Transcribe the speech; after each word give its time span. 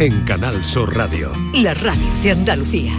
en 0.00 0.24
Canal 0.24 0.64
Sur 0.64 0.96
Radio. 0.96 1.32
La 1.54 1.72
radio 1.72 2.02
de 2.22 2.30
Andalucía. 2.32 2.92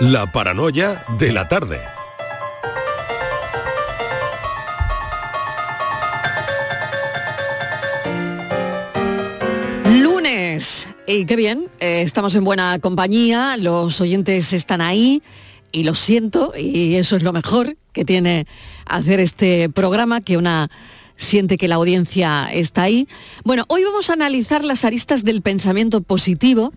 La 0.00 0.30
paranoia 0.30 1.04
de 1.18 1.32
la 1.32 1.48
tarde. 1.48 1.80
Lunes. 10.00 10.86
Y 11.06 11.24
qué 11.24 11.34
bien, 11.34 11.66
eh, 11.80 12.02
estamos 12.02 12.34
en 12.36 12.44
buena 12.44 12.78
compañía, 12.78 13.56
los 13.56 14.00
oyentes 14.00 14.52
están 14.52 14.80
ahí 14.80 15.22
y 15.72 15.82
lo 15.82 15.94
siento, 15.94 16.52
y 16.56 16.94
eso 16.94 17.16
es 17.16 17.24
lo 17.24 17.32
mejor 17.32 17.76
que 17.92 18.04
tiene 18.04 18.46
hacer 18.86 19.18
este 19.18 19.68
programa, 19.70 20.20
que 20.20 20.36
una 20.36 20.70
siente 21.20 21.58
que 21.58 21.68
la 21.68 21.76
audiencia 21.76 22.48
está 22.52 22.82
ahí. 22.82 23.06
Bueno, 23.44 23.64
hoy 23.68 23.84
vamos 23.84 24.10
a 24.10 24.14
analizar 24.14 24.64
las 24.64 24.84
aristas 24.84 25.22
del 25.22 25.42
pensamiento 25.42 26.00
positivo 26.00 26.72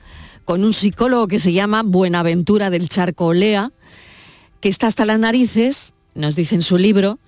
con 0.46 0.64
un 0.64 0.74
psicólogo 0.74 1.28
que 1.28 1.40
se 1.40 1.54
llama 1.54 1.82
Buenaventura 1.84 2.70
del 2.70 2.90
Charco 2.90 3.28
Olea, 3.28 3.72
que 4.60 4.70
está 4.70 4.88
hasta 4.88 5.06
las 5.06 5.18
narices, 5.18 5.94
nos 6.14 6.36
dice 6.36 6.56
en 6.56 6.62
su 6.62 6.78
libro, 6.78 7.20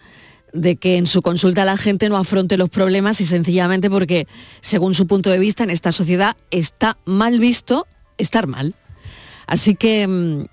de 0.54 0.76
que 0.76 0.98
en 0.98 1.08
su 1.08 1.22
consulta 1.22 1.66
la 1.66 1.78
gente 1.78 2.10
no 2.10 2.18
afronte 2.18 2.58
los 2.58 2.70
problemas 2.70 3.20
y 3.22 3.26
sencillamente 3.26 3.90
porque, 3.90 4.28
según 4.62 4.94
su 4.94 5.08
punto 5.08 5.30
de 5.30 5.40
vista, 5.40 5.64
en 5.64 5.70
esta 5.70 5.92
sociedad 5.92 6.36
está 6.52 6.98
mal 7.06 7.40
visto 7.40 7.88
estar 8.18 8.48
mal. 8.48 8.76
Así 9.48 9.76
que 9.76 10.08
mm, 10.08 10.46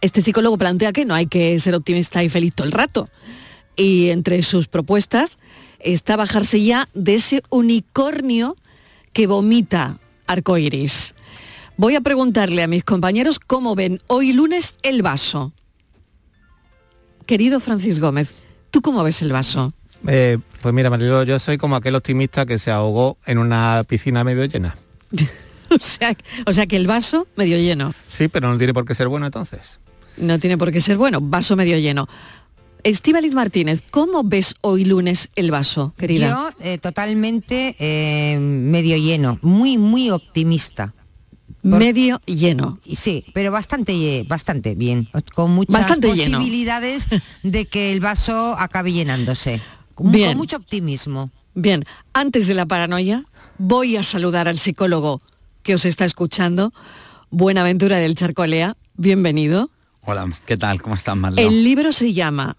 este 0.00 0.22
psicólogo 0.22 0.58
plantea 0.58 0.92
que 0.92 1.04
no 1.04 1.14
hay 1.14 1.26
que 1.26 1.58
ser 1.58 1.74
optimista 1.74 2.22
y 2.22 2.28
feliz 2.28 2.54
todo 2.54 2.66
el 2.66 2.72
rato. 2.72 3.08
Y 3.74 4.10
entre 4.10 4.42
sus 4.42 4.68
propuestas 4.68 5.38
está 5.82 6.16
bajarse 6.16 6.62
ya 6.62 6.88
de 6.94 7.14
ese 7.16 7.42
unicornio 7.50 8.56
que 9.12 9.26
vomita 9.26 9.98
arcoiris. 10.26 11.14
Voy 11.76 11.96
a 11.96 12.00
preguntarle 12.00 12.62
a 12.62 12.66
mis 12.66 12.84
compañeros 12.84 13.38
cómo 13.38 13.74
ven 13.74 14.00
hoy 14.06 14.32
lunes 14.32 14.76
el 14.82 15.02
vaso. 15.02 15.52
Querido 17.26 17.60
Francis 17.60 17.98
Gómez, 17.98 18.34
¿Tú 18.72 18.80
cómo 18.80 19.04
ves 19.04 19.20
el 19.20 19.30
vaso? 19.30 19.74
Eh, 20.08 20.38
pues 20.62 20.74
mira, 20.74 20.88
Marilo, 20.88 21.22
yo 21.24 21.38
soy 21.38 21.58
como 21.58 21.76
aquel 21.76 21.94
optimista 21.94 22.46
que 22.46 22.58
se 22.58 22.70
ahogó 22.70 23.18
en 23.26 23.36
una 23.36 23.84
piscina 23.86 24.24
medio 24.24 24.46
llena. 24.46 24.74
o, 25.70 25.78
sea, 25.78 26.16
o 26.46 26.52
sea 26.54 26.66
que 26.66 26.76
el 26.76 26.86
vaso 26.86 27.26
medio 27.36 27.58
lleno. 27.58 27.94
Sí, 28.08 28.28
pero 28.28 28.50
no 28.50 28.56
tiene 28.56 28.72
por 28.72 28.86
qué 28.86 28.94
ser 28.94 29.08
bueno 29.08 29.26
entonces. 29.26 29.78
No 30.16 30.38
tiene 30.38 30.56
por 30.56 30.72
qué 30.72 30.80
ser 30.80 30.96
bueno, 30.96 31.20
vaso 31.20 31.54
medio 31.54 31.78
lleno. 31.78 32.08
Estíbaliz 32.84 33.34
Martínez, 33.34 33.82
¿cómo 33.90 34.24
ves 34.24 34.54
hoy 34.60 34.84
lunes 34.84 35.28
el 35.36 35.50
vaso, 35.50 35.94
querida? 35.96 36.28
Yo 36.28 36.64
eh, 36.64 36.78
totalmente 36.78 37.76
eh, 37.78 38.38
medio 38.38 38.96
lleno, 38.96 39.38
muy, 39.42 39.78
muy 39.78 40.10
optimista 40.10 40.94
medio 41.62 42.20
lleno. 42.26 42.76
Sí, 42.96 43.24
pero 43.32 43.52
bastante, 43.52 44.24
bastante 44.28 44.74
bien, 44.74 45.08
con 45.34 45.52
muchas 45.52 45.98
posibilidades 45.98 47.06
de 47.42 47.66
que 47.66 47.92
el 47.92 48.00
vaso 48.00 48.56
acabe 48.58 48.92
llenándose. 48.92 49.62
Con, 49.94 50.10
mucho 50.36 50.56
optimismo. 50.56 51.30
Bien, 51.54 51.84
antes 52.12 52.46
de 52.46 52.54
la 52.54 52.66
paranoia, 52.66 53.24
voy 53.58 53.96
a 53.96 54.02
saludar 54.02 54.48
al 54.48 54.58
psicólogo 54.58 55.20
que 55.62 55.74
os 55.74 55.84
está 55.84 56.04
escuchando, 56.04 56.72
Buenaventura 57.30 57.98
del 57.98 58.14
Charcolea. 58.14 58.74
Bienvenido. 58.96 59.70
Hola, 60.04 60.28
¿qué 60.46 60.56
tal? 60.56 60.82
¿Cómo 60.82 60.96
están, 60.96 61.20
Marlo? 61.20 61.40
El 61.40 61.62
libro 61.62 61.92
se 61.92 62.12
llama 62.12 62.56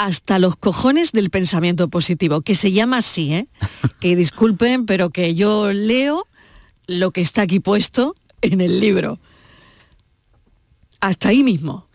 Hasta 0.00 0.38
los 0.38 0.56
cojones 0.56 1.12
del 1.12 1.28
pensamiento 1.28 1.88
positivo, 1.88 2.40
que 2.40 2.54
se 2.54 2.72
llama 2.72 2.96
así, 2.96 3.34
¿eh? 3.34 3.48
que 4.00 4.16
disculpen, 4.16 4.86
pero 4.86 5.10
que 5.10 5.34
yo 5.34 5.74
leo 5.74 6.26
lo 6.86 7.10
que 7.10 7.20
está 7.20 7.42
aquí 7.42 7.60
puesto 7.60 8.16
en 8.40 8.62
el 8.62 8.80
libro. 8.80 9.18
Hasta 11.00 11.28
ahí 11.28 11.42
mismo. 11.42 11.86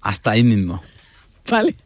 Hasta 0.00 0.32
ahí 0.32 0.42
mismo. 0.42 0.82
Vale. 1.48 1.76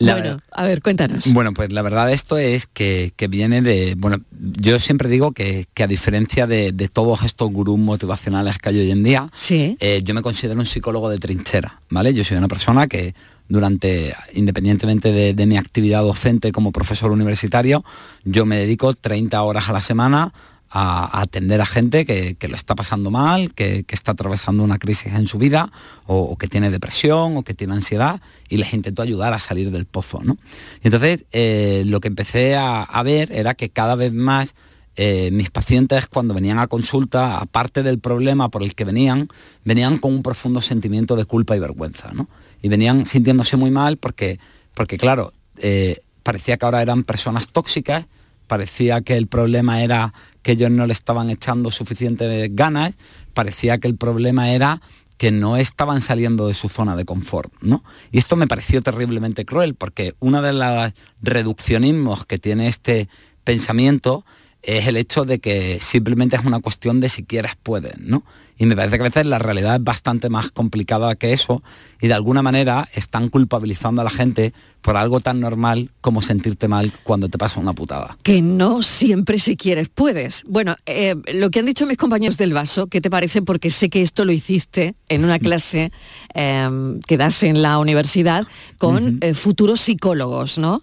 bueno, 0.00 0.40
a 0.50 0.64
ver, 0.64 0.80
cuéntanos. 0.80 1.30
Bueno, 1.34 1.52
pues 1.52 1.70
la 1.70 1.82
verdad 1.82 2.06
de 2.06 2.14
esto 2.14 2.38
es 2.38 2.66
que, 2.66 3.12
viene 3.28 3.60
de, 3.60 3.94
bueno, 3.98 4.22
yo 4.30 4.78
siempre 4.78 5.10
digo 5.10 5.32
que, 5.32 5.66
a 5.76 5.86
diferencia 5.86 6.46
de, 6.46 6.72
todos 6.90 7.24
estos 7.24 7.50
gurús 7.50 7.78
motivacionales 7.78 8.56
que 8.56 8.70
hay 8.70 8.78
hoy 8.78 8.90
en 8.90 9.02
día, 9.02 9.28
sí. 9.34 9.76
Eh, 9.80 10.00
yo 10.02 10.14
me 10.14 10.22
considero 10.22 10.58
un 10.58 10.64
psicólogo 10.64 11.10
de 11.10 11.18
trinchera, 11.18 11.82
¿vale? 11.90 12.14
Yo 12.14 12.24
soy 12.24 12.38
una 12.38 12.48
persona 12.48 12.86
que 12.86 13.14
durante, 13.52 14.14
independientemente 14.32 15.12
de, 15.12 15.46
mi 15.46 15.58
actividad 15.58 16.02
docente 16.02 16.52
como 16.52 16.72
profesor 16.72 17.12
universitario, 17.12 17.84
yo 18.24 18.46
me 18.46 18.56
dedico 18.56 18.94
30 18.94 19.42
horas 19.42 19.68
a 19.68 19.74
la 19.74 19.82
semana 19.82 20.32
a, 20.70 21.20
atender 21.20 21.60
a 21.60 21.66
gente 21.66 22.06
que, 22.06 22.48
lo 22.48 22.56
está 22.56 22.74
pasando 22.74 23.10
mal, 23.10 23.52
que, 23.52 23.84
está 23.90 24.12
atravesando 24.12 24.64
una 24.64 24.78
crisis 24.78 25.12
en 25.12 25.28
su 25.28 25.36
vida, 25.36 25.70
o, 26.06 26.34
que 26.38 26.48
tiene 26.48 26.70
depresión, 26.70 27.36
o 27.36 27.42
que 27.42 27.52
tiene 27.52 27.74
ansiedad, 27.74 28.22
y 28.48 28.56
les 28.56 28.72
intento 28.72 29.02
ayudar 29.02 29.34
a 29.34 29.38
salir 29.38 29.70
del 29.70 29.84
pozo. 29.84 30.22
¿no? 30.24 30.38
Y 30.82 30.86
entonces 30.86 31.26
eh, 31.32 31.82
lo 31.84 32.00
que 32.00 32.08
empecé 32.08 32.56
a, 32.56 33.02
ver 33.04 33.32
era 33.32 33.52
que 33.52 33.68
cada 33.68 33.96
vez 33.96 34.14
más 34.14 34.54
eh, 34.96 35.28
mis 35.30 35.50
pacientes 35.50 36.06
cuando 36.06 36.32
venían 36.32 36.58
a 36.58 36.68
consulta, 36.68 37.36
aparte 37.36 37.82
del 37.82 37.98
problema 37.98 38.48
por 38.48 38.62
el 38.62 38.74
que 38.74 38.86
venían, 38.86 39.28
venían 39.62 39.98
con 39.98 40.14
un 40.14 40.22
profundo 40.22 40.62
sentimiento 40.62 41.16
de 41.16 41.26
culpa 41.26 41.54
y 41.54 41.60
vergüenza. 41.60 42.12
¿no? 42.14 42.28
Y 42.62 42.68
venían 42.68 43.04
sintiéndose 43.04 43.56
muy 43.56 43.70
mal 43.70 43.96
porque, 43.98 44.38
porque 44.74 44.96
claro, 44.96 45.32
eh, 45.58 46.00
parecía 46.22 46.56
que 46.56 46.64
ahora 46.64 46.82
eran 46.82 47.04
personas 47.04 47.48
tóxicas, 47.48 48.06
parecía 48.46 49.00
que 49.02 49.16
el 49.16 49.26
problema 49.26 49.82
era 49.82 50.14
que 50.42 50.52
ellos 50.52 50.70
no 50.70 50.86
le 50.86 50.92
estaban 50.92 51.30
echando 51.30 51.70
suficientes 51.70 52.54
ganas, 52.54 52.94
parecía 53.34 53.78
que 53.78 53.88
el 53.88 53.96
problema 53.96 54.50
era 54.50 54.80
que 55.16 55.30
no 55.30 55.56
estaban 55.56 56.00
saliendo 56.00 56.48
de 56.48 56.54
su 56.54 56.68
zona 56.68 56.96
de 56.96 57.04
confort, 57.04 57.52
¿no? 57.60 57.84
Y 58.10 58.18
esto 58.18 58.34
me 58.34 58.48
pareció 58.48 58.82
terriblemente 58.82 59.44
cruel, 59.44 59.74
porque 59.74 60.14
uno 60.18 60.42
de 60.42 60.52
los 60.52 60.92
reduccionismos 61.20 62.26
que 62.26 62.38
tiene 62.38 62.66
este 62.66 63.08
pensamiento 63.44 64.24
es 64.62 64.86
el 64.86 64.96
hecho 64.96 65.24
de 65.24 65.38
que 65.38 65.78
simplemente 65.80 66.36
es 66.36 66.44
una 66.44 66.60
cuestión 66.60 67.00
de 67.00 67.08
si 67.08 67.22
quieres 67.24 67.52
puedes, 67.62 67.98
¿no? 67.98 68.24
Y 68.58 68.66
me 68.66 68.76
parece 68.76 68.96
que 68.96 69.02
a 69.02 69.08
veces 69.08 69.26
la 69.26 69.38
realidad 69.38 69.76
es 69.76 69.84
bastante 69.84 70.28
más 70.28 70.50
complicada 70.50 71.14
que 71.14 71.32
eso 71.32 71.62
y 72.00 72.08
de 72.08 72.14
alguna 72.14 72.42
manera 72.42 72.88
están 72.94 73.28
culpabilizando 73.28 74.00
a 74.00 74.04
la 74.04 74.10
gente 74.10 74.52
por 74.82 74.96
algo 74.96 75.20
tan 75.20 75.40
normal 75.40 75.90
como 76.00 76.22
sentirte 76.22 76.68
mal 76.68 76.92
cuando 77.04 77.28
te 77.28 77.38
pasa 77.38 77.60
una 77.60 77.72
putada. 77.72 78.18
Que 78.22 78.42
no 78.42 78.82
siempre 78.82 79.38
si 79.38 79.56
quieres 79.56 79.88
puedes. 79.88 80.42
Bueno, 80.46 80.76
eh, 80.86 81.14
lo 81.34 81.50
que 81.50 81.60
han 81.60 81.66
dicho 81.66 81.86
mis 81.86 81.96
compañeros 81.96 82.36
del 82.36 82.52
vaso, 82.52 82.88
¿qué 82.88 83.00
te 83.00 83.10
parece? 83.10 83.42
Porque 83.42 83.70
sé 83.70 83.88
que 83.88 84.02
esto 84.02 84.24
lo 84.24 84.32
hiciste 84.32 84.94
en 85.08 85.24
una 85.24 85.38
clase 85.38 85.92
em, 86.34 87.00
que 87.00 87.16
das 87.16 87.42
en 87.42 87.62
la 87.62 87.78
universidad 87.78 88.46
con 88.78 89.18
eh, 89.20 89.34
futuros 89.34 89.80
psicólogos, 89.80 90.58
¿no? 90.58 90.82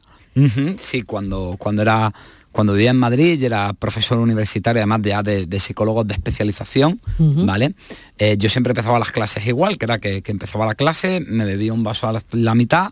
Sí, 0.78 1.02
cuando, 1.03 1.56
cuando 1.59 1.81
era 1.81 2.13
cuando 2.51 2.73
vivía 2.73 2.91
en 2.91 2.97
Madrid 2.97 3.39
y 3.39 3.45
era 3.45 3.73
profesor 3.73 4.17
universitario, 4.17 4.81
además 4.81 5.01
de, 5.01 5.15
de, 5.23 5.45
de 5.45 5.59
psicólogos 5.59 6.07
de 6.07 6.13
especialización, 6.13 6.99
¿vale? 7.17 7.75
Eh, 8.17 8.37
yo 8.37 8.49
siempre 8.49 8.71
empezaba 8.71 8.97
las 8.99 9.11
clases 9.11 9.45
igual, 9.45 9.77
que 9.77 9.85
era 9.85 9.99
que, 9.99 10.23
empezaba 10.25 10.65
la 10.65 10.75
clase, 10.75 11.21
me 11.25 11.45
bebía 11.45 11.73
un 11.73 11.83
vaso 11.83 12.07
a 12.07 12.19
la, 12.31 12.55
mitad, 12.55 12.91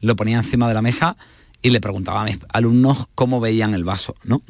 lo 0.00 0.14
ponía 0.14 0.36
encima 0.36 0.68
de 0.68 0.74
la 0.74 0.82
mesa 0.82 1.16
y 1.62 1.70
le 1.70 1.80
preguntaba 1.80 2.22
a 2.22 2.24
mis 2.24 2.38
alumnos 2.52 3.08
cómo 3.14 3.40
veían 3.40 3.74
el 3.74 3.82
vaso, 3.82 4.14
¿no? 4.24 4.42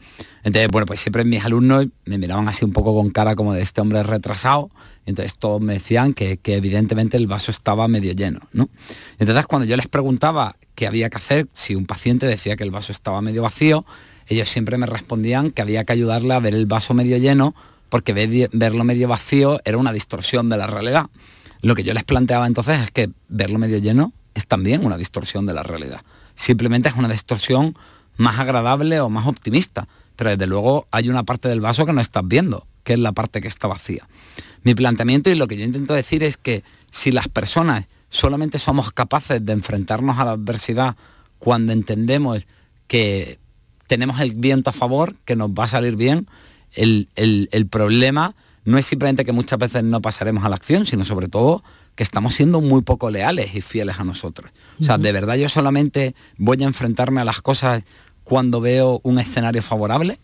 Entonces, 0.42 0.68
bueno, 0.70 0.86
pues 0.86 1.00
siempre 1.00 1.24
mis 1.24 1.44
alumnos 1.44 1.86
me 2.04 2.18
miraban 2.18 2.48
así 2.48 2.64
un 2.64 2.72
poco 2.72 2.94
con 2.94 3.10
cara 3.10 3.36
como 3.36 3.54
de 3.54 3.62
este 3.62 3.80
hombre 3.80 4.02
retrasado, 4.02 4.70
entonces 5.06 5.36
todos 5.38 5.60
me 5.60 5.74
decían 5.74 6.14
que, 6.14 6.36
que, 6.36 6.56
evidentemente 6.56 7.16
el 7.16 7.26
vaso 7.26 7.50
estaba 7.50 7.88
medio 7.88 8.12
lleno, 8.12 8.40
¿no? 8.52 8.68
Entonces 9.18 9.46
cuando 9.46 9.66
yo 9.66 9.76
les 9.76 9.86
preguntaba 9.86 10.56
qué 10.74 10.86
había 10.86 11.08
que 11.10 11.16
hacer, 11.16 11.48
si 11.54 11.74
un 11.74 11.86
paciente 11.86 12.26
decía 12.26 12.56
que 12.56 12.64
el 12.64 12.70
vaso 12.70 12.92
estaba 12.92 13.22
medio 13.22 13.42
vacío, 13.42 13.86
ellos 14.28 14.48
siempre 14.48 14.78
me 14.78 14.86
respondían 14.86 15.50
que 15.50 15.62
había 15.62 15.84
que 15.84 15.92
ayudarle 15.92 16.34
a 16.34 16.40
ver 16.40 16.54
el 16.54 16.66
vaso 16.66 16.94
medio 16.94 17.16
lleno 17.16 17.54
porque 17.88 18.12
verlo 18.52 18.84
medio 18.84 19.08
vacío 19.08 19.60
era 19.64 19.78
una 19.78 19.92
distorsión 19.92 20.48
de 20.48 20.56
la 20.58 20.66
realidad. 20.66 21.06
Lo 21.62 21.74
que 21.74 21.82
yo 21.82 21.94
les 21.94 22.04
planteaba 22.04 22.46
entonces 22.46 22.80
es 22.80 22.90
que 22.90 23.10
verlo 23.28 23.58
medio 23.58 23.78
lleno 23.78 24.12
es 24.34 24.46
también 24.46 24.84
una 24.84 24.96
distorsión 24.96 25.46
de 25.46 25.54
la 25.54 25.62
realidad. 25.62 26.02
Simplemente 26.34 26.88
es 26.88 26.94
una 26.94 27.08
distorsión 27.08 27.76
más 28.16 28.38
agradable 28.38 29.00
o 29.00 29.08
más 29.08 29.26
optimista, 29.26 29.88
pero 30.16 30.30
desde 30.30 30.46
luego 30.46 30.86
hay 30.90 31.08
una 31.08 31.24
parte 31.24 31.48
del 31.48 31.60
vaso 31.60 31.86
que 31.86 31.92
no 31.92 32.00
estás 32.00 32.26
viendo, 32.26 32.66
que 32.84 32.92
es 32.92 32.98
la 32.98 33.12
parte 33.12 33.40
que 33.40 33.48
está 33.48 33.66
vacía. 33.66 34.06
Mi 34.62 34.74
planteamiento 34.74 35.30
y 35.30 35.34
lo 35.34 35.46
que 35.48 35.56
yo 35.56 35.64
intento 35.64 35.94
decir 35.94 36.22
es 36.22 36.36
que 36.36 36.62
si 36.90 37.10
las 37.10 37.28
personas 37.28 37.88
solamente 38.10 38.58
somos 38.58 38.92
capaces 38.92 39.44
de 39.44 39.52
enfrentarnos 39.52 40.18
a 40.18 40.24
la 40.24 40.32
adversidad 40.32 40.96
cuando 41.38 41.72
entendemos 41.72 42.46
que 42.86 43.38
tenemos 43.88 44.20
el 44.20 44.32
viento 44.32 44.70
a 44.70 44.72
favor, 44.72 45.16
que 45.24 45.34
nos 45.34 45.50
va 45.50 45.64
a 45.64 45.68
salir 45.68 45.96
bien. 45.96 46.28
El, 46.72 47.08
problema 47.70 48.34
no 48.64 48.78
es 48.78 48.86
simplemente 48.86 49.24
que 49.24 49.32
muchas 49.32 49.58
veces 49.58 49.82
no 49.82 50.00
pasaremos 50.00 50.44
a 50.44 50.48
la 50.48 50.56
acción, 50.56 50.86
sino 50.86 51.04
sobre 51.04 51.28
todo 51.28 51.64
que 51.96 52.04
estamos 52.04 52.34
siendo 52.34 52.60
muy 52.60 52.82
poco 52.82 53.10
leales 53.10 53.54
y 53.56 53.62
fieles 53.62 53.98
a 53.98 54.04
nosotros. 54.04 54.52
O 54.80 54.84
sea, 54.84 54.98
de 54.98 55.10
verdad 55.10 55.34
yo 55.34 55.48
solamente 55.48 56.14
voy 56.36 56.62
a 56.62 56.66
enfrentarme 56.66 57.20
a 57.20 57.24
las 57.24 57.42
cosas 57.42 57.82
cuando 58.22 58.60
veo 58.60 59.00
un 59.02 59.18
escenario 59.18 59.62
favorable. 59.62 60.18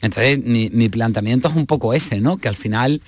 Entonces, 0.00 0.42
mi, 0.42 0.88
planteamiento 0.88 1.48
es 1.48 1.56
un 1.56 1.66
poco 1.66 1.92
ese, 1.92 2.20
¿no? 2.20 2.38
Que 2.38 2.48
al 2.48 2.56
final 2.56 3.02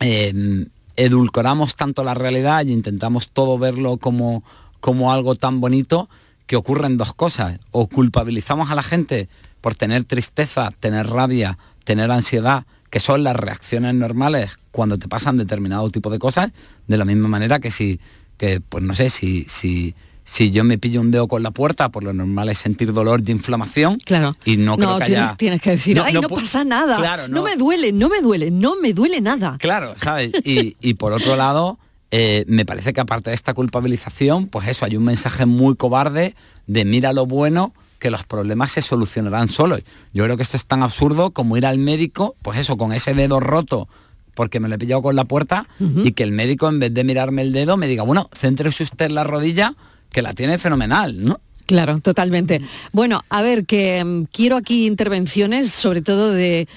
em, 0.00 0.66
edulcoramos 0.96 1.76
tanto 1.76 2.02
la 2.02 2.14
realidad 2.14 2.64
y 2.64 2.72
intentamos 2.72 3.30
todo 3.30 3.58
verlo 3.58 3.98
como, 3.98 4.42
como 4.80 5.12
algo 5.12 5.36
tan 5.36 5.60
bonito 5.60 6.08
que 6.52 6.56
ocurren 6.56 6.98
dos 6.98 7.14
cosas. 7.14 7.60
O 7.70 7.86
culpabilizamos 7.86 8.70
a 8.70 8.74
la 8.74 8.82
gente 8.82 9.30
por 9.62 9.74
tener 9.74 10.04
tristeza, 10.04 10.70
tener 10.80 11.06
rabia, 11.06 11.56
tener 11.84 12.10
ansiedad, 12.10 12.66
que 12.90 13.00
son 13.00 13.24
las 13.24 13.34
reacciones 13.34 13.94
normales 13.94 14.50
cuando 14.70 14.98
te 14.98 15.08
pasan 15.08 15.38
determinado 15.38 15.88
tipo 15.88 16.10
de 16.10 16.18
cosas, 16.18 16.52
de 16.88 16.98
la 16.98 17.06
misma 17.06 17.26
manera 17.26 17.58
que 17.58 17.70
si, 17.70 18.00
que, 18.36 18.60
pues 18.60 18.84
no 18.84 18.92
sé, 18.92 19.08
si, 19.08 19.46
si, 19.48 19.94
si 20.26 20.50
yo 20.50 20.62
me 20.62 20.76
pillo 20.76 21.00
un 21.00 21.10
dedo 21.10 21.26
con 21.26 21.42
la 21.42 21.52
puerta, 21.52 21.88
por 21.88 22.04
lo 22.04 22.12
normal 22.12 22.50
es 22.50 22.58
sentir 22.58 22.92
dolor 22.92 23.22
y 23.26 23.30
inflamación. 23.30 23.98
Claro. 24.04 24.36
Y 24.44 24.58
no, 24.58 24.76
creo 24.76 24.98
que 24.98 25.06
tienes, 25.06 25.36
tienes 25.38 25.62
que 25.62 25.70
decir, 25.70 25.96
no, 25.96 26.04
ay, 26.04 26.12
no, 26.12 26.28
pasa 26.28 26.64
nada. 26.64 26.98
Claro, 26.98 27.28
no, 27.28 27.42
me 27.42 27.56
duele, 27.56 27.92
no 27.92 28.10
me 28.10 28.20
duele, 28.20 28.50
no 28.50 28.76
me 28.76 28.92
duele 28.92 29.22
nada. 29.22 29.56
Claro, 29.58 29.94
¿sabes? 29.96 30.32
Y, 30.44 30.76
y 30.82 30.94
por 30.94 31.14
otro 31.14 31.34
lado, 31.34 31.78
eh, 32.12 32.44
me 32.46 32.64
parece 32.64 32.92
que 32.92 33.00
aparte 33.00 33.30
de 33.30 33.34
esta 33.34 33.54
culpabilización, 33.54 34.46
pues 34.46 34.68
eso, 34.68 34.84
hay 34.84 34.96
un 34.96 35.04
mensaje 35.04 35.46
muy 35.46 35.74
cobarde 35.74 36.36
de 36.66 36.84
mira 36.84 37.12
lo 37.12 37.26
bueno 37.26 37.74
que 37.98 38.10
los 38.10 38.24
problemas 38.24 38.70
se 38.70 38.82
solucionarán 38.82 39.48
solos. 39.48 39.80
Yo 40.12 40.24
creo 40.24 40.36
que 40.36 40.42
esto 40.42 40.56
es 40.56 40.66
tan 40.66 40.82
absurdo 40.82 41.30
como 41.30 41.56
ir 41.56 41.66
al 41.66 41.78
médico, 41.78 42.36
pues 42.42 42.58
eso, 42.58 42.76
con 42.76 42.92
ese 42.92 43.14
dedo 43.14 43.40
roto 43.40 43.88
porque 44.34 44.60
me 44.60 44.68
lo 44.68 44.74
he 44.74 44.78
pillado 44.78 45.02
con 45.02 45.16
la 45.16 45.24
puerta 45.24 45.68
y 45.78 46.12
que 46.12 46.22
el 46.22 46.32
médico 46.32 46.68
en 46.68 46.78
vez 46.80 46.94
de 46.94 47.04
mirarme 47.04 47.42
el 47.42 47.52
dedo 47.52 47.76
me 47.76 47.86
diga, 47.86 48.02
bueno, 48.02 48.30
céntrese 48.34 48.84
usted 48.84 49.06
en 49.06 49.14
la 49.14 49.24
rodilla 49.24 49.74
que 50.10 50.22
la 50.22 50.34
tiene 50.34 50.58
fenomenal, 50.58 51.22
¿no? 51.22 51.40
Claro, 51.66 52.00
totalmente. 52.00 52.60
Bueno, 52.92 53.20
a 53.28 53.42
ver, 53.42 53.64
que 53.66 54.04
mm, 54.04 54.24
quiero 54.32 54.56
aquí 54.56 54.86
intervenciones, 54.86 55.70
sobre 55.72 56.02
todo 56.02 56.30
de... 56.30 56.68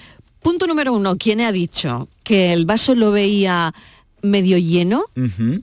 Punto 0.41 0.67
número 0.67 0.93
uno, 0.93 1.17
¿quién 1.17 1.41
ha 1.41 1.51
dicho 1.51 2.07
que 2.23 2.53
el 2.53 2.65
vaso 2.65 2.93
lo 2.93 3.11
veía 3.11 3.73
medio 4.25 4.57
lleno? 4.57 5.05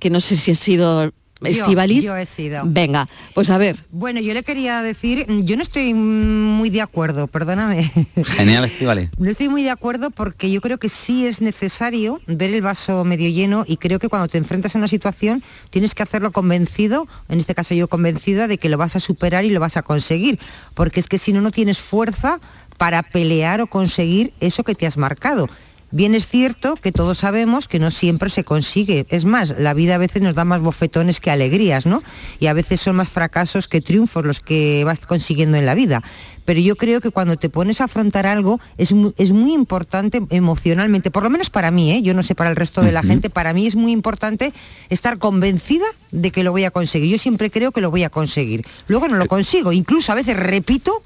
Que 0.01 0.11
no 0.11 0.21
sé 0.21 0.37
si 0.37 0.53
ha 0.53 0.55
sido 0.55 1.13
Estivaliz. 1.45 2.03
Yo, 2.03 2.17
he 2.17 2.27
sido. 2.27 2.63
Venga, 2.67 3.09
pues 3.35 3.51
a 3.51 3.59
ver. 3.59 3.77
Bueno, 3.91 4.21
yo 4.21 4.35
le 4.35 4.43
quería 4.43 4.83
decir, 4.83 5.27
yo 5.29 5.57
no 5.57 5.63
estoy 5.63 5.95
muy 5.95 6.71
de 6.71 6.81
acuerdo, 6.81 7.27
perdóname. 7.27 7.91
Genial, 8.25 8.65
Estivaliz. 8.65 9.11
No 9.19 9.31
estoy 9.31 9.49
muy 9.49 9.63
de 9.63 9.71
acuerdo 9.71 10.11
porque 10.11 10.51
yo 10.51 10.61
creo 10.61 10.79
que 10.79 10.89
sí 10.89 11.27
es 11.27 11.41
necesario 11.41 12.21
ver 12.27 12.53
el 12.55 12.63
vaso 12.63 13.05
medio 13.05 13.29
lleno 13.29 13.65
y 13.67 13.77
creo 13.77 13.99
que 13.99 14.09
cuando 14.09 14.29
te 14.29 14.39
enfrentas 14.39 14.75
a 14.75 14.79
una 14.79 14.89
situación 14.89 15.43
tienes 15.71 15.95
que 15.95 16.03
hacerlo 16.03 16.33
convencido, 16.33 17.09
en 17.29 17.39
este 17.39 17.55
caso 17.55 17.75
yo 17.75 17.89
convencida 17.89 18.49
de 18.49 18.59
que 18.59 18.69
lo 18.69 18.79
vas 18.79 18.97
a 18.97 19.01
superar 19.01 19.45
y 19.45 19.51
lo 19.51 19.61
vas 19.61 19.77
a 19.77 19.83
conseguir, 19.83 20.39
porque 20.75 21.01
es 21.01 21.09
que 21.09 21.19
si 21.19 21.33
no, 21.33 21.41
no 21.41 21.51
tienes 21.51 21.81
fuerza 21.81 22.41
para 22.79 23.03
pelear 23.03 23.61
o 23.61 23.67
conseguir 23.67 24.33
eso 24.41 24.65
que 24.65 24.75
te 24.75 24.87
has 24.87 24.97
marcado. 24.97 25.49
Bien 25.93 26.15
es 26.15 26.27
cierto 26.27 26.77
que 26.77 26.91
todos 26.91 27.19
sabemos 27.19 27.69
que 27.69 27.79
no 27.79 27.91
siempre 27.91 28.31
se 28.31 28.45
consigue. 28.45 29.05
Es 29.11 29.27
más, 29.27 29.55
la 29.59 29.75
vida 29.75 29.97
a 29.97 29.99
veces 29.99 30.23
nos 30.23 30.35
da 30.35 30.47
más 30.47 30.63
bofetones 30.63 31.21
que 31.21 31.31
alegrías, 31.31 31.85
¿no? 31.85 32.03
Y 32.41 32.47
a 32.47 32.55
veces 32.55 32.81
son 32.81 32.97
más 32.97 33.11
fracasos 33.11 33.69
que 33.69 33.83
triunfos 33.83 34.25
los 34.25 34.41
que 34.41 34.85
vas 34.85 35.01
consiguiendo 35.01 35.59
en 35.59 35.67
la 35.67 35.75
vida. 35.75 36.03
Pero 36.47 36.61
yo 36.61 36.77
creo 36.77 37.03
que 37.03 37.11
cuando 37.11 37.37
te 37.37 37.51
pones 37.51 37.83
a 37.83 37.85
afrontar 37.85 38.27
algo 38.27 38.59
es 38.79 38.93
muy, 38.93 39.13
es 39.19 39.33
muy 39.33 39.53
importante 39.53 40.23
emocionalmente, 40.31 41.11
por 41.11 41.23
lo 41.23 41.31
menos 41.31 41.51
para 41.51 41.71
mí, 41.71 41.93
¿eh? 41.93 42.01
yo 42.01 42.15
no 42.15 42.23
sé 42.23 42.35
para 42.35 42.49
el 42.49 42.57
resto 42.57 42.81
de 42.81 42.91
la 42.91 43.03
gente, 43.03 43.29
para 43.29 43.53
mí 43.53 43.67
es 43.67 43.77
muy 43.77 43.93
importante 43.93 44.53
estar 44.89 45.19
convencida 45.19 45.85
de 46.11 46.31
que 46.31 46.43
lo 46.43 46.53
voy 46.53 46.65
a 46.65 46.71
conseguir. 46.71 47.11
Yo 47.11 47.19
siempre 47.19 47.51
creo 47.51 47.71
que 47.71 47.83
lo 47.83 47.91
voy 47.91 48.03
a 48.03 48.11
conseguir. 48.11 48.67
Luego 48.89 49.09
no 49.09 49.19
lo 49.19 49.27
consigo, 49.27 49.73
incluso 49.73 50.11
a 50.11 50.15
veces 50.15 50.39
repito 50.39 51.03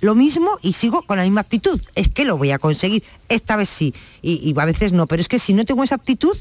lo 0.00 0.14
mismo 0.14 0.58
y 0.62 0.74
sigo 0.74 1.02
con 1.02 1.18
la 1.18 1.24
misma 1.24 1.42
actitud. 1.42 1.80
Es 1.94 2.08
que 2.08 2.24
lo 2.24 2.36
voy 2.36 2.50
a 2.50 2.58
conseguir, 2.58 3.02
esta 3.28 3.56
vez 3.56 3.68
sí, 3.68 3.94
y, 4.22 4.54
a 4.58 4.64
veces 4.64 4.92
no, 4.92 5.06
pero 5.06 5.20
es 5.20 5.28
que 5.28 5.38
si 5.38 5.54
no 5.54 5.64
tengo 5.64 5.82
esa 5.84 5.94
actitud, 5.94 6.36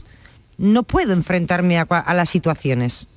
no 0.57 0.83
puedo 0.83 1.13
enfrentarme 1.13 1.77
a, 1.77 2.13
las 2.13 2.29
situaciones. 2.29 3.07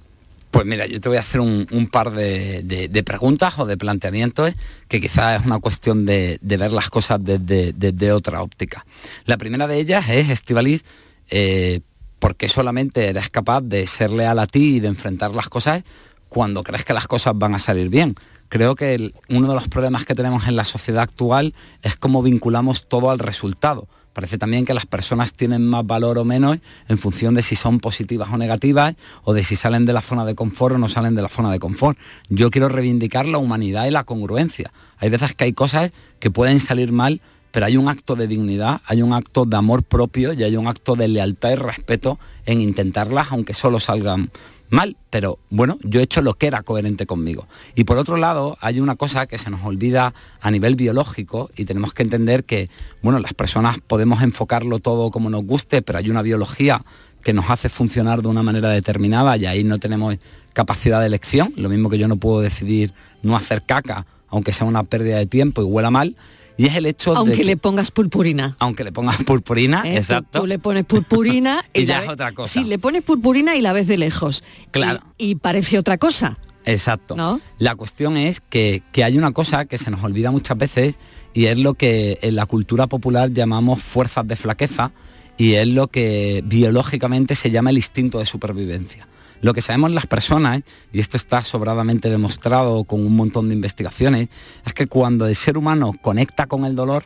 Pues 0.50 0.64
mira, 0.64 0.86
yo 0.86 1.00
te 1.00 1.08
voy 1.08 1.18
a 1.18 1.20
hacer 1.20 1.40
un, 1.40 1.88
par 1.92 2.10
de, 2.10 3.02
preguntas 3.04 3.58
o 3.58 3.66
de 3.66 3.76
planteamientos 3.76 4.54
que 4.88 5.00
quizás 5.00 5.40
es 5.40 5.46
una 5.46 5.58
cuestión 5.58 6.06
de, 6.06 6.38
ver 6.42 6.72
las 6.72 6.90
cosas 6.90 7.20
desde, 7.22 8.12
otra 8.12 8.42
óptica. 8.42 8.86
La 9.24 9.36
primera 9.36 9.66
de 9.66 9.78
ellas 9.78 10.08
es, 10.08 10.30
Estivaliz, 10.30 10.82
eh, 11.30 11.80
¿por 12.18 12.34
qué 12.36 12.48
solamente 12.48 13.06
eres 13.06 13.28
capaz 13.28 13.60
de 13.60 13.86
ser 13.86 14.10
leal 14.10 14.38
a 14.38 14.46
ti 14.46 14.76
y 14.76 14.80
de 14.80 14.88
enfrentar 14.88 15.32
las 15.32 15.48
cosas 15.48 15.84
cuando 16.28 16.62
crees 16.62 16.84
que 16.84 16.94
las 16.94 17.06
cosas 17.06 17.34
van 17.36 17.54
a 17.54 17.58
salir 17.58 17.88
bien? 17.90 18.16
Creo 18.48 18.74
que 18.74 19.12
uno 19.28 19.48
de 19.48 19.54
los 19.54 19.68
problemas 19.68 20.04
que 20.04 20.14
tenemos 20.14 20.46
en 20.46 20.56
la 20.56 20.64
sociedad 20.64 21.02
actual 21.02 21.54
es 21.82 21.96
cómo 21.96 22.22
vinculamos 22.22 22.88
todo 22.88 23.10
al 23.10 23.18
resultado. 23.18 23.88
Parece 24.18 24.36
también 24.36 24.64
que 24.64 24.74
las 24.74 24.84
personas 24.84 25.32
tienen 25.32 25.64
más 25.64 25.86
valor 25.86 26.18
o 26.18 26.24
menos 26.24 26.58
en 26.88 26.98
función 26.98 27.34
de 27.34 27.42
si 27.42 27.54
son 27.54 27.78
positivas 27.78 28.28
o 28.32 28.36
negativas 28.36 28.96
o 29.22 29.32
de 29.32 29.44
si 29.44 29.54
salen 29.54 29.84
de 29.84 29.92
la 29.92 30.02
zona 30.02 30.24
de 30.24 30.34
confort 30.34 30.74
o 30.74 30.78
no 30.78 30.88
salen 30.88 31.14
de 31.14 31.22
la 31.22 31.28
zona 31.28 31.52
de 31.52 31.60
confort. 31.60 31.96
Yo 32.28 32.50
quiero 32.50 32.68
reivindicar 32.68 33.26
la 33.26 33.38
humanidad 33.38 33.86
y 33.86 33.92
la 33.92 34.02
congruencia. 34.02 34.72
Hay 34.98 35.08
veces 35.08 35.34
que 35.34 35.44
hay 35.44 35.52
cosas 35.52 35.92
que 36.18 36.32
pueden 36.32 36.58
salir 36.58 36.90
mal, 36.90 37.20
pero 37.52 37.66
hay 37.66 37.76
un 37.76 37.88
acto 37.88 38.16
de 38.16 38.26
dignidad, 38.26 38.80
hay 38.86 39.02
un 39.02 39.12
acto 39.12 39.44
de 39.44 39.56
amor 39.56 39.84
propio 39.84 40.32
y 40.32 40.42
hay 40.42 40.56
un 40.56 40.66
acto 40.66 40.96
de 40.96 41.06
lealtad 41.06 41.52
y 41.52 41.54
respeto 41.54 42.18
en 42.44 42.60
intentarlas, 42.60 43.28
aunque 43.30 43.54
solo 43.54 43.78
salgan 43.78 44.30
mal, 44.70 44.96
pero 45.10 45.38
bueno, 45.50 45.78
yo 45.82 46.00
he 46.00 46.02
hecho 46.02 46.22
lo 46.22 46.34
que 46.34 46.46
era 46.46 46.62
coherente 46.62 47.06
conmigo. 47.06 47.46
Y 47.74 47.84
por 47.84 47.98
otro 47.98 48.16
lado, 48.16 48.56
hay 48.60 48.80
una 48.80 48.96
cosa 48.96 49.26
que 49.26 49.38
se 49.38 49.50
nos 49.50 49.64
olvida 49.64 50.14
a 50.40 50.50
nivel 50.50 50.76
biológico 50.76 51.50
y 51.56 51.64
tenemos 51.64 51.94
que 51.94 52.02
entender 52.02 52.44
que, 52.44 52.68
bueno, 53.02 53.18
las 53.18 53.34
personas 53.34 53.78
podemos 53.86 54.22
enfocarlo 54.22 54.78
todo 54.78 55.10
como 55.10 55.30
nos 55.30 55.44
guste, 55.44 55.82
pero 55.82 55.98
hay 55.98 56.10
una 56.10 56.22
biología 56.22 56.82
que 57.22 57.32
nos 57.32 57.50
hace 57.50 57.68
funcionar 57.68 58.22
de 58.22 58.28
una 58.28 58.42
manera 58.42 58.70
determinada 58.70 59.36
y 59.36 59.46
ahí 59.46 59.64
no 59.64 59.78
tenemos 59.78 60.16
capacidad 60.52 61.00
de 61.00 61.06
elección, 61.06 61.52
lo 61.56 61.68
mismo 61.68 61.90
que 61.90 61.98
yo 61.98 62.08
no 62.08 62.16
puedo 62.16 62.40
decidir 62.40 62.92
no 63.22 63.36
hacer 63.36 63.62
caca, 63.62 64.06
aunque 64.28 64.52
sea 64.52 64.66
una 64.66 64.84
pérdida 64.84 65.18
de 65.18 65.26
tiempo 65.26 65.62
y 65.62 65.64
huela 65.64 65.90
mal, 65.90 66.16
y 66.58 66.66
es 66.66 66.74
el 66.74 66.86
hecho 66.86 67.16
aunque 67.16 67.44
le 67.44 67.56
pongas 67.56 67.92
purpurina. 67.92 68.56
Aunque 68.58 68.82
le 68.82 68.90
pongas 68.90 69.22
purpurina, 69.22 69.82
¿Eh? 69.86 69.96
exacto. 69.96 70.40
Tú, 70.40 70.46
le 70.46 70.58
pones 70.58 70.84
purpurina 70.84 71.64
y, 71.72 71.86
ya 71.86 72.02
es 72.02 72.08
otra 72.08 72.32
cosa. 72.32 72.52
Sí, 72.52 72.64
le 72.64 72.78
pones 72.78 73.04
purpurina 73.04 73.54
y 73.54 73.60
la 73.60 73.72
ves 73.72 73.86
de 73.86 73.96
lejos. 73.96 74.42
Claro. 74.72 75.00
Y, 75.16 75.36
parece 75.36 75.78
otra 75.78 75.98
cosa. 75.98 76.36
Exacto. 76.64 77.14
¿No? 77.16 77.40
La 77.58 77.76
cuestión 77.76 78.16
es 78.16 78.40
que, 78.40 78.82
que 78.92 79.04
hay 79.04 79.16
una 79.16 79.30
cosa 79.30 79.66
que 79.66 79.78
se 79.78 79.90
nos 79.90 80.02
olvida 80.02 80.32
muchas 80.32 80.58
veces 80.58 80.98
y 81.32 81.46
es 81.46 81.58
lo 81.58 81.74
que 81.74 82.18
en 82.22 82.34
la 82.34 82.44
cultura 82.46 82.88
popular 82.88 83.32
llamamos 83.32 83.80
fuerzas 83.80 84.26
de 84.26 84.34
flaqueza 84.34 84.90
y 85.36 85.54
es 85.54 85.68
lo 85.68 85.86
que 85.86 86.42
biológicamente 86.44 87.36
se 87.36 87.52
llama 87.52 87.70
el 87.70 87.76
instinto 87.76 88.18
de 88.18 88.26
supervivencia. 88.26 89.06
Lo 89.40 89.54
que 89.54 89.62
sabemos 89.62 89.92
las 89.92 90.06
personas, 90.06 90.62
y 90.92 91.00
esto 91.00 91.16
está 91.16 91.42
sobradamente 91.42 92.10
demostrado 92.10 92.84
con 92.84 93.06
un 93.06 93.14
montón 93.14 93.48
de 93.48 93.54
investigaciones, 93.54 94.28
es 94.66 94.74
que 94.74 94.86
cuando 94.86 95.26
el 95.26 95.36
ser 95.36 95.56
humano 95.56 95.94
conecta 96.02 96.46
con 96.46 96.64
el 96.64 96.74
dolor, 96.74 97.04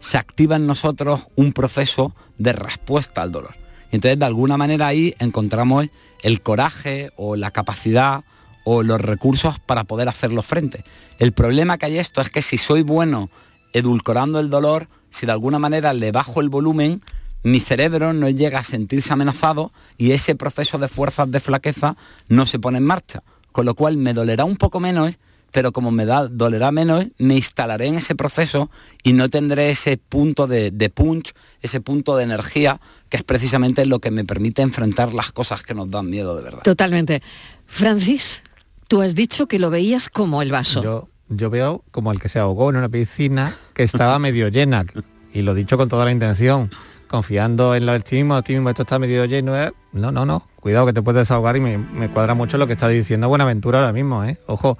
se 0.00 0.18
activa 0.18 0.56
en 0.56 0.66
nosotros 0.66 1.26
un 1.36 1.52
proceso 1.52 2.14
de 2.36 2.52
respuesta 2.52 3.22
al 3.22 3.32
dolor. 3.32 3.54
Y 3.90 3.96
entonces 3.96 4.18
de 4.18 4.24
alguna 4.24 4.56
manera 4.56 4.88
ahí 4.88 5.14
encontramos 5.18 5.86
el 6.22 6.42
coraje 6.42 7.10
o 7.16 7.36
la 7.36 7.50
capacidad 7.50 8.24
o 8.64 8.82
los 8.82 9.00
recursos 9.00 9.58
para 9.60 9.84
poder 9.84 10.08
hacerlo 10.08 10.42
frente. 10.42 10.84
El 11.18 11.32
problema 11.32 11.78
que 11.78 11.86
hay 11.86 11.98
esto 11.98 12.20
es 12.20 12.30
que 12.30 12.42
si 12.42 12.58
soy 12.58 12.82
bueno 12.82 13.30
edulcorando 13.72 14.40
el 14.40 14.50
dolor, 14.50 14.88
si 15.10 15.26
de 15.26 15.32
alguna 15.32 15.58
manera 15.58 15.92
le 15.92 16.12
bajo 16.12 16.40
el 16.40 16.48
volumen, 16.48 17.02
mi 17.42 17.60
cerebro 17.60 18.12
no 18.12 18.28
llega 18.28 18.60
a 18.60 18.64
sentirse 18.64 19.12
amenazado 19.12 19.72
y 19.96 20.12
ese 20.12 20.34
proceso 20.34 20.78
de 20.78 20.88
fuerzas 20.88 21.30
de 21.30 21.40
flaqueza 21.40 21.96
no 22.28 22.46
se 22.46 22.58
pone 22.58 22.78
en 22.78 22.84
marcha. 22.84 23.22
Con 23.52 23.66
lo 23.66 23.74
cual 23.74 23.96
me 23.96 24.12
dolerá 24.12 24.44
un 24.44 24.56
poco 24.56 24.80
menos, 24.80 25.14
pero 25.50 25.72
como 25.72 25.90
me 25.90 26.04
da, 26.04 26.28
dolerá 26.28 26.72
menos, 26.72 27.06
me 27.18 27.36
instalaré 27.36 27.86
en 27.86 27.96
ese 27.96 28.14
proceso 28.14 28.70
y 29.02 29.12
no 29.12 29.30
tendré 29.30 29.70
ese 29.70 29.96
punto 29.96 30.46
de, 30.46 30.70
de 30.70 30.90
punch, 30.90 31.32
ese 31.62 31.80
punto 31.80 32.16
de 32.16 32.24
energía, 32.24 32.80
que 33.08 33.16
es 33.16 33.24
precisamente 33.24 33.86
lo 33.86 34.00
que 34.00 34.10
me 34.10 34.24
permite 34.24 34.62
enfrentar 34.62 35.14
las 35.14 35.32
cosas 35.32 35.62
que 35.62 35.74
nos 35.74 35.90
dan 35.90 36.10
miedo 36.10 36.36
de 36.36 36.42
verdad. 36.42 36.62
Totalmente. 36.62 37.22
Francis, 37.66 38.42
tú 38.88 39.00
has 39.00 39.14
dicho 39.14 39.46
que 39.46 39.58
lo 39.58 39.70
veías 39.70 40.08
como 40.08 40.42
el 40.42 40.50
vaso. 40.50 40.82
Yo, 40.82 41.08
yo 41.28 41.50
veo 41.50 41.82
como 41.90 42.12
el 42.12 42.20
que 42.20 42.28
se 42.28 42.38
ahogó 42.38 42.70
en 42.70 42.76
una 42.76 42.88
piscina 42.88 43.56
que 43.74 43.84
estaba 43.84 44.18
medio 44.18 44.48
llena, 44.48 44.84
y 45.32 45.42
lo 45.42 45.54
dicho 45.54 45.76
con 45.78 45.88
toda 45.88 46.04
la 46.04 46.12
intención 46.12 46.70
confiando 47.08 47.74
en 47.74 47.86
lo 47.86 47.92
del 47.92 48.02
optimismo, 48.02 48.36
optimismo, 48.36 48.70
esto 48.70 48.82
está 48.82 48.98
medio 48.98 49.24
lleno, 49.24 49.52
no, 49.92 50.12
no, 50.12 50.24
no, 50.24 50.46
cuidado 50.60 50.86
que 50.86 50.92
te 50.92 51.02
puedes 51.02 51.22
desahogar 51.22 51.56
y 51.56 51.60
me, 51.60 52.08
cuadra 52.10 52.34
mucho 52.34 52.58
lo 52.58 52.66
que 52.66 52.74
está 52.74 52.88
diciendo 52.88 53.28
Buenaventura 53.28 53.80
ahora 53.80 53.92
mismo, 53.92 54.24
¿eh? 54.24 54.38
ojo, 54.46 54.78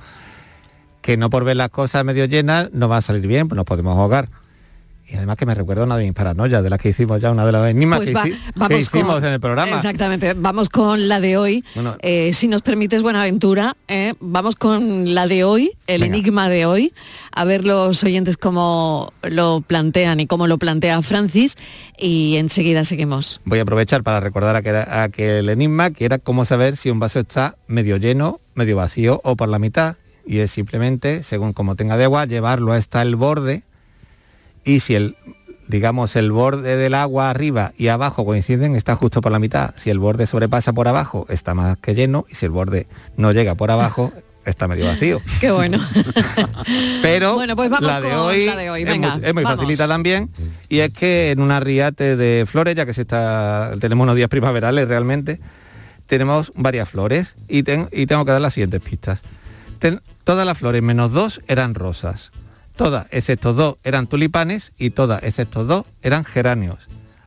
que 1.00 1.16
no 1.16 1.30
por 1.30 1.44
ver 1.44 1.56
las 1.56 1.70
cosas 1.70 2.04
medio 2.04 2.26
llenas 2.26 2.70
no 2.72 2.88
va 2.88 2.98
a 2.98 3.02
salir 3.02 3.26
bien, 3.26 3.48
pues 3.48 3.56
nos 3.56 3.64
podemos 3.64 3.96
ahogar. 3.96 4.28
Y 5.10 5.16
además 5.16 5.36
que 5.36 5.46
me 5.46 5.54
recuerda 5.54 5.84
una 5.84 5.96
de 5.96 6.04
mis 6.04 6.12
paranoias, 6.12 6.62
de 6.62 6.68
las 6.70 6.78
que 6.78 6.90
hicimos 6.90 7.20
ya, 7.20 7.30
una 7.30 7.46
de 7.46 7.52
las 7.52 7.68
enigmas 7.70 7.98
Pues 8.00 8.08
que, 8.10 8.14
va- 8.14 8.26
hici- 8.26 8.38
vamos 8.54 8.68
que 8.68 8.78
hicimos 8.82 9.14
con- 9.16 9.24
en 9.24 9.32
el 9.32 9.40
programa. 9.40 9.76
Exactamente, 9.76 10.34
vamos 10.34 10.68
con 10.68 11.08
la 11.08 11.20
de 11.20 11.36
hoy. 11.36 11.64
Bueno. 11.74 11.96
Eh, 12.00 12.32
si 12.34 12.46
nos 12.48 12.62
permites, 12.62 13.02
Buenaventura, 13.02 13.74
eh, 13.88 14.14
vamos 14.20 14.56
con 14.56 15.14
la 15.14 15.26
de 15.26 15.44
hoy, 15.44 15.72
el 15.86 16.02
Venga. 16.02 16.16
enigma 16.16 16.48
de 16.50 16.66
hoy, 16.66 16.92
a 17.32 17.44
ver 17.44 17.64
los 17.66 18.04
oyentes 18.04 18.36
cómo 18.36 19.12
lo 19.22 19.62
plantean 19.66 20.20
y 20.20 20.26
cómo 20.26 20.46
lo 20.46 20.58
plantea 20.58 21.00
Francis, 21.02 21.56
y 21.98 22.36
enseguida 22.36 22.84
seguimos. 22.84 23.40
Voy 23.44 23.58
a 23.60 23.62
aprovechar 23.62 24.02
para 24.02 24.20
recordar 24.20 24.56
aquel, 24.56 24.76
aquel 24.76 25.48
enigma, 25.48 25.90
que 25.90 26.04
era 26.04 26.18
cómo 26.18 26.44
saber 26.44 26.76
si 26.76 26.90
un 26.90 27.00
vaso 27.00 27.20
está 27.20 27.56
medio 27.66 27.96
lleno, 27.96 28.40
medio 28.54 28.76
vacío 28.76 29.20
o 29.24 29.36
por 29.36 29.48
la 29.48 29.58
mitad. 29.58 29.96
Y 30.26 30.40
es 30.40 30.50
simplemente, 30.50 31.22
según 31.22 31.54
como 31.54 31.74
tenga 31.74 31.96
de 31.96 32.04
agua, 32.04 32.26
llevarlo 32.26 32.74
hasta 32.74 33.00
el 33.00 33.16
borde 33.16 33.62
y 34.68 34.80
si 34.80 34.94
el 34.94 35.16
digamos 35.66 36.16
el 36.16 36.30
borde 36.32 36.76
del 36.76 36.94
agua 36.94 37.28
arriba 37.30 37.72
y 37.76 37.88
abajo 37.88 38.24
coinciden 38.24 38.74
está 38.76 38.96
justo 38.96 39.20
por 39.20 39.32
la 39.32 39.38
mitad. 39.38 39.70
Si 39.76 39.90
el 39.90 39.98
borde 39.98 40.26
sobrepasa 40.26 40.72
por 40.72 40.88
abajo 40.88 41.26
está 41.28 41.54
más 41.54 41.76
que 41.78 41.94
lleno. 41.94 42.24
Y 42.30 42.34
si 42.36 42.46
el 42.46 42.50
borde 42.52 42.86
no 43.16 43.32
llega 43.32 43.54
por 43.54 43.70
abajo 43.70 44.12
está 44.46 44.66
medio 44.66 44.86
vacío. 44.86 45.20
Qué 45.40 45.50
bueno. 45.50 45.78
pero 47.02 47.34
Bueno, 47.34 47.54
pues 47.56 47.68
vamos 47.70 47.86
la, 47.86 48.00
de 48.00 48.08
con 48.08 48.18
hoy 48.18 48.46
la 48.46 48.56
de 48.56 48.70
hoy, 48.70 48.82
es 48.82 48.98
muy, 48.98 49.08
es 49.22 49.34
muy 49.34 49.44
vamos. 49.44 49.58
facilita 49.60 49.86
también. 49.88 50.30
Y 50.68 50.78
es 50.78 50.92
que 50.92 51.30
en 51.32 51.40
una 51.40 51.60
riate 51.60 52.16
de 52.16 52.46
flores 52.46 52.74
ya 52.74 52.86
que 52.86 52.94
se 52.94 53.02
está 53.02 53.72
tenemos 53.80 54.04
unos 54.04 54.16
días 54.16 54.28
primaverales 54.28 54.88
realmente 54.88 55.38
tenemos 56.06 56.50
varias 56.54 56.88
flores 56.88 57.34
y, 57.48 57.62
ten- 57.62 57.88
y 57.92 58.06
tengo 58.06 58.24
que 58.24 58.32
dar 58.32 58.40
las 58.40 58.54
siguientes 58.54 58.80
pistas. 58.80 59.20
Ten- 59.78 60.00
todas 60.24 60.46
las 60.46 60.56
flores 60.56 60.82
menos 60.82 61.12
dos 61.12 61.42
eran 61.46 61.74
rosas 61.74 62.30
todas 62.78 63.08
excepto 63.10 63.52
dos 63.52 63.76
eran 63.84 64.06
tulipanes 64.06 64.72
y 64.78 64.90
todas 64.90 65.22
excepto 65.22 65.64
dos 65.64 65.84
eran 66.00 66.24
geranios. 66.24 66.78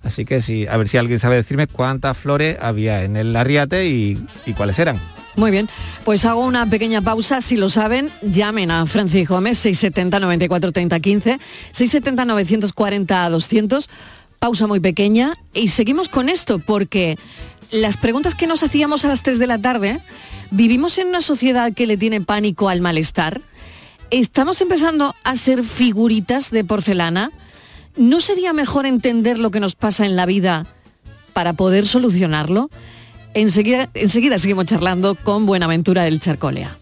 Así 0.01 0.25
que 0.25 0.41
si 0.41 0.65
a 0.65 0.77
ver 0.77 0.87
si 0.87 0.97
alguien 0.97 1.19
sabe 1.19 1.35
decirme 1.35 1.67
cuántas 1.67 2.17
flores 2.17 2.57
había 2.59 3.03
en 3.03 3.17
el 3.17 3.35
arriate 3.35 3.85
y, 3.85 4.17
cuáles 4.57 4.79
eran. 4.79 4.99
Muy 5.35 5.51
bien, 5.51 5.69
pues 6.03 6.25
hago 6.25 6.43
una 6.43 6.69
pequeña 6.69 7.01
pausa, 7.01 7.41
si 7.41 7.57
lo 7.57 7.69
saben, 7.69 8.11
llamen 8.21 8.71
a 8.71 8.85
Francis 8.85 9.27
Gómez, 9.27 9.59
670 9.59 10.19
94 10.19 10.71
30 10.71 10.99
15, 10.99 11.39
670 11.71 12.25
940 12.25 13.29
200, 13.29 13.89
pausa 14.39 14.67
muy 14.67 14.79
pequeña 14.79 15.35
y 15.53 15.67
seguimos 15.67 16.09
con 16.09 16.29
esto 16.29 16.59
porque 16.59 17.17
las 17.71 17.95
preguntas 17.97 18.35
que 18.35 18.47
nos 18.47 18.63
hacíamos 18.63 19.05
a 19.05 19.09
las 19.09 19.23
3 19.23 19.39
de 19.39 19.47
la 19.47 19.59
tarde, 19.59 20.01
¿vivimos 20.49 20.97
en 20.97 21.07
una 21.07 21.21
sociedad 21.21 21.73
que 21.73 21.87
le 21.87 21.97
tiene 21.97 22.21
pánico 22.21 22.67
al 22.67 22.81
malestar? 22.81 23.41
¿Estamos 24.11 24.59
empezando 24.59 25.15
a 25.23 25.37
ser 25.37 25.63
figuritas 25.63 26.51
de 26.51 26.65
porcelana? 26.65 27.31
¿No 27.95 28.19
sería 28.19 28.51
mejor 28.51 28.85
entender 28.85 29.39
lo 29.39 29.51
que 29.51 29.61
nos 29.61 29.75
pasa 29.75 30.05
en 30.05 30.17
la 30.17 30.25
vida 30.25 30.67
para 31.31 31.53
poder 31.53 31.87
solucionarlo? 31.87 32.69
Enseguida, 33.33 33.89
enseguida 33.93 34.37
seguimos 34.37 34.65
charlando 34.65 35.15
con 35.15 35.45
Buenaventura 35.45 36.03
del 36.03 36.19
Charcolea. 36.19 36.77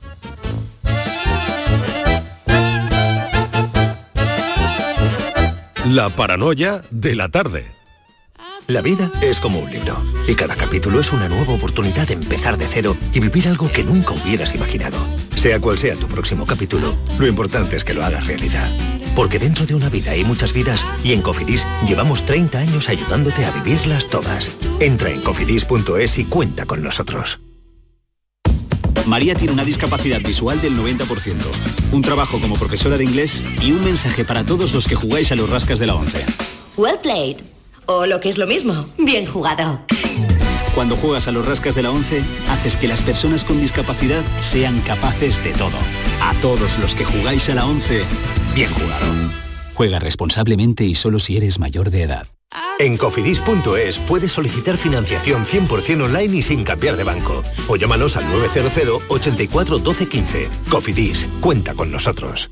La 5.86 6.10
paranoia 6.10 6.82
de 6.90 7.16
la 7.16 7.30
tarde. 7.30 7.79
La 8.70 8.84
vida 8.84 9.12
es 9.24 9.40
como 9.40 9.58
un 9.58 9.72
libro 9.72 10.00
y 10.28 10.36
cada 10.36 10.56
capítulo 10.56 11.00
es 11.00 11.12
una 11.12 11.28
nueva 11.28 11.54
oportunidad 11.54 12.08
de 12.08 12.14
empezar 12.14 12.56
de 12.56 12.68
cero 12.68 12.96
y 13.12 13.20
vivir 13.20 13.48
algo 13.48 13.68
que 13.72 13.84
nunca 13.84 14.14
hubieras 14.14 14.54
imaginado. 14.54 14.96
Sea 15.36 15.60
cual 15.60 15.80
sea 15.80 15.96
tu 15.96 16.08
próximo 16.08 16.46
capítulo, 16.46 16.96
lo 17.18 17.26
importante 17.26 17.76
es 17.76 17.84
que 17.84 17.96
lo 17.96 18.06
hagas 18.06 18.28
realidad. 18.28 18.70
Porque 19.16 19.40
dentro 19.40 19.66
de 19.66 19.74
una 19.74 19.90
vida 19.90 20.12
hay 20.12 20.24
muchas 20.24 20.54
vidas 20.54 20.86
y 21.04 21.14
en 21.14 21.24
Cofidis 21.24 21.66
llevamos 21.88 22.28
30 22.28 22.60
años 22.60 22.90
ayudándote 22.90 23.44
a 23.44 23.50
vivirlas 23.50 24.08
todas. 24.08 24.52
Entra 24.80 25.10
en 25.10 25.22
cofidis.es 25.22 26.20
y 26.20 26.26
cuenta 26.26 26.68
con 26.68 26.84
nosotros. 26.84 27.40
María 29.08 29.34
tiene 29.34 29.54
una 29.54 29.64
discapacidad 29.64 30.22
visual 30.22 30.62
del 30.62 30.78
90%, 30.78 31.34
un 31.92 32.04
trabajo 32.04 32.40
como 32.40 32.54
profesora 32.54 32.98
de 32.98 33.06
inglés 33.06 33.44
y 33.64 33.72
un 33.72 33.84
mensaje 33.84 34.24
para 34.26 34.44
todos 34.44 34.74
los 34.74 34.88
que 34.88 34.94
jugáis 34.94 35.32
a 35.32 35.36
los 35.36 35.50
rascas 35.50 35.80
de 35.80 35.88
la 35.88 35.96
11. 35.96 36.24
Well 36.78 37.00
played. 37.02 37.38
O 37.92 38.06
lo 38.06 38.20
que 38.20 38.30
es 38.30 38.38
lo 38.38 38.46
mismo, 38.46 38.86
bien 39.00 39.26
jugado. 39.26 39.80
Cuando 40.76 40.96
juegas 40.96 41.28
a 41.28 41.32
los 41.32 41.48
rascas 41.48 41.74
de 41.74 41.82
la 41.82 41.90
11, 41.90 42.22
haces 42.50 42.78
que 42.78 42.88
las 42.88 43.02
personas 43.02 43.44
con 43.44 43.60
discapacidad 43.60 44.22
sean 44.42 44.80
capaces 44.82 45.44
de 45.44 45.54
todo. 45.54 45.76
A 46.22 46.36
todos 46.36 46.78
los 46.78 46.94
que 46.94 47.04
jugáis 47.04 47.50
a 47.50 47.56
la 47.56 47.66
11, 47.66 48.04
bien 48.54 48.72
jugado. 48.72 49.08
Juega 49.74 49.98
responsablemente 49.98 50.84
y 50.84 50.94
solo 50.94 51.18
si 51.18 51.38
eres 51.38 51.58
mayor 51.58 51.90
de 51.90 52.04
edad. 52.04 52.28
En 52.78 52.96
cofidis.es 52.96 53.98
puedes 53.98 54.34
solicitar 54.34 54.78
financiación 54.78 55.44
100% 55.44 56.04
online 56.04 56.38
y 56.38 56.42
sin 56.44 56.64
cambiar 56.64 56.96
de 56.96 57.06
banco. 57.06 57.44
O 57.68 57.76
llámanos 57.76 58.16
al 58.18 58.30
900 58.30 59.02
84 59.08 59.80
12 59.80 60.08
15. 60.08 60.50
Cofidis, 60.70 61.28
cuenta 61.42 61.74
con 61.74 61.92
nosotros. 61.92 62.52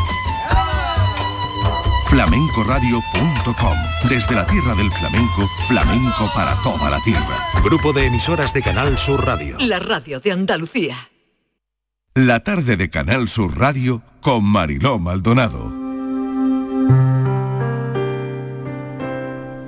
flamencoradio.com. 2.11 3.77
Desde 4.09 4.35
la 4.35 4.45
tierra 4.45 4.75
del 4.75 4.91
flamenco, 4.91 5.47
flamenco 5.69 6.29
para 6.35 6.53
toda 6.61 6.89
la 6.89 6.99
tierra. 7.05 7.37
Grupo 7.63 7.93
de 7.93 8.07
emisoras 8.07 8.53
de 8.53 8.61
Canal 8.61 8.97
Sur 8.97 9.25
Radio. 9.25 9.55
La 9.61 9.79
radio 9.79 10.19
de 10.19 10.33
Andalucía. 10.33 10.97
La 12.13 12.41
tarde 12.41 12.75
de 12.75 12.89
Canal 12.89 13.29
Sur 13.29 13.57
Radio 13.57 14.01
con 14.19 14.43
Mariló 14.43 14.99
Maldonado. 14.99 15.71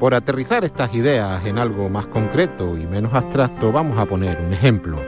Por 0.02 0.14
aterrizar 0.14 0.66
estas 0.66 0.94
ideas 0.94 1.46
en 1.46 1.58
algo 1.58 1.90
más 1.90 2.08
concreto 2.08 2.78
y 2.78 2.86
menos 2.86 3.14
abstracto, 3.14 3.72
vamos 3.72 3.98
a 3.98 4.06
poner 4.06 4.42
un 4.42 4.52
ejemplo. 4.52 5.02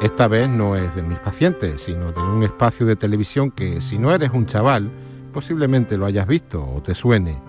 Esta 0.00 0.28
vez 0.28 0.48
no 0.48 0.76
es 0.76 0.94
de 0.94 1.02
mis 1.02 1.18
pacientes, 1.18 1.82
sino 1.82 2.10
de 2.10 2.22
un 2.22 2.42
espacio 2.42 2.86
de 2.86 2.96
televisión 2.96 3.50
que, 3.50 3.82
si 3.82 3.98
no 3.98 4.14
eres 4.14 4.30
un 4.32 4.46
chaval, 4.46 4.90
posiblemente 5.30 5.96
lo 5.96 6.06
hayas 6.06 6.26
visto 6.26 6.62
o 6.62 6.82
te 6.82 6.94
suene, 6.94 7.40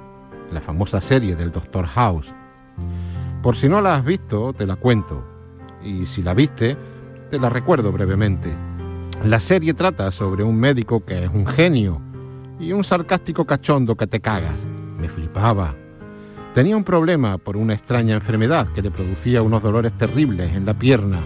la 0.52 0.62
famosa 0.62 1.02
serie 1.02 1.36
del 1.36 1.52
Doctor 1.52 1.86
House. 1.88 2.34
Por 3.42 3.56
si 3.56 3.68
no 3.68 3.82
la 3.82 3.96
has 3.96 4.06
visto, 4.06 4.54
te 4.54 4.66
la 4.66 4.76
cuento, 4.76 5.24
y 5.84 6.06
si 6.06 6.22
la 6.24 6.34
viste, 6.34 6.78
te 7.30 7.40
la 7.40 7.50
recuerdo 7.50 7.92
brevemente. 7.92 8.54
La 9.26 9.40
serie 9.40 9.74
trata 9.74 10.12
sobre 10.12 10.44
un 10.44 10.60
médico 10.60 11.06
que 11.06 11.26
es 11.26 11.32
un 11.34 11.46
genio 11.46 12.02
y 12.60 12.72
un 12.74 12.84
sarcástico 12.84 13.46
cachondo 13.46 13.96
que 13.96 14.08
te 14.08 14.20
cagas. 14.20 14.56
Me 15.00 15.10
flipaba. 15.10 15.76
Tenía 16.54 16.76
un 16.76 16.84
problema 16.84 17.38
por 17.38 17.56
una 17.56 17.74
extraña 17.74 18.16
enfermedad 18.16 18.68
que 18.74 18.82
le 18.82 18.92
producía 18.92 19.42
unos 19.42 19.64
dolores 19.64 19.94
terribles 19.98 20.54
en 20.56 20.66
la 20.66 20.74
pierna, 20.74 21.22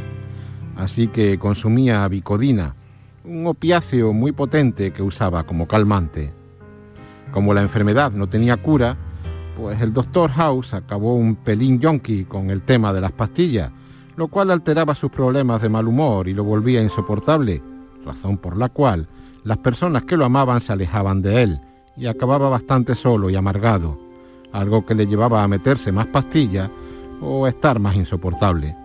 así 0.77 1.07
que 1.07 1.39
consumía 1.39 2.07
bicodina, 2.07 2.75
un 3.23 3.47
opiáceo 3.47 4.13
muy 4.13 4.33
potente 4.33 4.93
que 4.93 5.01
usaba 5.01 5.43
como 5.43 5.67
calmante. 5.67 6.31
Como 7.35 7.53
la 7.53 7.61
enfermedad 7.61 8.13
no 8.13 8.29
tenía 8.29 8.55
cura, 8.55 8.95
pues 9.57 9.81
el 9.81 9.91
doctor 9.91 10.31
House 10.31 10.73
acabó 10.73 11.15
un 11.15 11.35
pelín 11.35 11.81
yonki 11.81 12.23
con 12.23 12.49
el 12.49 12.61
tema 12.61 12.93
de 12.93 13.01
las 13.01 13.11
pastillas, 13.11 13.71
lo 14.15 14.29
cual 14.29 14.51
alteraba 14.51 14.95
sus 14.95 15.11
problemas 15.11 15.61
de 15.61 15.67
mal 15.67 15.85
humor 15.85 16.29
y 16.29 16.33
lo 16.33 16.45
volvía 16.45 16.81
insoportable, 16.81 17.61
razón 18.05 18.37
por 18.37 18.55
la 18.55 18.69
cual 18.69 19.09
las 19.43 19.57
personas 19.57 20.03
que 20.03 20.15
lo 20.15 20.23
amaban 20.23 20.61
se 20.61 20.71
alejaban 20.71 21.21
de 21.21 21.43
él 21.43 21.59
y 21.97 22.05
acababa 22.05 22.47
bastante 22.47 22.95
solo 22.95 23.29
y 23.29 23.35
amargado, 23.35 23.99
algo 24.53 24.85
que 24.85 24.95
le 24.95 25.05
llevaba 25.05 25.43
a 25.43 25.47
meterse 25.49 25.91
más 25.91 26.07
pastillas 26.07 26.69
o 27.19 27.43
a 27.45 27.49
estar 27.49 27.81
más 27.81 27.97
insoportable. 27.97 28.77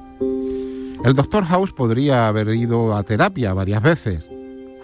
El 1.04 1.14
doctor 1.14 1.44
House 1.44 1.72
podría 1.72 2.26
haber 2.26 2.48
ido 2.48 2.96
a 2.96 3.04
terapia 3.04 3.54
varias 3.54 3.80
veces, 3.80 4.24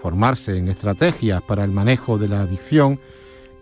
formarse 0.01 0.57
en 0.57 0.69
estrategias 0.69 1.43
para 1.43 1.65
el 1.65 1.73
manejo 1.73 2.17
de 2.17 2.29
la 2.29 2.43
adicción 2.43 3.01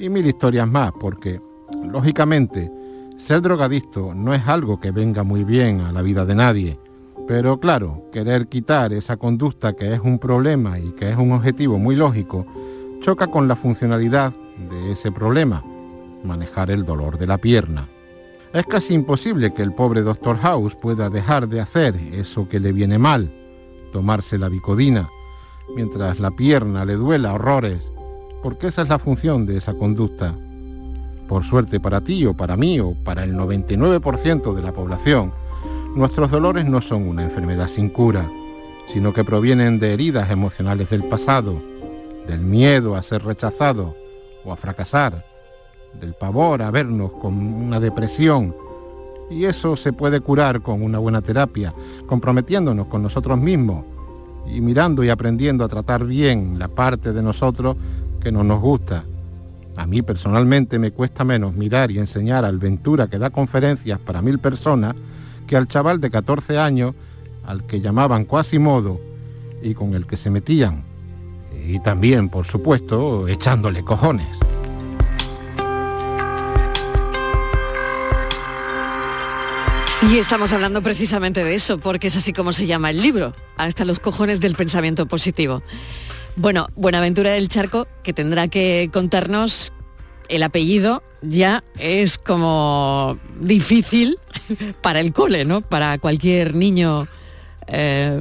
y 0.05 0.11
mil 0.11 0.27
historias 0.27 0.69
más, 0.69 0.93
porque, 1.01 1.41
lógicamente, 1.83 2.71
ser 3.17 3.41
drogadicto 3.41 4.15
no 4.15 4.35
es 4.35 4.47
algo 4.47 4.79
que 4.79 4.91
venga 4.91 5.23
muy 5.23 5.45
bien 5.45 5.81
a 5.81 5.93
la 5.93 6.03
vida 6.03 6.27
de 6.27 6.35
nadie. 6.35 6.79
Pero 7.27 7.59
claro, 7.59 8.05
querer 8.13 8.49
quitar 8.49 8.93
esa 8.93 9.17
conducta 9.17 9.73
que 9.73 9.95
es 9.95 10.01
un 10.01 10.19
problema 10.19 10.79
y 10.79 10.93
que 10.93 11.11
es 11.11 11.17
un 11.17 11.33
objetivo 11.33 11.79
muy 11.79 11.97
lógico, 11.97 12.47
choca 13.01 13.29
con 13.29 13.49
la 13.49 13.57
funcionalidad 13.57 14.35
de 14.71 14.93
ese 14.93 15.11
problema, 15.11 15.65
manejar 16.23 16.71
el 16.71 16.85
dolor 16.85 17.17
de 17.17 17.27
la 17.27 17.39
pierna. 17.39 17.89
Es 18.53 18.67
casi 18.67 18.95
imposible 18.95 19.55
que 19.55 19.63
el 19.63 19.73
pobre 19.73 20.03
Dr. 20.03 20.37
House 20.37 20.75
pueda 20.75 21.09
dejar 21.09 21.49
de 21.49 21.61
hacer 21.61 21.97
eso 22.13 22.47
que 22.47 22.61
le 22.61 22.73
viene 22.73 22.99
mal, 22.99 23.33
tomarse 23.91 24.37
la 24.37 24.51
bicodina, 24.51 25.09
mientras 25.75 26.21
la 26.21 26.31
pierna 26.31 26.85
le 26.85 26.95
duela 26.95 27.33
horrores, 27.33 27.91
porque 28.45 28.67
esa 28.67 28.83
es 28.83 28.91
la 28.91 28.99
función 28.99 29.47
de 29.47 29.57
esa 29.57 29.73
conducta. 29.73 30.35
Por 31.27 31.45
suerte 31.45 31.81
para 31.81 32.03
ti 32.03 32.27
o 32.27 32.35
para 32.35 32.59
mí 32.59 32.79
o 32.79 32.93
para 32.93 33.25
el 33.25 33.35
99% 33.35 34.55
de 34.55 34.61
la 34.61 34.71
población, 34.71 35.33
nuestros 35.97 36.31
dolores 36.31 36.67
no 36.67 36.83
son 36.83 37.09
una 37.09 37.25
enfermedad 37.25 37.69
sin 37.69 37.89
cura, 37.89 38.31
sino 38.93 39.15
que 39.15 39.25
provienen 39.25 39.79
de 39.79 39.95
heridas 39.95 40.31
emocionales 40.31 40.91
del 40.91 41.05
pasado, 41.05 41.59
del 42.27 42.41
miedo 42.41 42.97
a 42.97 43.03
ser 43.03 43.25
rechazado 43.25 43.97
o 44.45 44.53
a 44.53 44.57
fracasar, 44.57 45.25
del 45.99 46.13
pavor 46.13 46.61
a 46.61 46.71
vernos 46.71 47.13
con 47.13 47.39
una 47.39 47.81
depresión. 47.81 48.55
Y 49.31 49.47
eso 49.47 49.75
se 49.75 49.95
puede 49.95 50.21
curar 50.21 50.61
con 50.61 50.83
una 50.83 50.99
buena 50.99 51.23
terapia, 51.23 51.73
comprometiéndonos 52.07 52.89
con 52.89 53.03
nosotros 53.03 53.39
mismos 53.39 53.87
y 54.47 54.61
mirando 54.61 55.03
y 55.03 55.09
aprendiendo 55.09 55.65
a 55.65 55.69
tratar 55.69 56.05
bien 56.05 56.59
la 56.59 56.69
parte 56.69 57.15
de 57.15 57.23
nosotros 57.23 57.77
que 58.25 58.33
no 58.33 58.43
nos 58.43 58.61
gusta. 58.61 59.05
A 59.77 59.87
mí 59.87 60.03
personalmente 60.03 60.79
me 60.79 60.91
cuesta 60.91 61.25
menos 61.25 61.55
mirar 61.55 61.91
y 61.91 61.99
enseñar 61.99 62.45
al 62.45 62.59
Ventura 62.59 63.07
que 63.07 63.19
da 63.19 63.31
conferencias 63.31 63.99
para 63.99 64.23
mil 64.23 64.39
personas 64.39 64.97
que 65.47 65.57
al 65.57 65.69
chaval 65.69 66.01
de 66.01 66.11
14 66.11 66.59
años 66.59 66.95
al 67.45 67.67
que 67.67 67.81
llamaban 67.81 68.25
Quasimodo 68.25 68.99
y 69.63 69.75
con 69.75 69.95
el 69.95 70.07
que 70.07 70.17
se 70.17 70.31
metían. 70.31 70.83
Y 71.67 71.81
también, 71.81 72.31
por 72.31 72.47
supuesto, 72.47 73.29
echándole 73.29 73.85
cojones. 73.85 74.39
Y 80.11 80.19
estamos 80.19 80.53
hablando 80.53 80.83
precisamente 80.83 81.45
de 81.45 81.55
eso, 81.55 81.79
porque 81.79 82.09
es 82.09 82.17
así 82.17 82.33
como 82.33 82.53
se 82.53 82.67
llama 82.67 82.91
el 82.91 83.01
libro, 83.01 83.35
hasta 83.57 83.85
los 83.85 84.01
cojones 84.01 84.41
del 84.41 84.55
pensamiento 84.55 85.07
positivo. 85.07 85.63
Bueno, 86.37 86.69
Buenaventura 86.75 87.33
del 87.33 87.49
Charco, 87.49 87.87
que 88.03 88.13
tendrá 88.13 88.49
que 88.49 88.91
contarnos 88.93 89.73
el 90.29 90.43
apellido, 90.43 91.03
ya 91.23 91.63
es 91.79 92.19
como 92.19 93.19
difícil 93.41 94.19
para 94.83 95.01
el 95.01 95.13
cole, 95.13 95.45
¿no? 95.45 95.61
Para 95.61 95.99
cualquier 95.99 96.55
niño. 96.55 97.07
Eh, 97.69 98.21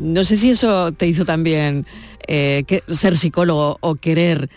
no 0.00 0.24
sé 0.24 0.36
si 0.36 0.50
eso 0.50 0.92
te 0.92 1.06
hizo 1.06 1.24
también 1.24 1.86
eh, 2.26 2.64
ser 2.88 3.16
psicólogo 3.16 3.78
o 3.80 3.94
querer 3.96 4.48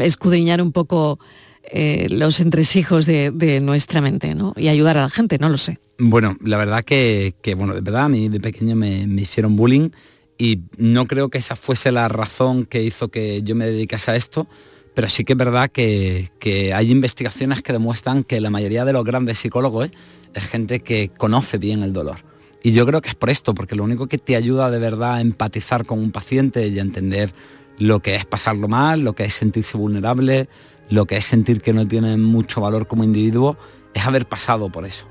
escudriñar 0.00 0.60
un 0.60 0.72
poco 0.72 1.18
eh, 1.62 2.08
los 2.10 2.40
entresijos 2.40 3.06
de, 3.06 3.30
de, 3.30 3.60
nuestra 3.60 4.00
mente, 4.00 4.34
¿no? 4.34 4.54
Y 4.56 4.68
ayudar 4.68 4.98
a 4.98 5.02
la 5.02 5.10
gente, 5.10 5.38
no 5.38 5.48
lo 5.48 5.58
sé. 5.58 5.78
Bueno, 5.98 6.36
la 6.42 6.56
verdad 6.56 6.84
que, 6.84 7.34
bueno, 7.56 7.74
de 7.74 7.80
verdad, 7.80 8.04
a 8.04 8.08
mí 8.08 8.28
de 8.28 8.40
pequeño 8.40 8.74
me, 8.74 9.04
hicieron 9.20 9.56
bullying 9.56 9.90
y 10.38 10.62
no 10.76 11.06
creo 11.06 11.28
que 11.28 11.38
esa 11.38 11.56
fuese 11.56 11.92
la 11.92 12.08
razón 12.08 12.66
que 12.66 12.82
hizo 12.82 13.08
que 13.08 13.42
yo 13.42 13.54
me 13.54 13.66
dedicase 13.66 14.10
a 14.10 14.16
esto, 14.16 14.46
pero 14.94 15.08
sí 15.08 15.24
que 15.24 15.32
es 15.32 15.38
verdad 15.38 15.70
que, 15.70 16.30
hay 16.74 16.90
investigaciones 16.90 17.62
que 17.62 17.72
demuestran 17.72 18.24
que 18.24 18.40
la 18.40 18.50
mayoría 18.50 18.84
de 18.84 18.92
los 18.92 19.04
grandes 19.04 19.38
psicólogos 19.38 19.90
es 20.34 20.48
gente 20.48 20.80
que 20.80 21.08
conoce 21.08 21.58
bien 21.58 21.82
el 21.82 21.92
dolor. 21.92 22.18
Y 22.62 22.72
yo 22.72 22.86
creo 22.86 23.02
que 23.02 23.10
es 23.10 23.14
por 23.14 23.28
esto, 23.28 23.54
porque 23.54 23.74
lo 23.74 23.84
único 23.84 24.06
que 24.06 24.18
te 24.18 24.36
ayuda 24.36 24.70
de 24.70 24.78
verdad 24.78 25.14
a 25.14 25.20
empatizar 25.20 25.84
con 25.84 25.98
un 25.98 26.12
paciente 26.12 26.66
y 26.66 26.78
a 26.78 26.82
entender 26.82 27.34
lo 27.78 28.00
que 28.00 28.14
es 28.14 28.24
pasarlo 28.24 28.68
mal, 28.68 29.00
lo 29.00 29.14
que 29.14 29.24
es 29.24 29.34
sentirse 29.34 29.76
vulnerable, 29.76 30.48
lo 30.88 31.06
que 31.06 31.16
es 31.16 31.24
sentir 31.24 31.60
que 31.60 31.72
no 31.72 31.86
tiene 31.86 32.16
mucho 32.16 32.60
valor 32.60 32.86
como 32.86 33.04
individuo, 33.04 33.58
es 33.92 34.06
haber 34.06 34.26
pasado 34.26 34.70
por 34.70 34.86
eso. 34.86 35.06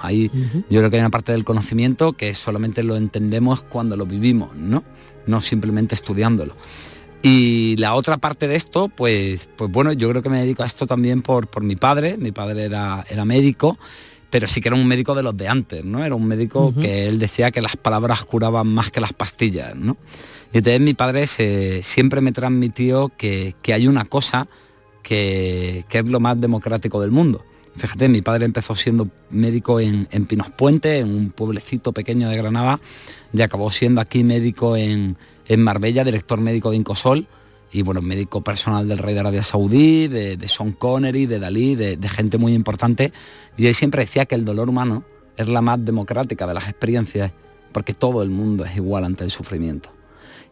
Ahí 0.00 0.30
yo 0.70 0.80
creo 0.80 0.90
que 0.90 0.96
hay 0.96 1.00
una 1.00 1.10
parte 1.10 1.32
del 1.32 1.44
conocimiento 1.44 2.14
que 2.14 2.34
solamente 2.34 2.82
lo 2.82 2.96
entendemos 2.96 3.62
cuando 3.62 3.96
lo 3.96 4.06
vivimos, 4.06 4.54
¿no? 4.56 4.82
No 5.26 5.40
simplemente 5.40 5.94
estudiándolo. 5.94 6.54
Y 7.22 7.76
la 7.78 7.94
otra 7.94 8.18
parte 8.18 8.48
de 8.48 8.54
esto, 8.54 8.90
pues, 8.90 9.48
pues 9.56 9.70
bueno, 9.70 9.94
yo 9.94 10.10
creo 10.10 10.22
que 10.22 10.28
me 10.28 10.40
dedico 10.40 10.62
a 10.62 10.66
esto 10.66 10.86
también 10.86 11.22
por, 11.22 11.46
por 11.48 11.62
mi 11.62 11.74
padre. 11.74 12.18
Mi 12.18 12.32
padre 12.32 12.64
era, 12.64 13.02
era 13.08 13.24
médico, 13.24 13.78
pero 14.28 14.46
sí 14.46 14.60
que 14.60 14.68
era 14.68 14.76
un 14.76 14.86
médico 14.86 15.14
de 15.14 15.22
los 15.22 15.34
de 15.34 15.48
antes, 15.48 15.84
¿no? 15.84 16.04
Era 16.04 16.14
un 16.14 16.26
médico 16.26 16.74
que 16.78 17.08
él 17.08 17.18
decía 17.18 17.50
que 17.50 17.62
las 17.62 17.78
palabras 17.78 18.24
curaban 18.24 18.66
más 18.66 18.90
que 18.90 19.00
las 19.00 19.14
pastillas, 19.14 19.74
¿no? 19.74 19.96
Y 20.52 20.58
entonces 20.58 20.80
mi 20.82 20.92
padre 20.92 21.26
siempre 21.82 22.20
me 22.20 22.32
transmitió 22.32 23.10
que, 23.16 23.54
hay 23.72 23.86
una 23.86 24.04
cosa 24.04 24.46
que, 25.02 25.86
que 25.88 26.00
es 26.00 26.04
lo 26.04 26.20
más 26.20 26.38
democrático 26.38 27.00
del 27.00 27.10
mundo 27.10 27.42
Fíjate, 27.76 28.08
mi 28.08 28.22
padre 28.22 28.44
empezó 28.44 28.76
siendo 28.76 29.08
médico 29.30 29.80
en, 29.80 30.06
Pinos 30.26 30.50
Puente, 30.50 30.98
en 30.98 31.08
un 31.12 31.30
pueblecito 31.30 31.92
pequeño 31.92 32.28
de 32.28 32.36
Granada, 32.36 32.78
y 33.32 33.42
acabó 33.42 33.70
siendo 33.70 34.00
aquí 34.00 34.22
médico 34.22 34.76
en, 34.76 35.16
Marbella, 35.58 36.04
director 36.04 36.40
médico 36.40 36.70
de 36.70 36.76
Incosol, 36.76 37.26
y 37.72 37.82
bueno, 37.82 38.00
médico 38.00 38.42
personal 38.42 38.86
del 38.86 38.98
rey 38.98 39.14
de 39.14 39.20
Arabia 39.20 39.42
Saudí, 39.42 40.06
de, 40.06 40.36
de 40.36 40.48
Sean 40.48 40.72
Connery, 40.72 41.26
de 41.26 41.40
Dalí, 41.40 41.74
de, 41.74 42.08
gente 42.08 42.38
muy 42.38 42.54
importante. 42.54 43.12
Y 43.56 43.66
él 43.66 43.74
siempre 43.74 44.02
decía 44.02 44.26
que 44.26 44.36
el 44.36 44.44
dolor 44.44 44.68
humano 44.68 45.04
es 45.36 45.48
la 45.48 45.60
más 45.60 45.84
democrática 45.84 46.46
de 46.46 46.54
las 46.54 46.68
experiencias, 46.68 47.32
porque 47.72 47.92
todo 47.92 48.22
el 48.22 48.30
mundo 48.30 48.64
es 48.64 48.76
igual 48.76 49.04
ante 49.04 49.24
el 49.24 49.32
sufrimiento. 49.32 49.90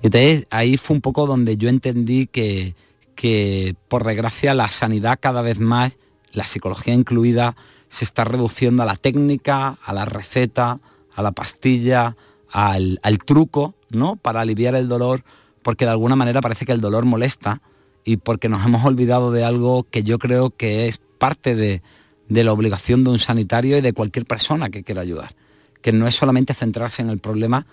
Y 0.02 0.06
entonces 0.06 0.48
ahí 0.50 0.76
fue 0.76 0.96
un 0.96 1.00
poco 1.00 1.28
donde 1.28 1.56
yo 1.56 1.68
entendí 1.68 2.26
que, 2.26 2.74
que 3.14 3.76
por 3.86 4.04
desgracia 4.04 4.52
la 4.54 4.66
sanidad 4.66 5.18
cada 5.20 5.42
vez 5.42 5.60
más 5.60 5.98
la 6.32 6.46
psicología 6.46 6.94
incluida, 6.94 7.56
se 7.88 8.04
está 8.04 8.24
reduciendo 8.24 8.82
a 8.82 8.86
la 8.86 8.96
técnica, 8.96 9.78
a 9.84 9.92
la 9.92 10.04
receta, 10.04 10.80
a 11.14 11.22
la 11.22 11.32
pastilla, 11.32 12.16
al, 12.50 12.98
truco, 13.24 13.74
¿no? 13.90 14.16
Para 14.16 14.40
aliviar 14.40 14.74
el 14.74 14.88
dolor, 14.88 15.24
porque 15.62 15.84
de 15.84 15.90
alguna 15.90 16.16
manera 16.16 16.40
parece 16.40 16.64
que 16.64 16.72
el 16.72 16.80
dolor 16.80 17.04
molesta 17.04 17.60
y 18.04 18.16
porque 18.16 18.48
nos 18.48 18.64
hemos 18.64 18.84
olvidado 18.84 19.30
de 19.30 19.44
algo 19.44 19.86
que 19.90 20.02
yo 20.02 20.18
creo 20.18 20.50
que 20.50 20.88
es 20.88 21.00
parte 21.18 21.54
de, 21.54 21.82
de 22.28 22.44
la 22.44 22.52
obligación 22.52 23.04
de 23.04 23.10
un 23.10 23.18
sanitario 23.18 23.76
y 23.76 23.80
de 23.80 23.92
cualquier 23.92 24.26
persona 24.26 24.70
que 24.70 24.82
quiera 24.82 25.02
ayudar. 25.02 25.34
Que 25.82 25.92
no 25.92 26.08
es 26.08 26.14
solamente 26.14 26.54
centrarse 26.54 27.02
en 27.02 27.10
el 27.10 27.18
problema, 27.18 27.66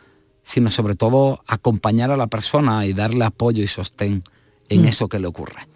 sino 0.43 0.69
sobre 0.69 0.95
todo 0.95 1.43
acompañar 1.47 2.11
a 2.11 2.17
la 2.17 2.27
persona 2.27 2.85
y 2.85 2.93
darle 2.93 3.23
apoyo 3.23 3.63
y 3.63 3.67
sostén 3.67 4.23
en 4.67 4.83
mm. 4.83 4.85
eso 4.85 5.07
que 5.07 5.19
le 5.19 5.27
ocurre 5.27 5.67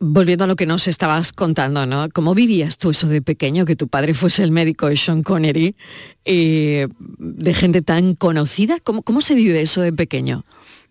volviendo 0.00 0.44
a 0.44 0.46
lo 0.46 0.56
que 0.56 0.66
nos 0.66 0.88
estabas 0.88 1.32
contando, 1.32 1.86
¿no? 1.86 2.08
¿Cómo 2.10 2.34
vivías 2.34 2.78
tú 2.78 2.90
eso 2.90 3.08
de 3.08 3.22
pequeño, 3.22 3.64
que 3.64 3.76
tu 3.76 3.88
padre 3.88 4.14
fuese 4.14 4.42
el 4.42 4.50
médico 4.50 4.88
de 4.88 4.96
Sean 4.96 5.22
Connery, 5.22 5.76
eh, 6.24 6.88
de 6.98 7.54
gente 7.54 7.82
tan 7.82 8.14
conocida? 8.14 8.78
¿Cómo, 8.80 9.02
¿Cómo 9.02 9.20
se 9.20 9.34
vive 9.34 9.60
eso 9.60 9.80
de 9.80 9.92
pequeño? 9.92 10.44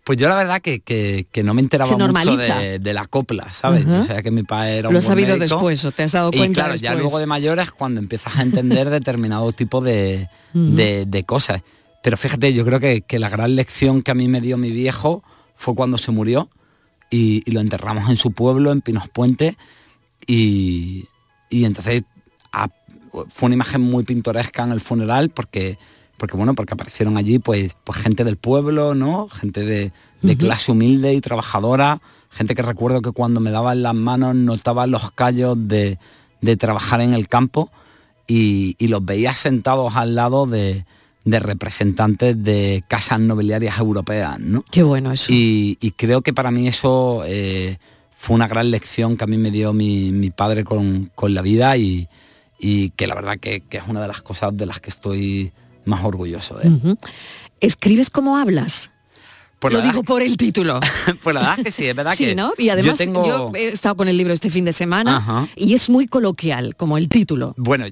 Pues 0.04 0.20
yo 0.20 0.28
la 0.28 0.36
verdad 0.36 0.62
que, 0.62 1.26
no 1.44 1.54
me 1.54 1.62
enteraba 1.62 1.96
mucho 1.96 2.38
de, 2.38 2.94
la 2.94 3.06
copla, 3.06 3.54
¿sabes? 3.54 3.86
O 3.88 4.04
sea 4.04 4.22
que 4.22 4.32
mi 4.32 4.44
padre 4.44 4.80
era 4.80 4.89
un 4.89 4.94
Lo 4.94 5.00
has 5.00 5.06
sabido 5.06 5.38
después, 5.38 5.86
o 5.86 5.92
te 5.92 6.04
has 6.04 6.12
dado 6.12 6.32
cuenta 6.32 6.48
Y 6.48 6.54
claro, 6.54 6.76
ya 6.76 6.94
luego 6.94 7.20
de 7.20 7.26
mayor 7.26 7.60
es 7.60 7.72
cuando 7.72 8.02
empiezas 8.02 8.36
a 8.36 8.42
entender 8.42 8.89
determinado 8.89 9.54
tipo 9.54 9.80
de, 9.80 10.28
de, 10.54 11.24
cosas. 11.26 11.62
Pero 12.04 12.18
fíjate, 12.18 12.54
yo 12.54 12.66
creo 12.66 12.82
que, 12.82 13.02
que 13.02 13.18
la 13.18 13.30
gran 13.30 13.56
lección 13.56 14.02
que 14.02 14.12
a 14.12 14.13
mí 14.13 14.28
me 14.28 14.42
dio 14.42 14.58
mi 14.58 14.72
viejo 14.72 15.24
fue 15.56 15.74
cuando 15.74 15.98
se 15.98 16.12
murió, 16.12 16.50
y, 17.10 17.50
lo 17.52 17.60
enterramos 17.60 18.10
en 18.10 18.18
su 18.18 18.32
pueblo, 18.32 18.72
en 18.72 18.82
Pinos 18.82 19.10
Puente, 19.10 19.58
y, 20.26 21.08
entonces 21.52 22.04
a- 22.52 22.70
fue 23.30 23.48
una 23.48 23.56
imagen 23.56 23.82
muy 23.82 24.04
pintoresca 24.04 24.63
en 24.63 24.72
el 24.72 24.82
funeral 24.82 25.30
porque, 25.30 25.78
porque 26.18 26.36
bueno, 26.36 26.56
porque 26.56 26.74
aparecieron 26.74 27.18
allí 27.18 27.38
pues, 27.39 27.78
pues 27.84 28.00
gente 28.00 28.24
del 28.24 28.38
pueblo, 28.38 28.96
¿no? 28.96 29.30
Gente 29.30 29.62
de, 29.62 29.92
clase 30.38 30.72
humilde 30.72 31.13
y 31.13 31.20
trabajadora, 31.20 32.02
gente 32.32 32.56
que 32.56 32.62
recuerdo 32.62 33.02
que 33.02 33.12
cuando 33.12 33.42
me 33.42 33.52
daban 33.52 33.84
las 33.84 33.94
manos 33.94 34.36
notaba 34.36 34.88
los 34.88 35.12
callos 35.12 35.58
de, 35.68 36.00
de 36.42 36.58
trabajar 36.58 37.02
en 37.02 37.13
el 37.13 37.28
campo 37.28 37.72
y, 38.26 38.76
y 38.80 38.88
los 38.88 39.04
veía 39.04 39.34
sentados 39.34 39.96
al 39.98 40.16
lado 40.16 40.46
de, 40.46 40.86
de 41.26 41.40
representantes 41.40 42.42
de 42.44 42.84
casas 42.88 43.20
nobiliarias 43.20 43.78
europeas, 43.80 44.40
¿no? 44.40 44.64
Qué 44.72 44.84
bueno 44.84 45.12
eso. 45.12 45.32
Y, 45.32 45.78
y 45.80 45.92
creo 45.92 46.22
que 46.22 46.34
para 46.34 46.52
mí 46.52 46.68
eso 46.68 47.24
eh, 47.26 47.78
fue 48.16 48.36
una 48.36 48.48
gran 48.48 48.72
lección 48.72 49.16
que 49.18 49.24
a 49.24 49.28
mí 49.28 49.38
me 49.38 49.52
dio 49.52 49.74
mi, 49.74 50.12
mi 50.12 50.32
padre 50.32 50.64
con, 50.64 51.12
con 51.16 51.34
la 51.34 51.42
vida 51.42 51.78
y, 51.78 52.08
y 52.60 52.90
que 52.92 53.08
la 53.08 53.16
verdad 53.16 53.38
que, 53.40 53.62
que 53.62 53.78
es 53.78 53.84
una 53.88 54.02
de 54.02 54.08
las 54.08 54.22
cosas 54.22 54.56
de 54.56 54.66
las 54.66 54.80
que 54.80 54.90
estoy 54.90 55.52
más 55.86 56.04
orgulloso 56.04 56.56
de 56.58 56.68
él. 56.68 56.98
¿Escribes 57.60 58.10
como 58.10 58.38
hablas? 58.38 58.90
Pues 59.60 59.72
Lo 59.72 59.80
la 59.80 59.86
verdad 59.86 59.94
digo 59.94 60.04
por 60.04 60.22
el 60.22 60.36
título. 60.36 60.80
Pues 61.24 61.34
la 61.34 61.40
verdad 61.40 61.60
es 61.60 61.64
que 61.66 61.72
sí, 61.72 61.86
es 61.86 61.96
verdad 61.96 62.14
Sí, 62.18 62.26
que 62.26 62.36
¿no? 62.36 62.52
Y 62.58 62.68
además 62.68 63.00
yo 63.00 63.06
tengo... 63.06 63.26
yo 63.26 63.52
he 63.56 63.70
estado 63.70 63.96
con 63.96 64.10
el 64.10 64.18
libro 64.18 64.34
este 64.34 64.50
fin 64.50 64.66
de 64.66 64.74
semana 64.74 65.18
Ajá. 65.18 65.48
y 65.56 65.74
es 65.74 65.90
muy 65.90 66.08
coloquial, 66.08 66.76
como 66.76 66.98
el 66.98 67.08
título. 67.08 67.54
Bueno, 67.58 67.86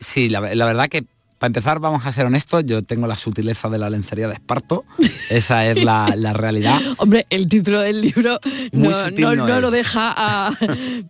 sí, 0.00 0.30
la, 0.30 0.54
la 0.54 0.64
verdad 0.64 0.88
que 0.88 1.04
para 1.38 1.48
empezar 1.48 1.78
vamos 1.78 2.04
a 2.04 2.12
ser 2.12 2.26
honestos, 2.26 2.64
yo 2.66 2.82
tengo 2.82 3.06
la 3.06 3.16
sutileza 3.16 3.68
de 3.68 3.78
la 3.78 3.88
lencería 3.90 4.26
de 4.28 4.34
esparto, 4.34 4.84
esa 5.30 5.66
es 5.66 5.82
la, 5.84 6.12
la 6.16 6.32
realidad. 6.32 6.80
Hombre, 6.98 7.26
el 7.30 7.48
título 7.48 7.80
del 7.80 8.00
libro 8.00 8.38
no, 8.72 8.90
no- 8.90 9.34
no 9.36 9.46
no 9.46 9.56
es. 9.56 9.62
lo 9.62 9.70
deja 9.70 10.12
a... 10.16 10.50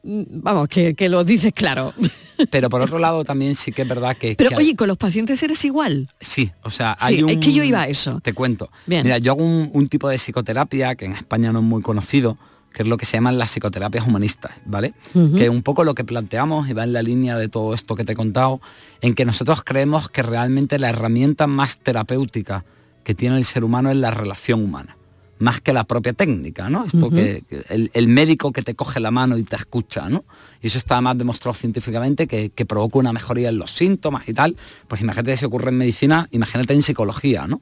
Vamos, 0.03 0.69
que, 0.69 0.95
que 0.95 1.09
lo 1.09 1.25
dices 1.25 1.53
claro. 1.55 1.95
Pero 2.51 2.69
por 2.71 2.81
otro 2.83 2.99
lado 2.99 3.25
también 3.25 3.55
sí 3.57 3.73
que 3.73 3.83
es 3.83 3.89
verdad 3.89 4.17
que... 4.17 4.35
Pero 4.37 4.51
que- 4.51 4.57
oye, 4.57 4.77
con 4.77 4.87
los 4.89 4.97
pacientes 4.97 5.43
eres 5.43 5.65
igual. 5.65 6.09
Sí, 6.21 6.51
o 6.63 6.71
sea, 6.71 6.97
Sí, 7.01 7.07
hay 7.15 7.23
un... 7.23 7.31
es 7.31 7.39
que 7.39 7.53
yo 7.53 7.63
iba 7.65 7.83
a 7.83 7.89
eso. 7.89 8.21
Te 8.21 8.33
cuento. 8.33 8.71
Bien. 8.87 9.03
Mira, 9.03 9.19
yo 9.19 9.33
hago 9.33 9.43
un, 9.45 9.71
un 9.73 9.89
tipo 9.89 10.09
de 10.09 10.19
psicoterapia 10.19 10.95
que 10.95 11.07
en 11.07 11.13
España 11.15 11.53
no 11.53 11.59
es 11.61 11.65
muy 11.65 11.83
conocido, 11.83 12.39
que 12.79 12.85
es 12.85 12.89
lo 12.89 12.97
que 12.97 13.07
se 13.07 13.17
llaman 13.17 13.39
las 13.39 13.51
psicoterapias 13.51 14.07
humanistas, 14.07 14.53
¿vale? 14.65 14.95
Que 15.13 15.51
un 15.51 15.65
poco 15.65 15.83
lo 15.83 15.97
que 15.97 16.05
planteamos 16.05 16.69
y 16.69 16.75
va 16.75 16.85
en 16.85 16.93
la 16.93 17.03
línea 17.03 17.37
de 17.37 17.49
todo 17.49 17.75
esto 17.75 17.97
que 17.97 18.05
te 18.05 18.13
he 18.13 18.15
contado, 18.15 18.61
en 19.01 19.17
que 19.17 19.25
nosotros 19.25 19.65
creemos 19.65 20.11
que 20.11 20.23
realmente 20.23 20.79
la 20.79 20.91
herramienta 20.91 21.49
más 21.49 21.81
terapéutica 21.81 22.65
que 23.03 23.17
tiene 23.17 23.37
el 23.37 23.45
ser 23.45 23.65
humano 23.65 23.91
es 23.91 23.97
la 23.97 24.13
relación 24.13 24.63
humana 24.63 24.97
más 25.41 25.61
que 25.61 25.73
la 25.73 25.85
propia 25.85 26.13
técnica, 26.13 26.69
¿no? 26.69 26.85
Esto 26.85 27.11
que, 27.11 27.45
que 27.49 27.65
el, 27.69 27.91
el 27.95 28.09
médico 28.09 28.53
que 28.53 28.63
te 28.63 28.75
coge 28.75 28.99
la 28.99 29.13
mano 29.13 29.39
y 29.39 29.45
te 29.45 29.55
escucha, 29.55 30.09
¿no? 30.09 30.25
Y 30.61 30.67
eso 30.69 30.79
está 30.79 31.01
más 31.01 31.17
demostrado 31.17 31.55
científicamente 31.55 32.27
que, 32.27 32.51
que 32.51 32.67
provoca 32.67 32.99
una 32.99 33.13
mejoría 33.13 33.49
en 33.49 33.59
los 33.59 33.71
síntomas 33.71 34.29
y 34.29 34.35
tal. 34.35 34.57
Pues 34.89 35.01
imagínate 35.01 35.37
si 35.37 35.45
ocurre 35.45 35.69
en 35.71 35.79
medicina, 35.79 36.29
imagínate 36.33 36.75
en 36.75 36.83
psicología, 36.83 37.47
¿no? 37.47 37.61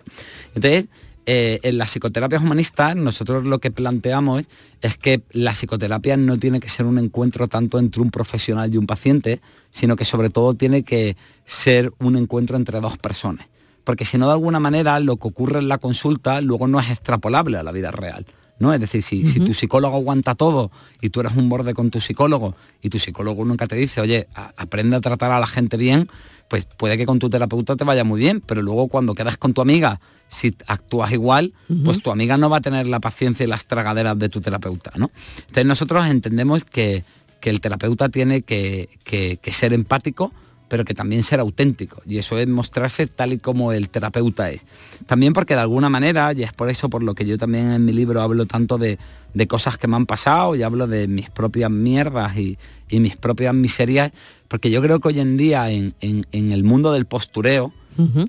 Entonces, 0.54 0.88
eh, 1.26 1.60
en 1.62 1.76
las 1.78 1.90
psicoterapias 1.90 2.42
humanistas, 2.42 2.96
nosotros 2.96 3.44
lo 3.44 3.58
que 3.58 3.70
planteamos 3.70 4.44
es 4.80 4.96
que 4.96 5.22
la 5.32 5.52
psicoterapia 5.52 6.16
no 6.16 6.38
tiene 6.38 6.60
que 6.60 6.68
ser 6.68 6.86
un 6.86 6.98
encuentro 6.98 7.48
tanto 7.48 7.78
entre 7.78 8.00
un 8.02 8.10
profesional 8.10 8.72
y 8.72 8.76
un 8.78 8.86
paciente, 8.86 9.40
sino 9.72 9.96
que 9.96 10.04
sobre 10.04 10.30
todo 10.30 10.54
tiene 10.54 10.82
que 10.84 11.16
ser 11.44 11.92
un 11.98 12.16
encuentro 12.16 12.56
entre 12.56 12.80
dos 12.80 12.96
personas 12.98 13.46
porque 13.84 14.04
si 14.04 14.18
no 14.18 14.26
de 14.26 14.32
alguna 14.32 14.58
manera 14.58 14.98
lo 14.98 15.16
que 15.16 15.28
ocurre 15.28 15.60
en 15.60 15.68
la 15.68 15.78
consulta 15.78 16.40
luego 16.40 16.66
no 16.66 16.80
es 16.80 16.90
extrapolable 16.90 17.56
a 17.56 17.62
la 17.62 17.70
vida 17.70 17.92
real. 17.92 18.26
¿no? 18.58 18.74
Es 18.74 18.80
decir, 18.80 19.00
si, 19.02 19.26
si 19.26 19.38
tu 19.38 19.54
psicólogo 19.54 19.94
aguanta 19.96 20.34
todo 20.34 20.72
y 21.00 21.10
tú 21.10 21.20
eres 21.20 21.36
un 21.36 21.48
borde 21.48 21.72
con 21.72 21.90
tu 21.90 22.00
psicólogo 22.00 22.56
y 22.82 22.88
tu 22.88 22.98
psicólogo 22.98 23.44
nunca 23.44 23.68
te 23.68 23.76
dice, 23.76 24.00
oye, 24.00 24.26
a- 24.34 24.52
aprende 24.56 24.96
a 24.96 25.00
tratar 25.00 25.30
a 25.30 25.38
la 25.38 25.46
gente 25.46 25.76
bien, 25.76 26.08
pues 26.48 26.64
puede 26.76 26.96
que 26.96 27.06
con 27.06 27.18
tu 27.18 27.28
terapeuta 27.30 27.76
te 27.76 27.84
vaya 27.84 28.04
muy 28.04 28.20
bien, 28.20 28.40
pero 28.40 28.62
luego 28.62 28.88
cuando 28.88 29.14
quedas 29.14 29.36
con 29.36 29.52
tu 29.54 29.60
amiga, 29.60 30.00
si 30.28 30.54
actúas 30.66 31.12
igual, 31.12 31.52
pues 31.84 32.02
tu 32.02 32.10
amiga 32.10 32.36
no 32.36 32.48
va 32.50 32.58
a 32.58 32.60
tener 32.60 32.86
la 32.86 33.00
paciencia 33.00 33.44
y 33.44 33.46
las 33.48 33.66
tragaderas 33.66 34.18
de 34.18 34.28
tu 34.28 34.40
terapeuta. 34.40 34.92
¿no? 34.96 35.10
Entonces 35.40 35.66
nosotros 35.66 36.06
entendemos 36.06 36.64
que, 36.64 37.04
que 37.40 37.50
el 37.50 37.60
terapeuta 37.60 38.08
tiene 38.08 38.42
que, 38.42 38.88
que- 39.04 39.38
que 39.42 39.52
ser 39.52 39.72
empático, 39.72 40.32
pero 40.68 40.84
que 40.84 40.94
también 40.94 41.22
ser 41.22 41.38
auténtico. 41.40 42.02
Y 42.06 42.18
eso 42.18 42.38
es 42.38 42.48
mostrarse 42.48 43.06
tal 43.06 43.32
y 43.32 43.38
como 43.38 43.72
el 43.72 43.88
terapeuta 43.88 44.50
es. 44.50 44.64
También 45.06 45.32
porque 45.32 45.54
de 45.54 45.60
alguna 45.60 45.88
manera, 45.88 46.32
y 46.32 46.42
es 46.42 46.52
por 46.52 46.68
eso 46.70 46.88
por 46.88 47.02
lo 47.02 47.14
que 47.14 47.24
yo 47.26 47.38
también 47.38 47.70
en 47.70 47.84
mi 47.84 47.92
libro 47.92 48.20
hablo 48.20 48.46
tanto 48.46 48.76
de, 48.78 48.98
de 49.34 49.46
cosas 49.46 49.78
que 49.78 49.86
me 49.86 49.96
han 49.96 50.06
pasado 50.06 50.56
y 50.56 50.62
hablo 50.62 50.86
de 50.86 51.06
mis 51.08 51.30
propias 51.30 51.70
mierdas 51.70 52.36
y, 52.36 52.58
y 52.88 52.98
mis 53.00 53.16
propias 53.16 53.54
miserias, 53.54 54.12
porque 54.48 54.70
yo 54.70 54.82
creo 54.82 55.00
que 55.00 55.08
hoy 55.08 55.20
en 55.20 55.36
día 55.36 55.70
en, 55.70 55.94
en- 56.00 56.26
en 56.32 56.52
el 56.52 56.64
mundo 56.64 56.92
del 56.92 57.06
postureo, 57.06 57.72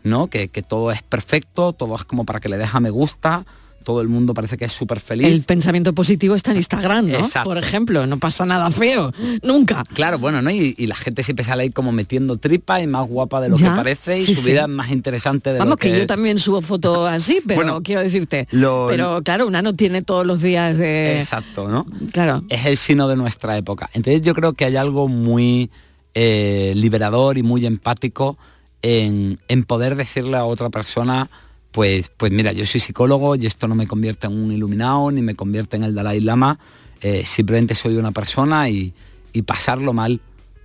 ¿no? 0.03 0.27
Que, 0.27 0.47
que 0.47 0.61
todo 0.61 0.91
es 0.91 1.03
perfecto, 1.03 1.73
todo 1.73 1.95
es 1.95 2.05
como 2.05 2.23
para 2.25 2.39
que 2.39 2.47
le 2.49 2.57
deja 2.57 2.79
me 2.79 2.89
gusta, 2.89 3.45
todo 3.87 4.01
el 4.01 4.09
mundo 4.09 4.33
parece 4.33 4.57
que 4.57 4.65
es 4.65 4.73
súper 4.73 4.99
feliz. 4.99 5.25
El 5.27 5.43
pensamiento 5.43 5.93
positivo 5.93 6.35
está 6.35 6.51
en 6.51 6.57
Instagram, 6.57 7.07
¿no? 7.07 7.17
Exacto. 7.19 7.49
Por 7.49 7.57
ejemplo, 7.57 8.05
no 8.05 8.19
pasa 8.19 8.45
nada 8.45 8.69
feo, 8.69 9.13
nunca. 9.43 9.85
Claro, 9.93 10.19
bueno, 10.19 10.41
¿no? 10.41 10.51
Y, 10.51 10.75
y 10.77 10.87
la 10.87 10.95
gente 10.95 11.23
siempre 11.23 11.45
sale 11.45 11.63
ahí 11.63 11.69
como 11.69 11.93
metiendo 11.93 12.35
tripa 12.35 12.81
y 12.81 12.87
más 12.87 13.07
guapa 13.07 13.39
de 13.39 13.47
lo 13.47 13.55
Ya, 13.55 13.69
que 13.69 13.75
parece 13.77 14.17
y 14.17 14.25
sí, 14.25 14.35
su 14.35 14.41
sí. 14.41 14.51
vida 14.51 14.63
es 14.63 14.67
más 14.67 14.91
interesante 14.91 15.53
de 15.53 15.59
Vamos, 15.59 15.71
lo 15.71 15.77
que, 15.77 15.89
que, 15.89 15.99
yo 15.99 16.05
también 16.05 16.37
subo 16.37 16.61
fotos 16.61 17.09
así, 17.09 17.39
pero 17.47 17.61
Bueno, 17.61 17.81
quiero 17.81 18.01
decirte. 18.01 18.45
lo- 18.51 18.87
pero 18.89 19.21
claro, 19.23 19.47
una 19.47 19.61
no 19.61 19.73
tiene 19.73 20.01
todos 20.01 20.25
los 20.25 20.41
días 20.41 20.77
de... 20.77 21.17
Exacto, 21.19 21.69
¿no? 21.69 21.85
Claro. 22.11 22.43
Es 22.49 22.65
el 22.65 22.75
sino 22.75 23.07
de 23.07 23.15
nuestra 23.15 23.57
época. 23.57 23.89
Entonces 23.93 24.21
yo 24.21 24.33
creo 24.33 24.51
que 24.51 24.65
hay 24.65 24.75
algo 24.75 25.07
muy 25.07 25.69
eh, 26.13 26.73
liberador 26.75 27.37
y 27.37 27.43
muy 27.43 27.65
empático 27.65 28.37
en, 28.81 29.39
en 29.47 29.63
poder 29.63 29.95
decirle 29.95 30.35
a 30.35 30.43
otra 30.43 30.69
persona, 30.69 31.29
pues, 31.77 32.09
pues 32.17 32.31
mira, 32.31 32.53
yo 32.53 32.65
soy 32.65 32.79
psicólogo 32.79 33.35
y 33.35 33.45
esto 33.45 33.67
no 33.67 33.75
me 33.75 33.85
convierte 33.85 34.25
en 34.25 34.33
un 34.33 34.51
iluminado 34.51 35.11
ni 35.11 35.21
me 35.21 35.35
convierte 35.35 35.77
en 35.77 35.83
el 35.83 35.93
Dalai 35.93 36.19
Lama, 36.19 36.57
eh, 37.01 37.23
simplemente 37.23 37.75
soy 37.75 37.97
una 37.97 38.11
persona 38.11 38.67
y, 38.67 38.95
y 39.31 39.43
pasarlo 39.43 39.93
mal 39.93 40.19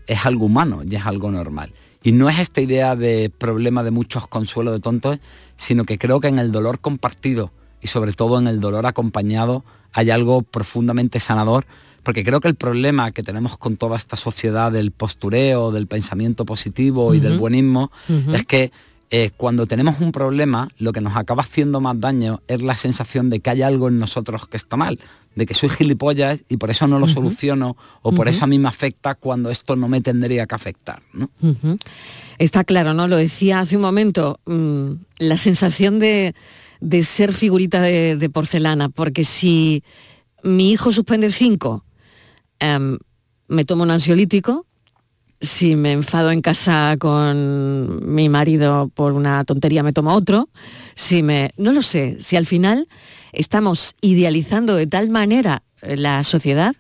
es 0.06 0.24
algo 0.24 0.46
humano 0.46 0.80
y 0.88 0.96
es 0.96 1.04
algo 1.04 1.30
normal. 1.30 1.74
Y 2.02 2.12
no 2.12 2.30
es 2.30 2.38
esta 2.38 2.62
idea 2.62 2.96
de 2.96 3.28
problema 3.28 3.82
de 3.82 3.90
muchos 3.90 4.26
consuelo 4.26 4.72
de 4.72 4.80
tontos, 4.80 5.18
sino 5.58 5.84
que 5.84 5.98
creo 5.98 6.18
que 6.18 6.28
en 6.28 6.38
el 6.38 6.50
dolor 6.50 6.78
compartido 6.78 7.52
y 7.82 7.88
sobre 7.88 8.14
todo 8.14 8.38
en 8.38 8.46
el 8.46 8.60
dolor 8.60 8.86
acompañado 8.86 9.66
hay 9.92 10.08
algo 10.08 10.40
profundamente 10.40 11.20
sanador, 11.20 11.66
porque 12.04 12.24
creo 12.24 12.40
que 12.40 12.48
el 12.48 12.54
problema 12.54 13.10
que 13.10 13.22
tenemos 13.22 13.58
con 13.58 13.76
toda 13.76 13.96
esta 13.96 14.16
sociedad 14.16 14.72
del 14.72 14.92
postureo, 14.92 15.72
del 15.72 15.88
pensamiento 15.88 16.46
positivo 16.46 17.12
y 17.14 17.20
del 17.20 17.38
buenismo, 17.38 17.92
es 18.32 18.46
que 18.46 18.72
eh, 19.14 19.30
cuando 19.36 19.66
tenemos 19.66 20.00
un 20.00 20.10
problema, 20.10 20.70
lo 20.78 20.94
que 20.94 21.02
nos 21.02 21.18
acaba 21.18 21.42
haciendo 21.42 21.82
más 21.82 22.00
daño 22.00 22.40
es 22.48 22.62
la 22.62 22.74
sensación 22.78 23.28
de 23.28 23.40
que 23.40 23.50
hay 23.50 23.60
algo 23.60 23.88
en 23.88 23.98
nosotros 23.98 24.48
que 24.48 24.56
está 24.56 24.78
mal, 24.78 24.98
de 25.34 25.44
que 25.44 25.52
soy 25.52 25.68
gilipollas 25.68 26.42
y 26.48 26.56
por 26.56 26.70
eso 26.70 26.86
no 26.86 26.98
lo 26.98 27.06
soluciono, 27.08 27.76
o 28.00 28.12
por 28.12 28.28
eso 28.28 28.44
a 28.44 28.46
mí 28.46 28.58
me 28.58 28.68
afecta 28.68 29.14
cuando 29.14 29.50
esto 29.50 29.76
no 29.76 29.86
me 29.86 30.00
tendría 30.00 30.46
que 30.46 30.54
afectar. 30.54 31.02
¿no? 31.12 31.28
Está 32.38 32.64
claro, 32.64 32.94
¿no? 32.94 33.06
Lo 33.06 33.18
decía 33.18 33.60
hace 33.60 33.76
un 33.76 33.82
momento, 33.82 34.40
mm, 34.46 34.92
la 35.18 35.36
sensación 35.36 35.98
de, 35.98 36.34
de 36.80 37.02
ser 37.02 37.34
figurita 37.34 37.82
de, 37.82 38.16
de 38.16 38.30
porcelana, 38.30 38.88
porque 38.88 39.26
si 39.26 39.84
mi 40.42 40.72
hijo 40.72 40.90
suspende 40.90 41.30
cinco, 41.32 41.84
em, 42.60 42.96
me 43.46 43.66
tomo 43.66 43.82
un 43.82 43.90
ansiolítico, 43.90 44.64
si 45.42 45.74
me 45.74 45.92
enfado 45.92 46.30
en 46.30 46.40
casa 46.40 46.96
con 46.98 48.14
mi 48.14 48.28
marido 48.28 48.90
por 48.94 49.12
una 49.12 49.44
tontería 49.44 49.82
me 49.82 49.92
tomo 49.92 50.14
otro, 50.14 50.48
si 50.94 51.22
me... 51.22 51.50
No 51.56 51.72
lo 51.72 51.82
sé, 51.82 52.18
si 52.20 52.36
al 52.36 52.46
final 52.46 52.88
estamos 53.32 53.94
idealizando 54.00 54.76
de 54.76 54.86
tal 54.86 55.10
manera 55.10 55.64
eh, 55.82 55.96
la 55.96 56.22
sociedad 56.22 56.76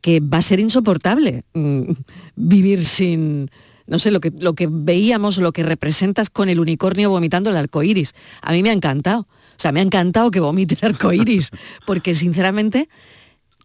que 0.00 0.20
va 0.20 0.38
a 0.38 0.42
ser 0.42 0.60
insoportable 0.60 1.44
mm, 1.52 1.92
vivir 2.36 2.86
sin, 2.86 3.50
no 3.86 3.98
sé, 3.98 4.12
lo 4.12 4.20
que, 4.20 4.30
lo 4.30 4.54
que 4.54 4.68
veíamos, 4.70 5.38
lo 5.38 5.52
que 5.52 5.64
representas 5.64 6.30
con 6.30 6.48
el 6.48 6.60
unicornio 6.60 7.10
vomitando 7.10 7.50
el 7.50 7.56
arco 7.56 7.82
iris. 7.82 8.14
A 8.40 8.52
mí 8.52 8.62
me 8.62 8.70
ha 8.70 8.74
encantado. 8.74 9.22
O 9.22 9.62
sea, 9.62 9.72
me 9.72 9.80
ha 9.80 9.82
encantado 9.82 10.30
que 10.30 10.40
vomite 10.40 10.78
el 10.80 10.92
arco 10.92 11.12
iris, 11.12 11.50
porque 11.86 12.14
sinceramente 12.14 12.88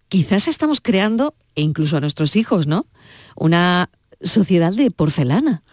quizás 0.10 0.48
estamos 0.48 0.82
creando, 0.82 1.36
e 1.56 1.62
incluso 1.62 1.96
a 1.96 2.02
nuestros 2.02 2.36
hijos, 2.36 2.68
¿no? 2.68 2.88
Una 3.36 3.90
sociedad 4.26 4.74
de 4.74 4.92
porcelana. 4.92 5.64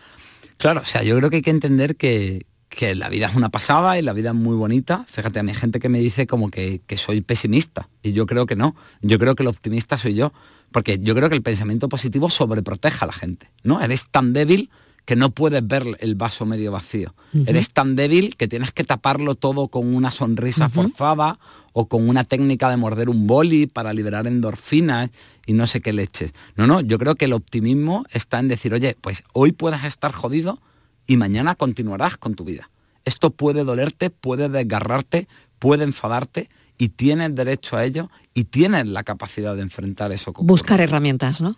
Claro, 0.57 0.81
o 0.83 0.87
sea, 0.87 1.03
yo 1.03 1.17
creo 1.17 1.31
que 1.31 1.37
hay 1.37 1.43
que 1.43 1.51
entender 1.51 1.97
que, 1.97 2.47
que 2.69 2.95
la 2.95 3.09
vida 3.09 3.27
es 3.27 3.35
una 3.35 3.51
pasada 3.51 3.99
y 3.99 4.03
la 4.03 4.13
vida 4.13 4.31
es 4.31 4.37
muy 4.37 4.57
bonita. 4.57 5.05
Fíjate, 5.09 5.41
a 5.41 5.43
mí 5.43 5.51
hay 5.51 5.57
gente 5.57 5.81
que 5.81 5.89
me 5.89 5.99
dice 5.99 6.27
como 6.27 6.49
que, 6.49 6.81
que 6.87 6.97
soy 6.97 7.21
pesimista 7.21 7.89
y 8.03 8.13
yo 8.13 8.27
creo 8.27 8.47
que 8.47 8.57
no. 8.57 8.77
Yo 9.01 9.19
creo 9.19 9.35
que 9.35 9.43
el 9.43 9.49
optimista 9.49 9.99
soy 9.99 10.15
yo, 10.15 10.33
porque 10.71 10.99
yo 10.99 11.15
creo 11.15 11.29
que 11.29 11.35
el 11.35 11.43
pensamiento 11.43 11.89
positivo 11.89 12.31
sobreproteja 12.31 13.05
a 13.05 13.09
la 13.09 13.13
gente, 13.13 13.51
¿no? 13.63 13.81
Eres 13.81 14.07
tan 14.11 14.33
débil 14.33 14.71
que 15.05 15.17
no 15.17 15.31
puedes 15.31 15.67
ver 15.67 15.97
el 16.01 16.15
vaso 16.15 16.47
medio 16.47 16.73
vacío. 16.73 17.15
Eres 17.47 17.73
tan 17.73 17.97
débil 17.97 18.37
que 18.37 18.47
tienes 18.47 18.73
que 18.73 18.85
taparlo 18.85 19.35
todo 19.35 19.69
con 19.69 19.95
una 19.95 20.11
sonrisa 20.11 20.69
forzada 20.69 21.39
o 21.73 21.89
con 21.89 22.09
una 22.09 22.25
técnica 22.25 22.71
de 22.71 22.77
morder 22.77 23.09
un 23.09 23.27
boli 23.27 23.67
para 23.67 23.93
liberar 23.93 24.27
endorfinas 24.27 25.11
y 25.47 25.55
no 25.55 25.67
sé 25.67 25.81
qué 25.81 25.93
leches. 25.93 26.33
No, 26.57 26.67
no, 26.67 26.81
yo 26.81 26.99
creo 26.99 27.15
que 27.15 27.25
el 27.25 27.33
optimismo 27.33 28.05
está 28.11 28.39
en 28.39 28.49
decir, 28.49 28.75
oye, 28.75 28.97
pues 29.01 29.25
hoy 29.33 29.53
puedes 29.53 29.83
estar 29.85 30.13
jodido 30.13 30.61
y 31.07 31.17
mañana 31.17 31.55
continuarás 31.55 32.17
con 32.17 32.35
tu 32.35 32.45
vida. 32.45 32.71
Esto 33.05 33.31
puede 33.31 33.65
dolerte, 33.65 34.11
puede 34.11 34.49
desgarrarte, 34.49 35.27
puede 35.59 35.85
enfadarte 35.85 36.49
y 36.79 36.91
tienes 36.91 37.35
derecho 37.35 37.77
a 37.77 37.85
ello 37.85 38.11
y 38.35 38.45
tienes 38.45 38.87
la 38.87 39.03
capacidad 39.03 39.57
de 39.57 39.63
enfrentar 39.63 40.13
eso. 40.13 40.33
Buscar 40.33 40.81
herramientas, 40.81 41.41
¿no? 41.41 41.57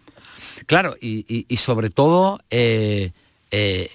Claro, 0.67 0.97
y, 1.01 1.47
sobre 1.57 1.91
todo 1.91 2.41
eh, 2.51 3.13
eh, 3.51 3.91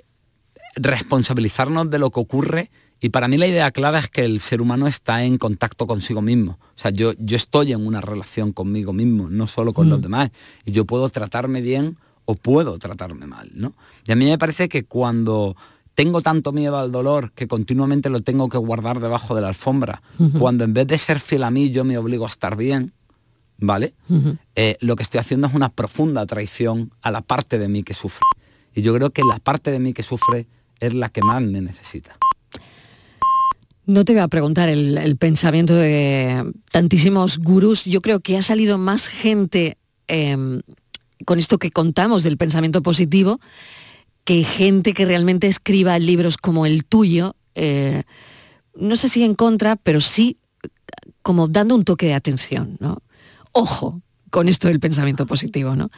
responsabilizarnos 0.76 1.90
de 1.90 2.00
lo 2.00 2.12
que 2.12 2.20
ocurre. 2.20 2.72
Y 3.02 3.10
para 3.10 3.28
mí 3.28 3.38
la 3.38 3.48
idea 3.48 3.72
clara 3.72 4.00
es 4.00 4.10
que 4.10 4.26
el 4.26 4.42
ser 4.42 4.62
humano 4.62 4.88
está 4.88 5.24
en 5.24 5.38
contacto 5.38 5.88
consigo 5.88 6.22
mismo. 6.22 6.60
O 6.62 6.78
sea, 6.78 6.92
yo, 6.92 7.14
yo 7.18 7.38
estoy 7.38 7.72
en 7.72 7.86
una 7.86 8.02
relación 8.02 8.52
conmigo 8.52 8.92
mismo, 8.92 9.30
no 9.30 9.48
solo 9.48 9.74
con 9.74 9.90
los 9.90 10.00
mm. 10.00 10.04
demás. 10.04 10.32
Y 10.66 10.72
yo 10.74 10.86
puedo 10.86 11.08
tratarme 11.10 11.62
bien 11.62 11.98
o 12.26 12.36
puedo 12.36 12.78
tratarme 12.78 13.26
mal, 13.26 13.50
¿no? 13.56 13.74
Y 14.06 14.12
a 14.12 14.16
mí 14.16 14.26
me 14.26 14.38
parece 14.38 14.70
que 14.70 14.84
cuando 14.84 15.56
tengo 15.96 16.22
tanto 16.22 16.52
miedo 16.52 16.78
al 16.78 16.92
dolor 16.92 17.32
que 17.34 17.48
continuamente 17.48 18.10
lo 18.10 18.22
tengo 18.22 18.50
que 18.50 18.58
guardar 18.58 19.00
debajo 19.00 19.36
de 19.36 19.42
la 19.42 19.48
alfombra, 19.50 20.02
cuando 20.40 20.64
en 20.64 20.74
vez 20.74 20.88
de 20.88 20.98
ser 20.98 21.20
fiel 21.20 21.44
a 21.44 21.52
mí 21.52 21.72
yo 21.72 21.84
me 21.84 21.98
obligo 21.98 22.26
a 22.26 22.30
estar 22.30 22.56
bien, 22.56 22.94
¿vale? 23.58 23.96
Eh, 24.56 24.78
lo 24.80 24.96
que 24.96 25.04
estoy 25.04 25.20
haciendo 25.20 25.48
es 25.48 25.54
una 25.54 25.70
profunda 25.70 26.26
traición 26.26 26.92
a 27.02 27.12
la 27.12 27.22
parte 27.22 27.58
de 27.58 27.68
mí 27.68 27.84
que 27.84 27.94
sufre. 27.94 28.22
Y 28.80 28.82
yo 28.82 28.94
creo 28.94 29.10
que 29.10 29.24
la 29.30 29.40
parte 29.40 29.72
de 29.72 29.80
mí 29.80 29.92
que 29.92 30.04
sufre 30.04 30.48
es 30.80 30.94
la 30.94 31.10
que 31.10 31.22
más 31.22 31.42
me 31.42 31.60
necesita. 31.60 32.18
No 33.86 34.06
te 34.06 34.14
voy 34.14 34.22
a 34.22 34.30
preguntar 34.30 34.70
el, 34.70 35.18
pensamiento 35.18 35.76
de 35.76 36.50
tantísimos 36.72 37.40
gurús. 37.40 37.84
Yo 37.84 38.02
creo 38.02 38.22
que 38.22 38.38
ha 38.38 38.42
salido 38.42 38.78
más 38.78 39.10
gente 39.10 39.78
em, 40.08 40.62
con 41.26 41.40
esto 41.40 41.58
que 41.58 41.72
contamos 41.72 42.24
del 42.24 42.38
pensamiento 42.38 42.82
positivo 42.82 43.42
que 44.24 44.46
gente 44.46 44.94
que 44.94 45.06
realmente 45.06 45.48
escriba 45.48 46.00
libros 46.00 46.38
como 46.38 46.66
el 46.66 46.86
tuyo. 46.86 47.36
Eh, 47.56 48.04
no 48.76 48.96
sé 48.96 49.10
si 49.10 49.26
en 49.26 49.36
contra, 49.36 49.76
pero 49.76 50.00
sí 50.00 50.38
como 51.22 51.50
dando 51.50 51.76
un 51.76 51.84
toque 51.84 52.06
de 52.06 52.14
atención, 52.14 52.78
¿no? 52.80 53.02
Ojo 53.52 54.02
con 54.30 54.48
esto 54.48 54.70
del 54.70 54.80
pensamiento 54.80 55.26
positivo, 55.26 55.76
¿no? 55.76 55.90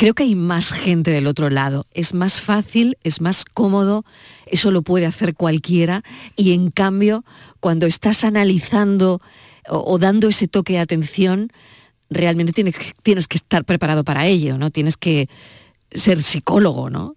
Creo 0.00 0.14
que 0.14 0.22
hay 0.22 0.34
más 0.34 0.72
gente 0.72 1.10
del 1.10 1.26
otro 1.26 1.50
lado. 1.50 1.86
Es 1.92 2.14
más 2.14 2.40
fácil, 2.40 2.96
es 3.04 3.20
más 3.20 3.44
cómodo, 3.44 4.06
eso 4.46 4.70
lo 4.70 4.80
puede 4.80 5.04
hacer 5.04 5.34
cualquiera. 5.34 6.04
Y 6.36 6.54
en 6.54 6.70
cambio, 6.70 7.22
cuando 7.60 7.86
estás 7.86 8.24
analizando 8.24 9.20
o, 9.68 9.98
dando 9.98 10.28
ese 10.30 10.48
toque 10.48 10.72
de 10.72 10.78
atención, 10.78 11.52
realmente 12.08 12.54
tienes, 12.54 12.76
tienes 13.02 13.28
que 13.28 13.36
estar 13.36 13.66
preparado 13.66 14.02
para 14.02 14.24
ello, 14.26 14.56
¿no? 14.56 14.70
Tienes 14.70 14.96
que 14.96 15.28
ser 15.92 16.22
psicólogo, 16.22 16.88
¿no? 16.88 17.16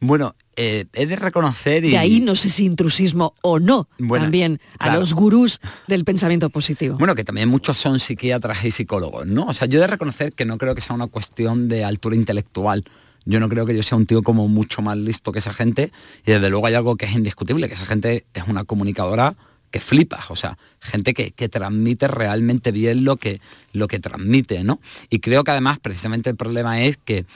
Bueno, 0.00 0.36
eh, 0.56 0.86
he 0.92 1.06
de 1.06 1.16
reconocer 1.16 1.84
y... 1.84 1.90
De 1.90 1.98
ahí 1.98 2.20
no 2.20 2.34
sé 2.34 2.50
si 2.50 2.64
intrusismo 2.64 3.34
o 3.42 3.58
no, 3.58 3.88
también 4.08 4.60
a 4.78 4.96
los 4.96 5.12
gurús 5.12 5.60
del 5.86 6.04
pensamiento 6.04 6.50
positivo. 6.50 6.96
Bueno, 6.98 7.14
que 7.14 7.24
también 7.24 7.48
muchos 7.48 7.78
son 7.78 7.98
psiquiatras 7.98 8.64
y 8.64 8.70
psicólogos, 8.70 9.26
¿no? 9.26 9.46
O 9.46 9.52
sea, 9.52 9.66
yo 9.66 9.78
he 9.78 9.80
de 9.80 9.86
reconocer 9.88 10.32
que 10.32 10.44
no 10.44 10.56
creo 10.58 10.74
que 10.74 10.80
sea 10.80 10.94
una 10.94 11.08
cuestión 11.08 11.68
de 11.68 11.84
altura 11.84 12.14
intelectual. 12.14 12.84
Yo 13.24 13.40
no 13.40 13.48
creo 13.48 13.66
que 13.66 13.76
yo 13.76 13.82
sea 13.82 13.98
un 13.98 14.06
tío 14.06 14.22
como 14.22 14.48
mucho 14.48 14.82
más 14.82 14.96
listo 14.96 15.32
que 15.32 15.40
esa 15.40 15.52
gente 15.52 15.92
y 16.24 16.32
desde 16.32 16.48
luego 16.48 16.66
hay 16.66 16.74
algo 16.74 16.96
que 16.96 17.06
es 17.06 17.12
indiscutible, 17.12 17.68
que 17.68 17.74
esa 17.74 17.84
gente 17.84 18.24
es 18.34 18.44
una 18.46 18.64
comunicadora 18.64 19.36
que 19.70 19.80
flipa, 19.80 20.24
o 20.28 20.36
sea, 20.36 20.56
gente 20.80 21.12
que, 21.12 21.48
transmite 21.48 22.08
realmente 22.08 22.72
bien 22.72 23.04
lo 23.04 23.16
que, 23.16 23.40
lo 23.72 23.86
que 23.86 23.98
transmite, 23.98 24.64
¿no? 24.64 24.80
Y 25.10 25.18
creo 25.18 25.44
que 25.44 25.50
además 25.50 25.78
precisamente 25.78 26.30
el 26.30 26.36
problema 26.36 26.80
es 26.82 26.96
que 26.96 27.26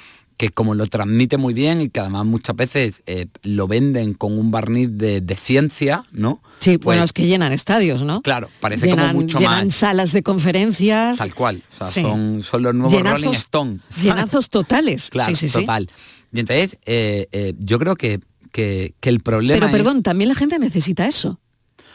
que 0.43 0.51
como 0.51 0.75
lo 0.75 0.89
transmite 0.89 1.37
muy 1.37 1.55
bien 1.55 1.81
y 1.81 1.89
que 1.89 2.01
además 2.01 2.27
muchas 2.27 2.57
veces 2.57 3.05
eh, 3.07 3.27
lo 3.45 3.69
venden 3.69 4.13
con 4.13 4.37
un 4.37 4.51
barniz 4.51 4.89
de, 4.91 5.37
ciencia, 5.41 6.05
¿no? 6.11 6.43
Sí, 6.59 6.79
pues, 6.79 6.85
bueno, 6.85 7.05
es 7.05 7.13
que 7.13 7.29
llenan 7.29 7.53
estadios, 7.53 8.03
¿no? 8.03 8.23
Claro, 8.23 8.49
parece 8.59 8.91
como 8.91 9.07
mucho 9.13 9.39
llenan 9.39 9.71
salas 9.71 10.11
de 10.11 10.25
conferencias. 10.25 11.19
Tal 11.19 11.33
cual, 11.33 11.63
o 11.71 11.77
sea, 11.77 12.03
son, 12.03 12.43
son, 12.43 12.65
los 12.65 12.75
nuevos 12.75 13.01
Rolling 13.01 13.29
Stones. 13.29 13.83
Llenazos 14.03 14.51
totales. 14.51 15.11
Claro, 15.11 15.33
sí, 15.33 15.47
sí, 15.49 15.61
total. 15.61 15.89
Y 16.33 16.41
entonces, 16.41 16.77
eh, 16.87 17.29
eh, 17.31 17.55
yo 17.61 17.79
creo 17.79 17.95
que, 17.95 18.19
que, 18.51 18.95
el 19.01 19.21
problema 19.21 19.61
Pero 19.61 19.71
perdón, 19.71 20.03
también 20.03 20.29
la 20.29 20.35
gente 20.35 20.59
necesita 20.59 21.07
eso. 21.07 21.39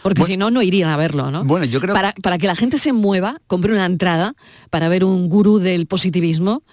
Porque 0.04 0.24
si 0.24 0.38
no, 0.38 0.52
no 0.52 0.62
irían 0.62 0.90
a 0.90 0.96
verlo, 0.96 1.32
¿no? 1.32 1.44
Bueno, 1.44 1.66
yo 1.66 1.82
creo 1.82 1.94
para, 1.94 2.14
para 2.14 2.38
que 2.38 2.48
la 2.48 2.56
gente 2.56 2.78
se 2.78 2.94
mueva, 2.94 3.42
compre 3.48 3.74
una 3.74 3.86
entrada 3.86 4.36
para 4.70 4.88
ver 4.88 5.04
un 5.04 5.28
gurú 5.28 5.60
del 5.60 5.86
positivismo, 5.86 6.64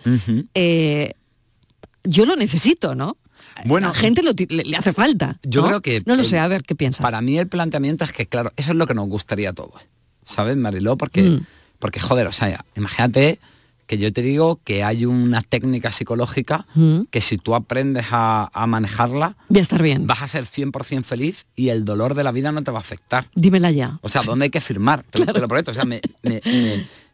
yo 2.04 2.26
lo 2.26 2.36
necesito, 2.36 2.94
¿no? 2.94 3.16
Bueno, 3.64 3.88
la 3.88 3.94
gente 3.94 4.22
le, 4.22 4.76
hace 4.76 4.92
falta. 4.92 5.38
Yo 5.42 5.64
creo 5.66 5.80
que... 5.80 6.02
No 6.06 6.16
lo 6.16 6.24
sé, 6.24 6.38
a 6.38 6.48
ver, 6.48 6.64
¿qué 6.64 6.74
piensas? 6.74 7.02
Para 7.02 7.20
mí 7.20 7.38
el 7.38 7.48
planteamiento 7.48 8.04
es 8.04 8.12
que, 8.12 8.26
claro, 8.26 8.52
eso 8.56 8.72
es 8.72 8.76
lo 8.76 8.86
que 8.86 8.94
nos 8.94 9.08
gustaría 9.08 9.50
a 9.50 9.52
todos. 9.52 9.80
¿Sabes, 10.24 10.56
Mariló? 10.56 10.96
Porque, 10.96 11.22
mm. 11.22 11.46
porque 11.78 12.00
joder, 12.00 12.26
o 12.26 12.32
sea, 12.32 12.64
imagínate 12.76 13.38
que 13.86 13.98
yo 13.98 14.12
te 14.12 14.22
digo 14.22 14.60
que 14.64 14.82
hay 14.82 15.04
una 15.04 15.42
técnica 15.42 15.92
psicológica 15.92 16.66
mm. 16.74 17.02
que 17.10 17.20
si 17.20 17.36
tú 17.36 17.54
aprendes 17.54 18.06
a, 18.10 18.50
manejarla, 18.66 19.36
a 19.54 19.58
estar 19.58 19.82
bien. 19.82 20.06
Vas 20.06 20.22
a 20.22 20.26
ser 20.26 20.44
100% 20.44 21.04
feliz 21.04 21.46
y 21.54 21.68
el 21.68 21.84
dolor 21.84 22.14
de 22.14 22.24
la 22.24 22.32
vida 22.32 22.50
no 22.52 22.62
te 22.64 22.70
va 22.70 22.78
a 22.78 22.80
afectar. 22.80 23.26
Dímela 23.34 23.70
ya. 23.70 23.98
O 24.02 24.08
sea, 24.08 24.22
¿dónde 24.22 24.44
hay 24.44 24.50
que 24.50 24.60
firmar? 24.60 25.04
Te, 25.10 25.18
lo 25.18 25.32
prometo. 25.32 25.70
O 25.70 25.74
sea, 25.74 25.84
me, 25.84 26.00
me, 26.22 26.40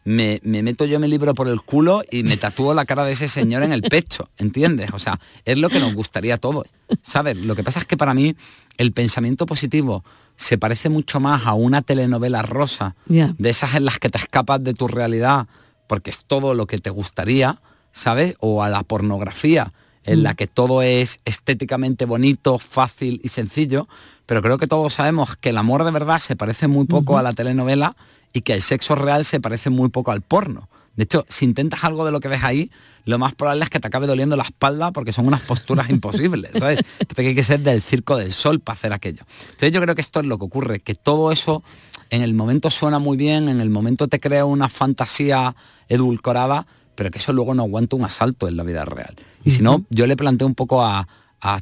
meto 0.05 0.85
yo 0.87 0.99
mi 0.99 1.09
libro 1.09 1.35
por 1.35 1.49
el 1.49 1.61
culo 1.61 2.03
y 2.11 2.23
me 2.23 2.37
tatúo 2.37 2.75
la 2.75 2.85
cara 2.85 3.05
de 3.05 3.13
ese 3.13 3.29
señor 3.29 3.63
en 3.63 3.73
el 3.73 3.83
pecho, 3.83 4.29
¿entiendes? 4.39 4.91
O 4.93 4.99
sea, 4.99 5.21
es 5.45 5.59
lo 5.59 5.69
que 5.69 5.81
nos 5.81 5.95
gustaría 5.95 6.35
a 6.35 6.39
todos, 6.39 6.67
¿sabes? 7.03 7.37
Lo 7.37 7.55
que 7.55 7.63
pasa 7.63 7.79
es 7.79 7.85
que 7.85 7.97
para 7.97 8.15
mí 8.15 8.35
el 8.79 8.93
pensamiento 8.93 9.47
positivo 9.47 10.05
se 10.37 10.57
parece 10.57 10.89
mucho 10.89 11.21
más 11.21 11.47
a 11.47 11.55
una 11.55 11.83
telenovela 11.83 12.43
rosa, 12.43 12.97
de 13.07 13.51
esas 13.51 13.75
en 13.75 13.85
las 13.85 13.99
que 13.99 14.09
te 14.09 14.19
escapas 14.19 14.65
de 14.65 14.75
tu 14.75 14.89
realidad 14.89 15.47
porque 15.91 16.11
es 16.11 16.23
todo 16.25 16.55
lo 16.55 16.69
que 16.69 16.79
te 16.79 16.89
gustaría, 16.89 17.61
¿sabes? 17.91 18.37
O 18.39 18.63
a 18.63 18.69
la 18.69 18.85
pornografía, 18.85 19.73
en 20.05 20.23
la 20.23 20.35
mm. 20.35 20.37
que 20.37 20.47
todo 20.47 20.83
es 20.83 21.19
estéticamente 21.25 22.05
bonito, 22.05 22.59
fácil 22.59 23.21
y 23.25 23.29
sencillo, 23.29 23.89
pero 24.25 24.41
creo 24.41 24.57
que 24.57 24.69
todos 24.69 24.95
sabemos 24.95 25.37
que 25.37 25.49
el 25.49 25.59
amor 25.59 25.83
de 25.83 25.91
verdad 25.91 26.21
se 26.21 26.37
parece 26.37 26.69
muy 26.69 26.87
poco 26.87 27.19
a 27.19 27.23
la 27.23 27.33
telenovela 27.33 27.97
y 28.33 28.43
que 28.43 28.55
el 28.55 28.63
sexo 28.63 28.95
real 28.95 29.25
se 29.25 29.41
parece 29.41 29.71
muy 29.71 29.89
poco 29.89 30.13
al 30.13 30.23
porno. 30.23 30.69
De 30.97 31.05
hecho, 31.05 31.25
si 31.29 31.45
intentas 31.45 31.85
algo 31.85 32.05
de 32.05 32.13
lo 32.13 32.21
que 32.21 32.29
ves 32.29 32.43
ahí, 32.43 32.71
lo 33.05 33.19
más 33.19 33.35
probable 33.35 33.65
es 33.65 33.71
que 33.71 33.81
te 33.81 33.89
acabe 33.89 34.07
doliendo 34.07 34.37
la 34.37 34.43
espalda 34.43 34.91
porque 34.93 35.13
son 35.13 35.27
unas 35.27 35.41
posturas 35.41 35.89
imposibles, 35.91 36.51
¿sabes? 36.59 36.81
Entonces 36.99 37.27
hay 37.27 37.35
que 37.35 37.43
ser 37.43 37.61
del 37.61 37.81
circo 37.81 38.17
del 38.17 38.33
sol 38.33 38.61
para 38.61 38.75
hacer 38.75 38.93
aquello. 38.93 39.23
Entonces 39.43 39.73
yo 39.73 39.81
creo 39.81 39.95
que 39.95 40.01
esto 40.01 40.21
es 40.21 40.27
lo 40.27 40.39
que 40.39 40.45
ocurre, 40.45 40.81
que 40.81 40.95
todo 40.95 41.33
eso 41.33 41.63
en 42.11 42.23
el 42.23 42.35
momento 42.35 42.71
suena 42.71 42.99
muy 42.99 43.17
bien, 43.17 43.49
en 43.49 43.61
el 43.61 43.71
momento 43.71 44.09
te 44.09 44.21
crea 44.21 44.45
una 44.45 44.69
fantasía 44.69 45.55
edulcorada, 45.89 46.67
pero 46.97 47.11
que 47.11 47.19
eso 47.19 47.33
luego 47.33 47.55
no 47.55 47.63
aguanta 47.63 47.97
un 47.97 48.05
asalto 48.05 48.49
en 48.49 48.57
la 48.57 48.65
vida 48.65 48.85
real. 48.85 49.15
Y 49.45 49.53
si 49.53 49.63
no, 49.63 49.85
yo 49.91 50.07
le 50.07 50.17
planteo 50.17 50.47
un 50.47 50.55
poco 50.55 50.85
a, 50.85 51.09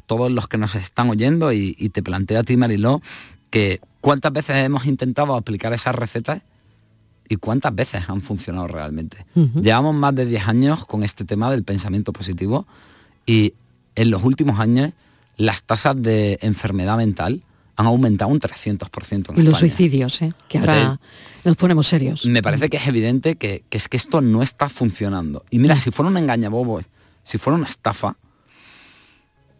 todos 0.05 0.29
los 0.29 0.49
que 0.49 0.57
nos 0.57 0.75
están 0.75 1.09
oyendo 1.09 1.53
y, 1.53 1.73
y 1.79 1.89
te 1.89 2.03
planteo 2.03 2.41
a 2.41 2.43
ti, 2.43 2.57
Mariló, 2.57 3.01
que 3.49 3.79
cuántas 4.01 4.33
veces 4.33 4.57
hemos 4.57 4.85
intentado 4.85 5.35
aplicar 5.35 5.71
esas 5.71 5.95
recetas 5.95 6.41
y 7.29 7.35
cuántas 7.37 7.73
veces 7.73 8.09
han 8.09 8.21
funcionado 8.21 8.67
realmente. 8.67 9.25
Llevamos 9.35 9.93
más 9.93 10.15
de 10.15 10.25
10 10.25 10.47
años 10.47 10.85
con 10.85 11.03
este 11.03 11.23
tema 11.23 11.51
del 11.51 11.63
pensamiento 11.63 12.11
positivo 12.11 12.65
y 13.25 13.53
en 13.95 14.09
los 14.09 14.23
últimos 14.23 14.59
años 14.59 14.91
las 15.37 15.63
tasas 15.63 16.01
de 16.01 16.39
enfermedad 16.41 16.97
mental 16.97 17.43
han 17.75 17.85
aumentado 17.85 18.31
un 18.31 18.41
300%. 18.41 19.29
En 19.29 19.39
y 19.39 19.43
los 19.43 19.59
suicidios, 19.59 20.21
¿eh? 20.21 20.33
que 20.49 20.57
ahora 20.57 20.99
nos 21.45 21.55
ponemos 21.55 21.87
serios. 21.87 22.25
Me 22.25 22.41
parece 22.41 22.67
que 22.67 22.77
es 22.77 22.87
evidente 22.87 23.35
que, 23.35 23.63
es 23.71 23.87
que 23.87 23.95
esto 23.95 24.19
no 24.19 24.41
está 24.41 24.67
funcionando. 24.67 25.45
Y 25.49 25.59
mira, 25.59 25.79
si 25.79 25.91
fuera 25.91 26.09
un 26.09 26.17
engañabobo, 26.17 26.81
si 27.23 27.37
fuera 27.37 27.55
una 27.55 27.67
estafa, 27.67 28.17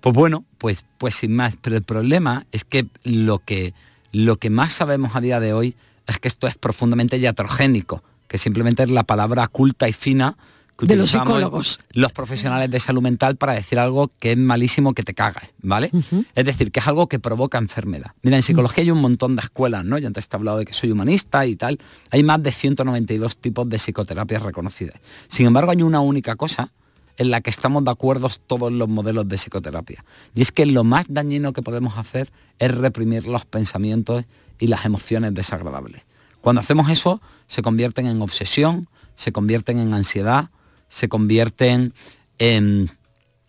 pues 0.01 0.13
bueno, 0.15 0.43
pues, 0.57 0.83
pues 0.97 1.15
sin 1.15 1.35
más. 1.35 1.55
Pero 1.61 1.77
el 1.77 1.83
problema 1.83 2.45
es 2.51 2.65
que 2.65 2.87
lo 3.03 3.39
que, 3.39 3.73
lo 4.11 4.37
que 4.37 4.49
más 4.49 4.73
sabemos 4.73 5.15
a 5.15 5.21
día 5.21 5.39
de 5.39 5.53
hoy 5.53 5.75
es 6.09 6.19
que 6.19 6.27
esto 6.27 6.47
es 6.47 6.55
profundamente 6.55 7.17
iatrogénico, 7.17 8.03
que 8.27 8.37
simplemente 8.37 8.83
es 8.83 8.89
la 8.89 9.03
palabra 9.03 9.47
culta 9.47 9.87
y 9.87 9.93
fina 9.93 10.37
que 10.77 10.85
de 10.85 10.95
los 10.95 11.11
psicólogos. 11.11 11.79
Los 11.91 12.11
profesionales 12.13 12.71
de 12.71 12.79
salud 12.79 13.01
mental 13.01 13.35
para 13.35 13.53
decir 13.53 13.79
algo 13.79 14.11
que 14.19 14.31
es 14.31 14.37
malísimo 14.37 14.93
que 14.93 15.03
te 15.03 15.13
cagas, 15.13 15.53
¿vale? 15.61 15.91
Es 16.35 16.45
decir, 16.45 16.71
que 16.71 16.79
es 16.79 16.87
algo 16.87 17.07
que 17.07 17.19
provoca 17.19 17.57
enfermedad. 17.57 18.11
Mira, 18.21 18.37
en 18.37 18.43
psicología 18.43 18.83
hay 18.83 18.91
un 18.91 19.01
montón 19.01 19.35
de 19.35 19.41
escuelas, 19.41 19.83
¿no? 19.83 19.97
Yo 19.97 20.07
antes 20.07 20.29
te 20.29 20.35
he 20.35 20.37
hablado 20.37 20.59
de 20.59 20.65
que 20.65 20.73
soy 20.73 20.91
humanista 20.91 21.45
y 21.45 21.55
tal. 21.55 21.79
Hay 22.11 22.23
más 22.23 22.41
de 22.41 22.51
192 22.51 23.37
tipos 23.37 23.67
de 23.67 23.77
psicoterapias 23.77 24.41
reconocidas. 24.41 24.99
Sin 25.27 25.47
embargo, 25.47 25.71
hay 25.71 25.81
una 25.81 25.99
única 25.99 26.35
cosa 26.35 26.71
en 27.19 27.31
la 27.31 27.41
que 27.41 27.49
estamos 27.49 27.83
de 27.83 27.91
acuerdo 27.91 28.29
todos 28.47 28.71
los 28.71 28.87
modelos 28.87 29.27
de 29.27 29.37
psicoterapia. 29.37 30.05
Y 30.33 30.41
es 30.41 30.51
que 30.53 30.65
lo 30.65 30.85
más 30.85 31.05
dañino 31.09 31.51
que 31.51 31.61
podemos 31.61 31.97
hacer 31.97 32.31
es 32.59 32.73
reprimir 32.73 33.27
los 33.27 33.45
pensamientos 33.45 34.25
y 34.57 34.67
las 34.67 34.85
emociones 34.85 35.33
desagradables. 35.33 36.07
Cuando 36.39 36.61
hacemos 36.61 36.89
eso, 36.89 37.21
se 37.47 37.61
convierten 37.61 38.07
en 38.07 38.21
obsesión, 38.21 38.87
se 39.15 39.33
convierten 39.33 39.79
en 39.79 39.93
ansiedad, 39.93 40.49
se 40.87 41.09
convierten 41.09 41.93
en, 42.37 42.89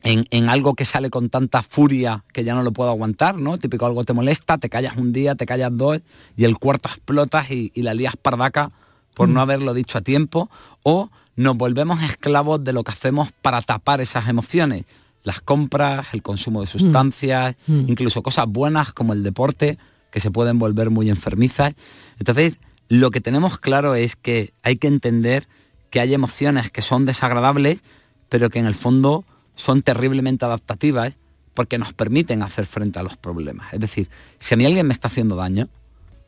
en, 0.03 0.49
algo 0.49 0.75
que 0.75 0.85
sale 0.85 1.09
con 1.09 1.31
tanta 1.31 1.63
furia 1.63 2.25
que 2.33 2.43
ya 2.43 2.57
no 2.57 2.65
lo 2.65 2.73
puedo 2.73 2.91
aguantar, 2.91 3.39
¿no? 3.39 3.57
Típico 3.57 3.87
algo 3.87 4.05
te 4.05 4.13
molesta, 4.13 4.59
te 4.59 4.69
callas 4.69 4.97
un 4.97 5.13
día, 5.13 5.37
te 5.37 5.47
callas 5.47 5.71
dos 5.73 6.01
y 6.37 6.43
el 6.43 6.59
cuarto 6.59 6.89
explotas 6.89 7.53
y, 7.53 7.71
la 7.77 7.95
lías 7.95 8.17
pardaca 8.17 8.73
por 9.15 9.29
no 9.29 9.39
mm. 9.39 9.43
haberlo 9.43 9.75
dicho 9.75 9.99
a 9.99 10.01
tiempo, 10.01 10.51
o 10.83 11.11
nos 11.37 11.57
volvemos 11.57 12.03
esclavos 12.03 12.63
de 12.63 12.73
lo 12.73 12.85
que 12.85 12.93
hacemos 12.93 13.31
para 13.43 13.63
tapar 13.63 14.01
esas 14.01 14.29
emociones. 14.29 14.85
Las 15.23 15.41
compras, 15.41 16.09
el 16.13 16.23
consumo 16.23 16.61
de 16.61 16.67
mm. 16.67 16.69
sustancias, 16.69 17.57
mm. 17.67 17.85
incluso 17.89 18.23
cosas 18.23 18.47
buenas 18.49 18.93
como 18.93 19.13
el 19.13 19.23
deporte, 19.23 19.79
que 20.11 20.21
se 20.21 20.31
pueden 20.31 20.59
volver 20.59 20.91
muy 20.91 21.09
enfermizas. 21.09 21.75
Entonces, 22.19 22.61
lo 22.89 23.11
que 23.11 23.21
tenemos 23.21 23.59
claro 23.59 23.95
es 23.95 24.17
que 24.17 24.53
hay 24.63 24.77
que 24.77 24.89
entender 24.89 25.47
que 25.91 26.01
hay 26.01 26.15
emociones 26.15 26.71
que 26.71 26.83
son 26.83 27.07
desagradables, 27.07 27.81
pero 28.29 28.51
que 28.51 28.59
en 28.59 28.67
el 28.67 28.75
fondo 28.75 29.25
son 29.55 29.83
terriblemente 29.83 30.45
adaptativas 30.45 31.17
porque 31.55 31.79
nos 31.79 31.93
permiten 31.93 32.43
hacer 32.43 32.67
frente 32.67 32.99
a 32.99 33.03
los 33.03 33.17
problemas. 33.17 33.73
Es 33.73 33.81
decir, 33.81 34.09
si 34.39 34.55
a 34.55 34.57
mí 34.57 34.65
alguien 34.65 34.87
me 34.87 34.93
está 34.93 35.09
haciendo 35.09 35.37
daño, 35.37 35.69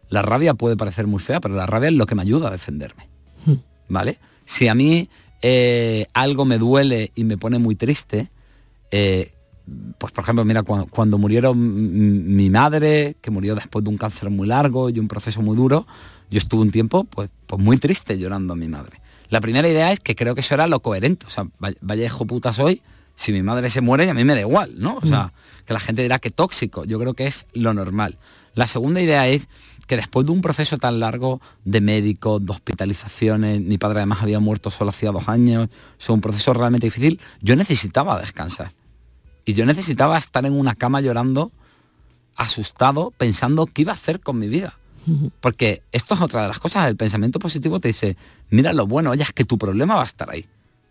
la 0.09 0.23
rabia 0.23 0.55
puede 0.55 0.77
parecer 0.77 1.07
muy 1.07 1.21
fea, 1.21 1.41
pero 1.41 1.55
la 1.55 1.67
rabia 1.67 1.89
es 1.89 1.95
lo 1.95 2.07
que 2.07 2.15
me 2.15 2.23
ayuda 2.23 2.49
a 2.49 2.51
defenderme. 2.51 3.09
Hmm. 3.47 3.55
¿Vale? 3.89 4.19
Si 4.45 4.69
a 4.69 4.75
mí 4.75 5.09
eh, 5.41 6.07
algo 6.15 6.45
me 6.45 6.59
duele 6.59 7.13
y 7.15 7.25
me 7.25 7.39
pone 7.39 7.59
muy 7.59 7.75
triste, 7.75 8.31
eh, 8.91 9.33
pues 9.99 10.13
por 10.13 10.25
ejemplo, 10.25 10.45
mira, 10.45 10.63
cuando, 10.63 11.19
murieron 11.19 12.35
mi 12.35 12.51
madre, 12.51 13.17
que 13.21 13.31
murió 13.31 13.55
después 13.55 13.85
de 13.85 13.91
un 13.91 13.97
cáncer 13.97 14.31
muy 14.31 14.49
largo 14.49 14.91
y 14.91 14.99
un 14.99 15.09
proceso 15.09 15.41
muy 15.41 15.57
duro, 15.57 15.87
yo 16.31 16.39
estuve 16.39 16.63
un 16.63 16.71
tiempo 16.71 17.05
pues, 17.05 17.31
pues 17.47 17.63
muy 17.63 17.79
triste 17.79 18.19
llorando 18.19 18.55
a 18.55 18.57
mi 18.57 18.69
madre. 18.69 19.01
La 19.29 19.41
primera 19.41 19.69
idea 19.69 19.93
es 19.93 20.01
que 20.01 20.15
creo 20.15 20.35
que 20.35 20.41
eso 20.41 20.55
era 20.55 20.67
lo 20.67 20.81
coherente. 20.81 21.27
O 21.27 21.31
sea, 21.31 21.47
vaya 21.59 22.05
hijo 22.05 22.27
puta 22.27 22.53
soy, 22.53 22.83
si 23.17 23.33
mi 23.33 23.43
madre 23.43 23.71
se 23.71 23.81
muere, 23.81 24.11
a 24.11 24.15
mí 24.15 24.25
me 24.25 24.35
da 24.35 24.41
igual, 24.41 24.75
¿no? 24.77 24.99
O 25.01 25.07
sea, 25.07 25.25
mm. 25.25 25.65
que 25.67 25.73
la 25.73 25.81
gente 25.81 26.03
dirá 26.03 26.19
que 26.19 26.31
tóxico. 26.31 26.85
Yo 26.85 26.99
creo 26.99 27.15
que 27.15 27.27
es 27.27 27.47
lo 27.55 27.73
normal. 27.73 28.19
La 28.55 28.67
segunda 28.67 29.01
idea 29.01 29.27
es 29.29 29.49
que 29.93 29.97
después 29.97 30.25
de 30.25 30.33
un 30.33 30.41
proceso 30.41 30.79
tan 30.79 31.01
largo 31.01 31.43
de 31.67 31.83
médicos, 31.83 32.43
de 32.47 32.51
hospitalizaciones, 32.51 33.61
mi 33.61 33.77
padre 33.77 33.99
además 33.99 34.23
había 34.23 34.41
muerto 34.41 34.71
solo 34.71 34.89
hacía 34.89 35.13
dos 35.13 35.29
años, 35.29 35.69
o 35.69 36.03
sea, 36.03 36.15
un 36.15 36.23
proceso 36.23 36.55
realmente 36.55 36.87
difícil, 36.87 37.21
yo 37.43 37.57
necesitaba 37.57 38.19
descansar. 38.19 38.73
Y 39.45 39.53
yo 39.53 39.67
necesitaba 39.67 40.17
estar 40.17 40.47
en 40.47 40.55
una 40.55 40.77
cama 40.77 41.03
llorando, 41.03 41.53
asustado, 42.37 43.13
pensando 43.19 43.67
qué 43.67 43.83
iba 43.83 43.93
a 43.93 43.97
hacer 43.97 44.21
con 44.21 44.39
mi 44.39 44.49
vida. 44.49 44.79
Porque 45.43 45.83
esto 45.93 46.15
es 46.15 46.23
otra 46.23 46.41
de 46.41 46.49
las 46.49 46.59
cosas, 46.59 46.89
el 46.89 46.97
pensamiento 46.97 47.39
positivo 47.39 47.79
te 47.79 47.89
dice, 47.89 48.17
mira 48.49 48.73
lo 48.73 48.87
bueno, 48.87 49.11
oye, 49.11 49.25
es 49.25 49.35
que 49.35 49.45
tu 49.45 49.59
problema 49.59 49.97
va 49.97 50.01
a 50.01 50.07
estar 50.07 50.31
ahí. 50.31 50.47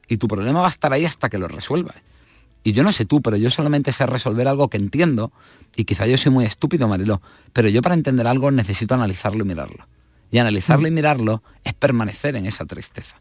Y 0.10 0.18
tu 0.18 0.28
problema 0.28 0.62
va 0.62 0.68
a 0.68 0.70
estar 0.70 0.94
ahí 0.94 1.06
hasta 1.06 1.28
que 1.28 1.40
lo 1.40 1.48
resuelvas. 1.48 1.96
Y 2.63 2.74
yo 2.74 2.84
no 2.84 2.91
sé 2.91 3.06
tú, 3.06 3.21
pero 3.21 3.38
yo 3.38 3.50
solamente 3.50 3.91
sé 3.91 4.06
resolver 4.06 4.47
algo 4.47 4.69
que 4.69 4.78
entiendo, 4.78 5.32
y 5.76 5.86
quizá 5.86 6.06
yo 6.06 6.17
soy 6.17 6.32
muy 6.32 6.45
estúpido, 6.45 6.88
Marilo, 6.88 7.21
pero 7.54 7.69
yo 7.69 7.82
para 7.82 7.95
entender 7.95 8.28
algo 8.28 8.52
necesito 8.52 8.93
analizarlo 8.93 9.43
y 9.43 9.47
mirarlo. 9.47 9.88
Y 10.32 10.38
analizarlo 10.38 10.88
y 10.88 10.91
mirarlo 10.91 11.43
es 11.63 11.74
permanecer 11.74 12.36
en 12.36 12.45
esa 12.45 12.65
tristeza. 12.65 13.17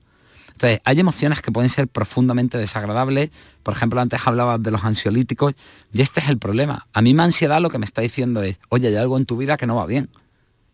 Entonces, 0.52 0.80
hay 0.84 1.00
emociones 1.00 1.40
que 1.40 1.50
pueden 1.50 1.70
ser 1.70 1.88
profundamente 1.88 2.58
desagradables. 2.58 3.30
Por 3.62 3.74
ejemplo, 3.74 3.98
antes 3.98 4.20
hablabas 4.26 4.62
de 4.62 4.70
los 4.70 4.84
ansiolíticos 4.84 5.54
y 5.90 6.02
este 6.02 6.20
es 6.20 6.28
el 6.28 6.36
problema. 6.36 6.86
A 6.92 7.00
mí 7.00 7.14
mi 7.14 7.22
ansiedad 7.22 7.62
lo 7.62 7.70
que 7.70 7.78
me 7.78 7.86
está 7.86 8.02
diciendo 8.02 8.42
es, 8.42 8.60
oye, 8.68 8.88
hay 8.88 8.96
algo 8.96 9.16
en 9.16 9.24
tu 9.24 9.38
vida 9.38 9.56
que 9.56 9.66
no 9.66 9.76
va 9.76 9.86
bien. 9.86 10.10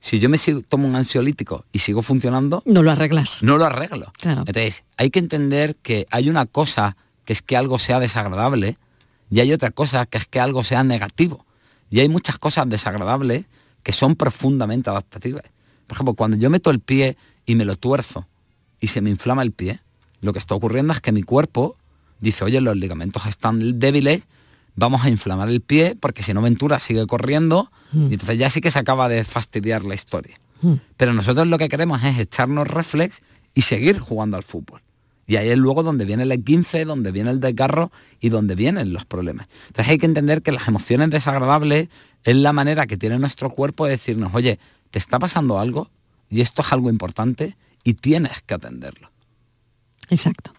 Si 0.01 0.19
yo 0.19 0.29
me 0.29 0.39
tomo 0.69 0.89
un 0.89 0.97
ansiolítico 0.97 1.65
y 1.73 1.79
sigo 1.79 2.03
funcionando... 2.03 2.65
No 2.67 2.83
lo 2.83 2.91
arreglas. 2.91 3.45
No 3.45 3.59
lo 3.59 3.65
arreglo. 3.65 4.13
Entonces, 4.23 4.83
hay 4.97 5.11
que 5.11 5.21
entender 5.21 5.77
que 5.77 6.09
hay 6.11 6.29
una 6.29 6.47
cosa 6.47 6.97
que 7.27 7.35
es 7.35 7.43
que 7.43 7.59
algo 7.59 7.79
sea 7.79 8.01
desagradable 8.01 8.79
y 9.31 9.41
hay 9.41 9.53
otra 9.53 9.71
cosa 9.71 10.07
que 10.07 10.17
es 10.17 10.25
que 10.25 10.41
algo 10.41 10.65
sea 10.65 10.83
negativo. 10.85 11.45
Y 11.91 12.01
hay 12.01 12.09
muchas 12.09 12.39
cosas 12.39 12.69
desagradables 12.69 13.45
que 13.83 13.93
son 13.93 14.17
profundamente 14.17 14.89
adaptativas. 14.89 15.43
Por 15.87 15.97
ejemplo, 15.97 16.15
cuando 16.15 16.37
yo 16.37 16.49
meto 16.49 16.71
el 16.71 16.81
pie 16.81 17.17
y 17.45 17.55
me 17.55 17.65
lo 17.65 17.77
tuerzo 17.77 18.27
y 18.81 18.89
se 18.89 19.01
me 19.01 19.11
inflama 19.11 19.43
el 19.43 19.53
pie, 19.53 19.81
lo 20.21 20.33
que 20.33 20.39
está 20.39 20.55
ocurriendo 20.55 20.93
es 20.93 21.01
que 21.01 21.13
mi 21.13 21.23
cuerpo 21.23 21.77
dice, 22.21 22.45
oye, 22.45 22.61
los 22.61 22.77
ligamentos 22.77 23.27
están 23.27 23.79
débiles, 23.79 24.27
vamos 24.75 25.05
a 25.05 25.11
inflamar 25.11 25.49
el 25.49 25.61
pie 25.61 25.97
porque 26.01 26.23
si 26.23 26.33
no 26.33 26.43
Ventura 26.43 26.81
sigue 26.81 27.07
corriendo 27.07 27.71
mm. 27.93 28.11
y 28.11 28.15
entonces 28.15 28.39
ya 28.39 28.51
sí 28.51 28.61
que 28.61 28.71
se 28.71 28.79
acaba 28.79 29.09
de 29.09 29.25
fastidiar 29.25 29.85
la 29.85 29.95
historia. 29.95 30.41
Mm. 30.63 30.75
Pero 30.97 31.13
nosotros 31.13 31.47
lo 31.47 31.59
que 31.59 31.69
queremos 31.69 32.03
es 32.05 32.19
echarnos 32.19 32.69
reflex 32.69 33.23
y 33.55 33.63
seguir 33.63 33.99
jugando 33.99 34.37
al 34.37 34.43
fútbol. 34.43 34.81
Y 35.27 35.37
ahí 35.37 35.49
es 35.49 35.59
luego 35.59 35.83
donde 35.83 36.05
viene 36.05 36.23
el 36.23 36.45
15 36.45 36.85
donde 36.85 37.11
viene 37.11 37.31
el 37.31 37.41
desgarro 37.41 37.91
y 38.21 38.29
donde 38.29 38.55
vienen 38.55 38.93
los 38.93 39.05
problemas. 39.05 39.49
Entonces 39.69 39.91
hay 39.91 39.99
que 39.99 40.07
entender 40.07 40.43
que 40.43 40.53
las 40.53 40.69
emociones 40.69 41.11
desagradables 41.11 41.89
es 42.25 42.37
la 42.37 42.53
manera 42.53 42.87
que 42.87 42.97
tiene 42.97 43.19
nuestro 43.19 43.51
cuerpo 43.51 43.87
de 43.87 43.93
decirnos, 43.93 44.35
oye, 44.35 44.59
te 44.91 44.99
está 44.99 45.19
pasando 45.19 45.59
algo 45.59 45.91
y 46.31 46.41
esto 46.41 46.63
es 46.63 46.73
algo 46.73 46.91
importante 46.91 47.57
y 47.85 47.95
tienes 47.95 48.43
que 48.43 48.55
atenderlo. 48.55 49.11
Exacto. 50.11 50.53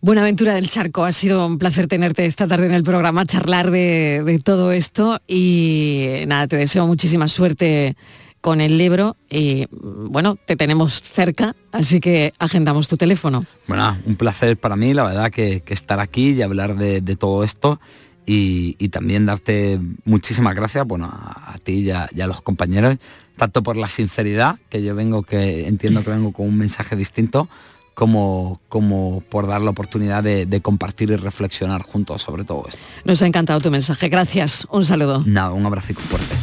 Buenaventura 0.00 0.54
del 0.54 0.70
Charco, 0.70 1.04
ha 1.04 1.10
sido 1.10 1.44
un 1.44 1.58
placer 1.58 1.88
tenerte 1.88 2.24
esta 2.24 2.46
tarde 2.46 2.66
en 2.66 2.74
el 2.74 2.84
programa, 2.84 3.26
charlar 3.26 3.72
de, 3.72 4.40
todo 4.44 4.70
esto 4.70 5.20
y 5.26 6.20
nada, 6.28 6.46
te 6.46 6.56
deseo 6.56 6.86
muchísima 6.86 7.26
suerte 7.26 7.96
con 8.40 8.60
el 8.60 8.78
libro 8.78 9.16
y 9.28 9.66
bueno, 9.70 10.36
te 10.36 10.56
tenemos 10.56 11.02
cerca, 11.02 11.54
así 11.72 12.00
que 12.00 12.32
agendamos 12.38 12.88
tu 12.88 12.96
teléfono. 12.96 13.44
Bueno, 13.66 13.96
un 14.06 14.16
placer 14.16 14.56
para 14.56 14.76
mí, 14.76 14.94
la 14.94 15.04
verdad, 15.04 15.30
que, 15.30 15.62
estar 15.66 16.00
aquí 16.00 16.32
y 16.32 16.42
hablar 16.42 16.76
de, 16.76 17.00
todo 17.16 17.44
esto 17.44 17.80
y, 18.26 18.74
también 18.88 19.26
darte 19.26 19.80
muchísimas 20.04 20.54
gracias, 20.54 20.86
bueno, 20.86 21.06
a, 21.06 21.56
ti 21.62 21.80
y 21.80 21.90
a, 21.90 22.26
los 22.26 22.42
compañeros 22.42 22.96
tanto 23.36 23.62
por 23.62 23.76
la 23.76 23.88
sinceridad, 23.88 24.58
que 24.68 24.82
yo 24.82 24.96
vengo, 24.96 25.22
que 25.22 25.68
entiendo 25.68 26.02
que 26.02 26.10
vengo 26.10 26.32
con 26.32 26.48
un 26.48 26.58
mensaje 26.58 26.96
distinto, 26.96 27.48
como, 27.94 28.60
como 28.68 29.22
por 29.28 29.46
dar 29.46 29.60
la 29.60 29.70
oportunidad 29.70 30.22
de, 30.22 30.44
de, 30.44 30.60
compartir 30.60 31.10
y 31.10 31.16
reflexionar 31.16 31.82
juntos 31.82 32.22
sobre 32.22 32.44
todo 32.44 32.64
esto. 32.68 32.82
Nos 33.04 33.22
ha 33.22 33.26
encantado 33.26 33.60
tu 33.60 33.70
mensaje. 33.70 34.08
Gracias. 34.08 34.66
Un 34.70 34.84
saludo. 34.84 35.22
Nada, 35.24 35.50
un 35.50 35.66
abrazo 35.66 35.94
fuerte. 35.94 36.34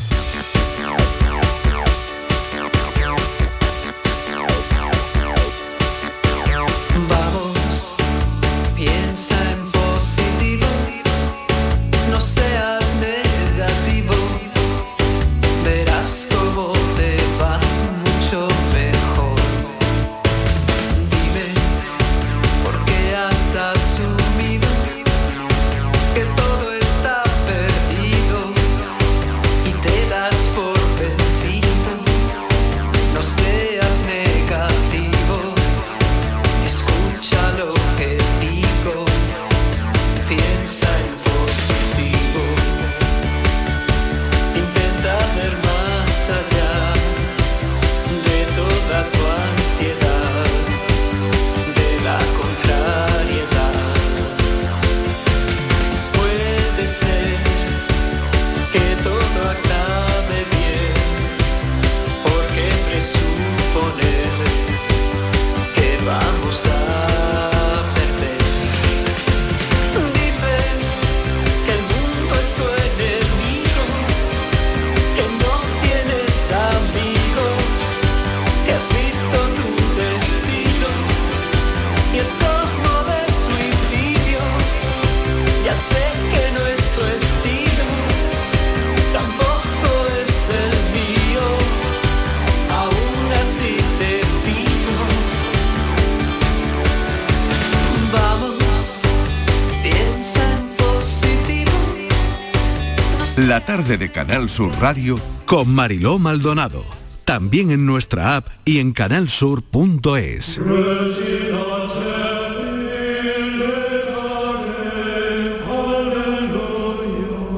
La 103.38 103.60
tarde 103.60 103.98
de 103.98 104.10
Canal 104.10 104.50
Sur 104.50 104.72
Radio 104.80 105.20
Con 105.46 105.68
Mariló 105.68 106.18
Maldonado. 106.18 106.86
También 107.26 107.70
en 107.70 107.86
nuestra 107.86 108.38
app 108.38 108.48
y 108.64 108.80
en 108.80 108.94
canalsur.es. 108.94 110.62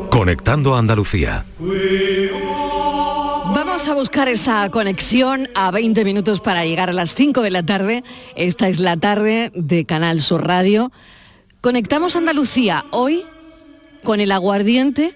Conectando 0.09 0.73
a 0.73 0.79
Andalucía. 0.79 1.45
Vamos 3.53 3.87
a 3.87 3.93
buscar 3.93 4.27
esa 4.29 4.67
conexión 4.71 5.47
a 5.53 5.69
20 5.69 6.03
minutos 6.05 6.39
para 6.39 6.65
llegar 6.65 6.89
a 6.89 6.93
las 6.93 7.13
5 7.13 7.43
de 7.43 7.51
la 7.51 7.61
tarde. 7.61 8.03
Esta 8.35 8.67
es 8.67 8.79
la 8.79 8.97
tarde 8.97 9.51
de 9.53 9.85
Canal 9.85 10.21
Sur 10.21 10.47
Radio. 10.47 10.91
Conectamos 11.61 12.15
a 12.15 12.17
Andalucía 12.17 12.83
hoy 12.89 13.25
con 14.03 14.21
el 14.21 14.31
aguardiente 14.31 15.15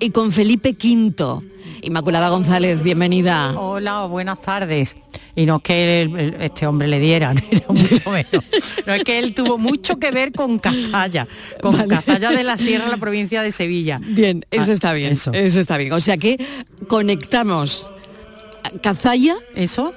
y 0.00 0.10
con 0.10 0.32
Felipe 0.32 0.70
V. 0.70 1.40
Inmaculada 1.82 2.28
González, 2.30 2.82
bienvenida. 2.82 3.52
Hola, 3.58 4.04
buenas 4.06 4.40
tardes. 4.40 4.96
Y 5.36 5.46
no 5.46 5.56
es 5.56 5.62
que 5.62 6.02
el- 6.02 6.36
este 6.40 6.66
hombre 6.66 6.88
le 6.88 6.98
diera, 6.98 7.32
ni 7.34 7.40
mucho 7.68 8.10
menos. 8.10 8.44
No 8.86 8.94
es 8.94 9.04
que 9.04 9.18
él 9.18 9.32
tuvo 9.34 9.58
mucho 9.58 9.98
que 9.98 10.10
ver 10.10 10.32
con 10.32 10.58
Cazalla, 10.58 11.28
con 11.62 11.76
Cazalla 11.88 12.30
de 12.32 12.42
la 12.42 12.56
Sierra, 12.58 12.88
la 12.88 12.96
provincia 12.96 13.42
de 13.42 13.52
Sevilla. 13.52 14.00
Bien, 14.04 14.44
eso 14.50 14.70
Ah, 14.70 14.74
está 14.74 14.92
bien. 14.92 15.12
eso. 15.12 15.32
Eso. 15.32 15.60
está 15.60 15.78
bien. 15.78 15.92
O 15.92 16.00
sea 16.00 16.16
que 16.16 16.44
conectamos 16.88 17.88
Cazalla. 18.82 19.36
Eso. 19.54 19.94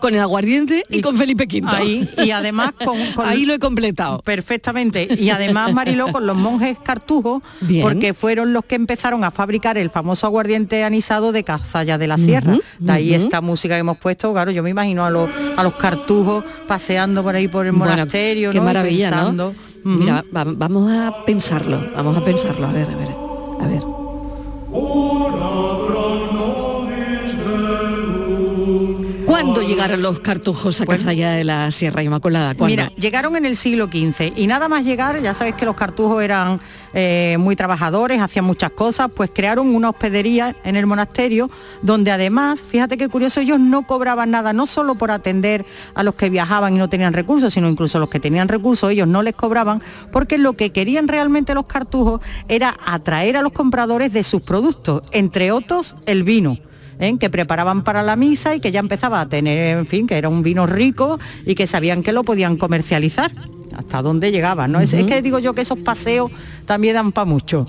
Con 0.00 0.14
el 0.14 0.20
aguardiente 0.20 0.84
y, 0.88 1.00
con 1.02 1.16
Felipe 1.16 1.44
V. 1.44 1.62
Ahí, 1.70 2.08
y 2.18 2.30
además 2.30 2.72
con, 2.84 2.96
con- 3.14 3.26
Ahí 3.26 3.44
lo 3.44 3.54
he 3.54 3.58
completado. 3.58 4.20
Perfectamente. 4.22 5.06
Y 5.18 5.30
además, 5.30 5.72
Mariló, 5.72 6.08
con 6.08 6.26
los 6.26 6.36
monjes 6.36 6.78
cartujos, 6.82 7.42
Bien. 7.60 7.82
porque 7.82 8.14
fueron 8.14 8.52
los 8.52 8.64
que 8.64 8.74
empezaron 8.76 9.22
a 9.24 9.30
fabricar 9.30 9.76
el 9.78 9.90
famoso 9.90 10.26
aguardiente 10.26 10.82
anisado 10.84 11.32
de 11.32 11.44
Cazalla 11.44 11.98
de 11.98 12.06
la 12.06 12.18
Sierra. 12.18 12.56
De 12.78 12.92
ahí 12.92 13.14
esta 13.14 13.40
música 13.40 13.74
que 13.74 13.80
hemos 13.80 13.98
puesto, 13.98 14.32
claro, 14.32 14.50
yo 14.50 14.62
me 14.62 14.70
imagino 14.70 15.04
a 15.04 15.10
los, 15.10 15.28
a 15.56 15.62
los 15.62 15.74
cartujos 15.74 16.44
paseando 16.66 17.22
por 17.22 17.34
ahí 17.34 17.48
por 17.48 17.66
el 17.66 17.72
Bueno, 17.72 17.90
monasterio, 17.92 18.52
qué 18.52 18.58
¿no? 18.58 18.64
maravilla, 18.64 19.10
Pensando. 19.10 19.54
¿no? 19.84 19.96
Mira, 19.98 20.24
va- 20.34 20.44
vamos 20.44 20.90
a 20.92 21.24
pensarlo, 21.24 21.90
vamos 21.94 22.16
a 22.16 22.24
pensarlo. 22.24 22.66
A 22.66 22.72
ver, 22.72 22.88
a 22.90 22.96
ver, 22.96 23.08
a 23.62 23.66
ver. 23.66 23.99
¿Cuándo 29.52 29.68
llegaron 29.68 30.00
los 30.00 30.20
cartujos 30.20 30.80
a 30.80 30.86
Cazalla 30.86 31.32
de 31.32 31.42
la 31.42 31.72
Sierra 31.72 32.04
Inmaculada? 32.04 32.54
¿Cuándo? 32.54 32.66
Mira, 32.66 32.92
llegaron 32.94 33.34
en 33.34 33.44
el 33.44 33.56
siglo 33.56 33.88
XV 33.88 34.34
y 34.36 34.46
nada 34.46 34.68
más 34.68 34.84
llegar, 34.84 35.20
ya 35.20 35.34
sabéis 35.34 35.56
que 35.56 35.64
los 35.64 35.74
cartujos 35.74 36.22
eran 36.22 36.60
eh, 36.94 37.34
muy 37.40 37.56
trabajadores, 37.56 38.20
hacían 38.20 38.44
muchas 38.44 38.70
cosas, 38.70 39.10
pues 39.12 39.32
crearon 39.34 39.74
una 39.74 39.90
hospedería 39.90 40.54
en 40.62 40.76
el 40.76 40.86
monasterio 40.86 41.50
donde 41.82 42.12
además, 42.12 42.64
fíjate 42.64 42.96
qué 42.96 43.08
curioso, 43.08 43.40
ellos 43.40 43.58
no 43.58 43.88
cobraban 43.88 44.30
nada, 44.30 44.52
no 44.52 44.66
solo 44.66 44.94
por 44.94 45.10
atender 45.10 45.66
a 45.96 46.04
los 46.04 46.14
que 46.14 46.30
viajaban 46.30 46.76
y 46.76 46.78
no 46.78 46.88
tenían 46.88 47.12
recursos, 47.12 47.52
sino 47.52 47.68
incluso 47.68 47.98
los 47.98 48.08
que 48.08 48.20
tenían 48.20 48.46
recursos, 48.46 48.92
ellos 48.92 49.08
no 49.08 49.20
les 49.24 49.34
cobraban, 49.34 49.82
porque 50.12 50.38
lo 50.38 50.52
que 50.52 50.70
querían 50.70 51.08
realmente 51.08 51.56
los 51.56 51.66
cartujos 51.66 52.20
era 52.46 52.76
atraer 52.86 53.36
a 53.36 53.42
los 53.42 53.50
compradores 53.50 54.12
de 54.12 54.22
sus 54.22 54.42
productos, 54.42 55.02
entre 55.10 55.50
otros 55.50 55.96
el 56.06 56.22
vino. 56.22 56.56
¿Eh? 57.00 57.16
que 57.18 57.30
preparaban 57.30 57.82
para 57.82 58.02
la 58.02 58.14
misa 58.16 58.54
y 58.54 58.60
que 58.60 58.70
ya 58.70 58.80
empezaba 58.80 59.20
a 59.20 59.28
tener, 59.28 59.78
en 59.78 59.86
fin, 59.86 60.06
que 60.06 60.16
era 60.16 60.28
un 60.28 60.42
vino 60.42 60.66
rico 60.66 61.18
y 61.44 61.54
que 61.54 61.66
sabían 61.66 62.02
que 62.02 62.12
lo 62.12 62.22
podían 62.22 62.56
comercializar. 62.56 63.32
Hasta 63.76 64.02
dónde 64.02 64.30
llegaban, 64.32 64.72
¿no? 64.72 64.80
Es- 64.80 64.92
Es, 64.92 65.06
que 65.06 65.22
digo 65.22 65.38
yo 65.38 65.54
que 65.54 65.62
esos 65.62 65.78
paseos 65.78 66.30
también 66.66 66.94
dan 66.94 67.12
para 67.12 67.24
mucho. 67.24 67.66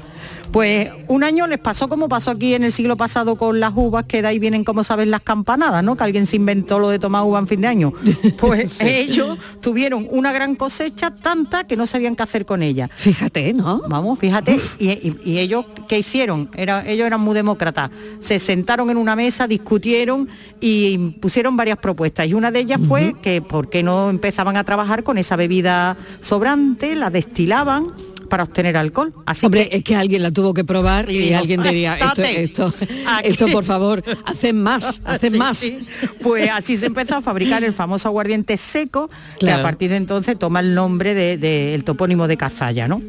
Pues 0.52 0.90
un 1.08 1.24
año 1.24 1.48
les 1.48 1.60
pasó 1.60 1.88
como 1.88 2.10
pasó 2.10 2.32
aquí 2.32 2.54
en 2.56 2.66
el 2.66 2.74
siglo 2.74 2.98
pasado 2.98 3.38
con 3.38 3.62
las 3.62 3.72
uvas, 3.74 4.04
que 4.06 4.22
de 4.22 4.28
ahí 4.28 4.38
vienen, 4.40 4.66
como 4.66 4.84
sabes, 4.84 5.08
las 5.08 5.22
campanadas, 5.22 5.82
¿no? 5.82 5.96
Que 5.96 6.04
alguien 6.04 6.28
se 6.28 6.36
inventó 6.36 6.78
lo 6.78 6.90
de 6.90 7.00
tomar 7.00 7.24
uva 7.24 7.40
en 7.40 7.48
fin 7.48 7.62
de 7.62 7.68
año. 7.68 7.94
Pues 8.38 8.74
Sí. 8.74 8.86
ellos 8.88 9.38
tuvieron 9.62 10.08
una 10.10 10.32
gran 10.34 10.56
cosecha 10.56 11.12
tanta 11.16 11.66
que 11.66 11.78
no 11.78 11.86
sabían 11.86 12.16
qué 12.16 12.24
hacer 12.24 12.46
con 12.46 12.64
ella. 12.64 12.90
Fíjate, 12.94 13.54
¿no? 13.54 13.82
Vamos, 13.88 14.20
fíjate. 14.20 14.58
Y, 14.80 14.90
y- 14.90 15.18
y 15.24 15.38
ellos, 15.40 15.66
¿qué 15.88 16.00
hicieron? 16.00 16.50
Era, 16.56 16.86
ellos 16.88 17.08
eran 17.08 17.22
muy 17.22 17.34
demócratas. 17.36 17.92
Se 18.20 18.38
sentaron 18.40 18.90
en 18.90 18.98
una 18.98 19.16
mesa, 19.16 19.48
discutieron 19.48 20.28
y 20.60 21.12
pusieron 21.22 21.56
varias 21.56 21.78
propuestas. 21.78 22.28
Y 22.28 22.34
una 22.34 22.52
de 22.52 22.60
ellas 22.60 22.82
fue 22.86 23.14
que 23.22 23.42
por 23.42 23.70
qué 23.70 23.84
no 23.84 24.10
empezaban 24.10 24.58
a 24.58 24.64
trabajar 24.64 25.04
con 25.04 25.18
esa 25.18 25.36
bebida 25.38 25.96
sobrante, 26.20 26.96
la 26.96 27.10
destilaban 27.10 27.88
para 28.32 28.44
obtener 28.44 28.78
alcohol. 28.78 29.14
Así 29.26 29.46
Hombre, 29.46 29.68
que 29.68 29.78
es 29.78 29.84
que 29.84 29.94
alguien 29.94 30.24
la 30.24 30.32
tuvo 30.32 30.54
que 30.54 30.64
probar 30.64 31.12
y, 31.12 31.34
alguien 31.34 31.62
diría, 31.62 31.94
esto, 32.00 32.06
"Estate 32.24 32.44
esto, 32.44 32.74
aquí". 33.06 33.28
esto 33.30 33.48
por 33.50 33.66
favor, 33.66 34.02
hacen 34.26 34.64
más, 34.64 35.02
hacen 35.06 35.32
Sí, 35.34 35.38
más. 35.38 35.58
sí. 35.58 35.86
Pues 36.22 36.50
así 36.50 36.78
se 36.78 36.86
empezó 36.86 37.18
a 37.18 37.22
fabricar 37.22 37.62
el 37.66 37.74
famoso 37.74 38.08
aguardiente 38.08 38.56
seco, 38.56 39.10
que 39.38 39.52
a 39.52 39.62
partir 39.62 39.90
de 39.90 39.98
entonces 39.98 40.40
toma 40.40 40.62
el 40.62 40.74
nombre 40.74 41.14
del 41.14 41.42
de, 41.42 41.76
el 41.76 41.84
topónimo 41.84 42.26
de 42.30 42.38
Cazalla, 42.38 42.88
¿no? 42.88 43.02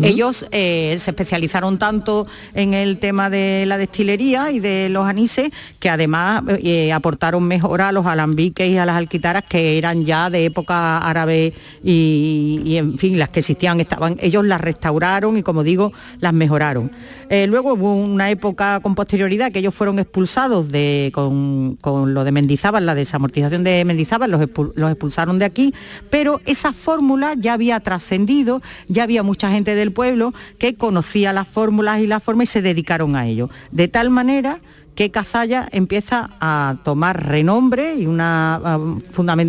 Ellos 0.00 0.46
eh, 0.52 0.96
se 1.00 1.10
especializaron 1.10 1.78
tanto 1.78 2.26
en 2.54 2.72
el 2.74 2.98
tema 2.98 3.30
de 3.30 3.64
la 3.66 3.78
destilería 3.78 4.52
y 4.52 4.60
de 4.60 4.88
los 4.90 5.06
anises 5.08 5.50
que 5.80 5.90
además 5.90 6.44
eh, 6.62 6.92
aportaron 6.92 7.42
mejora 7.42 7.88
a 7.88 7.92
los 7.92 8.06
alambiques 8.06 8.68
y 8.70 8.76
a 8.76 8.86
las 8.86 8.96
alquitaras 8.96 9.42
que 9.44 9.76
eran 9.76 10.04
ya 10.04 10.30
de 10.30 10.44
época 10.44 10.98
árabe 10.98 11.52
y, 11.82 12.60
y, 12.64 12.76
en 12.76 12.96
fin, 12.96 13.18
las 13.18 13.30
que 13.30 13.40
existían 13.40 13.80
estaban, 13.80 14.16
ellos 14.20 14.44
las 14.44 14.60
restauraron 14.60 15.36
y 15.36 15.42
como 15.42 15.62
digo, 15.62 15.92
las 16.20 16.32
mejoraron. 16.32 16.90
Eh, 17.28 17.46
luego 17.46 17.74
hubo 17.74 17.94
una 17.94 18.30
época 18.30 18.80
con 18.80 18.94
posterioridad 18.94 19.52
que 19.52 19.60
ellos 19.60 19.74
fueron 19.74 19.98
expulsados 19.98 20.70
de, 20.70 21.10
con, 21.14 21.78
lo 22.14 22.24
de 22.24 22.32
Mendizábal, 22.32 22.86
la 22.86 22.94
desamortización 22.94 23.64
de 23.64 23.84
Mendizábal, 23.84 24.30
los, 24.30 24.40
expul- 24.40 24.72
los 24.74 24.90
expulsaron 24.90 25.38
de 25.38 25.44
aquí, 25.44 25.74
pero 26.10 26.40
esa 26.46 26.72
fórmula 26.72 27.34
ya 27.36 27.54
había 27.54 27.80
trascendido, 27.80 28.62
ya 28.88 29.04
había 29.04 29.22
mucha 29.22 29.50
gente 29.50 29.74
del 29.74 29.92
pueblo 29.92 30.32
que 30.58 30.74
conocía 30.74 31.32
las 31.32 31.48
fórmulas 31.48 32.00
y 32.00 32.06
las 32.06 32.22
formas 32.22 32.44
y 32.44 32.52
se 32.52 32.62
dedicaron 32.62 33.16
a 33.16 33.26
ello. 33.26 33.50
De 33.70 33.88
tal 33.88 34.10
manera 34.10 34.60
que 34.94 35.10
Cazalla 35.10 35.68
empieza 35.72 36.30
a 36.40 36.76
tomar 36.84 37.26
renombre 37.26 37.94
y 37.94 38.06
una, 38.06 38.60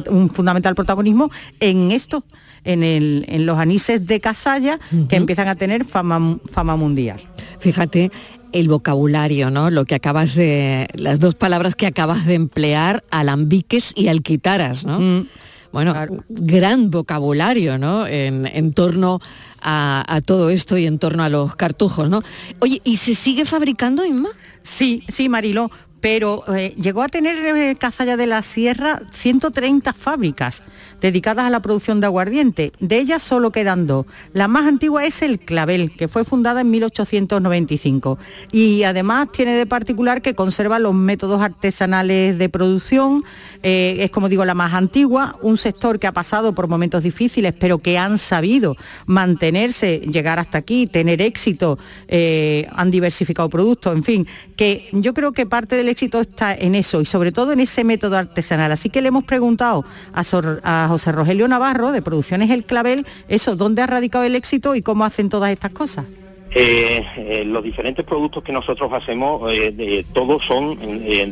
un 0.09 0.30
fundamental 0.30 0.76
protagonismo 0.76 1.30
en 1.59 1.91
esto, 1.91 2.24
en, 2.64 2.84
el- 2.84 3.26
en 3.28 3.45
los 3.45 3.57
anises 3.59 4.05
de 4.07 4.20
Cazalla, 4.20 4.80
que 5.09 5.16
empiezan 5.16 5.47
a 5.47 5.55
tener 5.55 5.86
fama, 5.86 6.38
fama 6.51 6.76
mundial. 6.76 7.20
Fíjate 7.59 8.12
el 8.51 8.68
vocabulario, 8.68 9.49
¿no? 9.49 9.70
Lo 9.70 9.86
que 9.86 9.95
acabas 9.95 10.36
de, 10.36 10.88
las 10.95 11.20
dos 11.20 11.36
palabras 11.36 11.74
que 11.76 11.88
acabas 11.88 12.26
de 12.26 12.34
emplear, 12.36 13.03
alambiques 13.09 13.93
y 13.95 14.07
alquitaras, 14.09 14.86
¿no? 14.86 14.99
Mm. 14.99 15.28
Bueno, 15.72 15.95
gran 16.28 16.91
vocabulario, 16.91 17.78
¿no? 17.78 18.05
En, 18.05 18.45
en 18.45 18.74
torno 18.74 19.22
a, 19.62 20.03
a 20.05 20.20
todo 20.20 20.49
esto 20.49 20.78
y 20.78 20.86
en 20.86 20.99
torno 20.99 21.24
a 21.24 21.30
los 21.30 21.55
cartujos, 21.55 22.09
¿no? 22.09 22.24
Oye, 22.59 22.82
¿y 22.84 22.97
se 22.97 23.16
sigue 23.16 23.45
fabricando, 23.45 24.05
Inma? 24.05 24.30
Sí, 24.64 25.03
sí, 25.07 25.30
Mariló, 25.30 25.72
pero 26.01 26.43
eh, 26.53 26.73
llegó 26.81 27.03
a 27.03 27.07
tener 27.07 27.37
eh, 27.55 27.75
Cazalla 27.75 28.17
de 28.17 28.27
la 28.27 28.41
Sierra 28.41 28.99
130 29.11 29.93
fábricas 29.93 30.63
dedicadas 31.01 31.45
a 31.45 31.49
la 31.49 31.61
producción 31.61 31.99
de 31.99 32.05
aguardiente. 32.05 32.71
De 32.79 32.99
ellas 32.99 33.21
solo 33.21 33.51
quedan 33.51 33.87
dos. 33.87 34.05
La 34.33 34.47
más 34.47 34.67
antigua 34.67 35.03
es 35.03 35.21
el 35.21 35.39
Clavel, 35.39 35.91
que 35.97 36.07
fue 36.07 36.23
fundada 36.23 36.61
en 36.61 36.69
1895. 36.69 38.19
Y 38.51 38.83
además 38.83 39.31
tiene 39.31 39.53
de 39.53 39.65
particular 39.65 40.21
que 40.21 40.35
conserva 40.35 40.79
los 40.79 40.93
métodos 40.93 41.41
artesanales 41.41 42.37
de 42.37 42.49
producción. 42.49 43.23
eh, 43.63 43.97
es 43.99 44.11
como 44.11 44.29
digo 44.29 44.45
la 44.45 44.53
más 44.53 44.73
antigua, 44.73 45.35
un 45.41 45.57
sector 45.57 45.99
que 45.99 46.07
ha 46.07 46.11
pasado 46.11 46.53
por 46.53 46.67
momentos 46.67 47.03
difíciles, 47.03 47.53
pero 47.59 47.79
que 47.79 47.97
han 47.97 48.17
sabido 48.17 48.75
mantenerse, 49.05 49.99
llegar 49.99 50.39
hasta 50.39 50.59
aquí, 50.59 50.87
tener 50.87 51.21
éxito, 51.21 51.79
eh, 52.07 52.67
han 52.73 52.91
diversificado 52.91 53.49
productos, 53.49 53.95
en 53.95 54.03
fin, 54.03 54.27
que 54.55 54.87
yo 54.91 55.13
creo 55.13 55.31
que 55.31 55.45
parte 55.45 55.75
del 55.75 55.89
éxito 55.91 56.19
está 56.19 56.55
en 56.55 56.73
eso 56.73 56.99
y 57.01 57.05
sobre 57.05 57.31
todo 57.31 57.51
en 57.51 57.59
ese 57.59 57.83
método 57.83 58.17
artesanal. 58.17 58.71
Así 58.71 58.89
que 58.89 59.01
le 59.01 59.09
hemos 59.09 59.23
preguntado 59.25 59.85
a, 60.13 60.23
Sor- 60.23 60.61
a 60.63 60.87
José 60.89 61.11
Rogelio 61.11 61.47
Navarro 61.47 61.91
de 61.91 62.01
Producciones 62.01 62.49
El 62.49 62.63
Clavel, 62.63 63.05
eso, 63.27 63.55
¿dónde 63.55 63.83
ha 63.83 63.87
radicado 63.87 64.23
el 64.23 64.35
éxito 64.35 64.73
y 64.75 64.81
cómo 64.81 65.05
hacen 65.05 65.29
todas 65.29 65.51
estas 65.51 65.71
cosas? 65.71 66.05
Eh, 66.53 67.05
eh, 67.15 67.43
los 67.45 67.63
diferentes 67.63 68.03
productos 68.03 68.43
que 68.43 68.51
nosotros 68.51 68.91
hacemos, 68.91 69.49
eh, 69.53 70.03
todos 70.13 70.43
son 70.43 70.77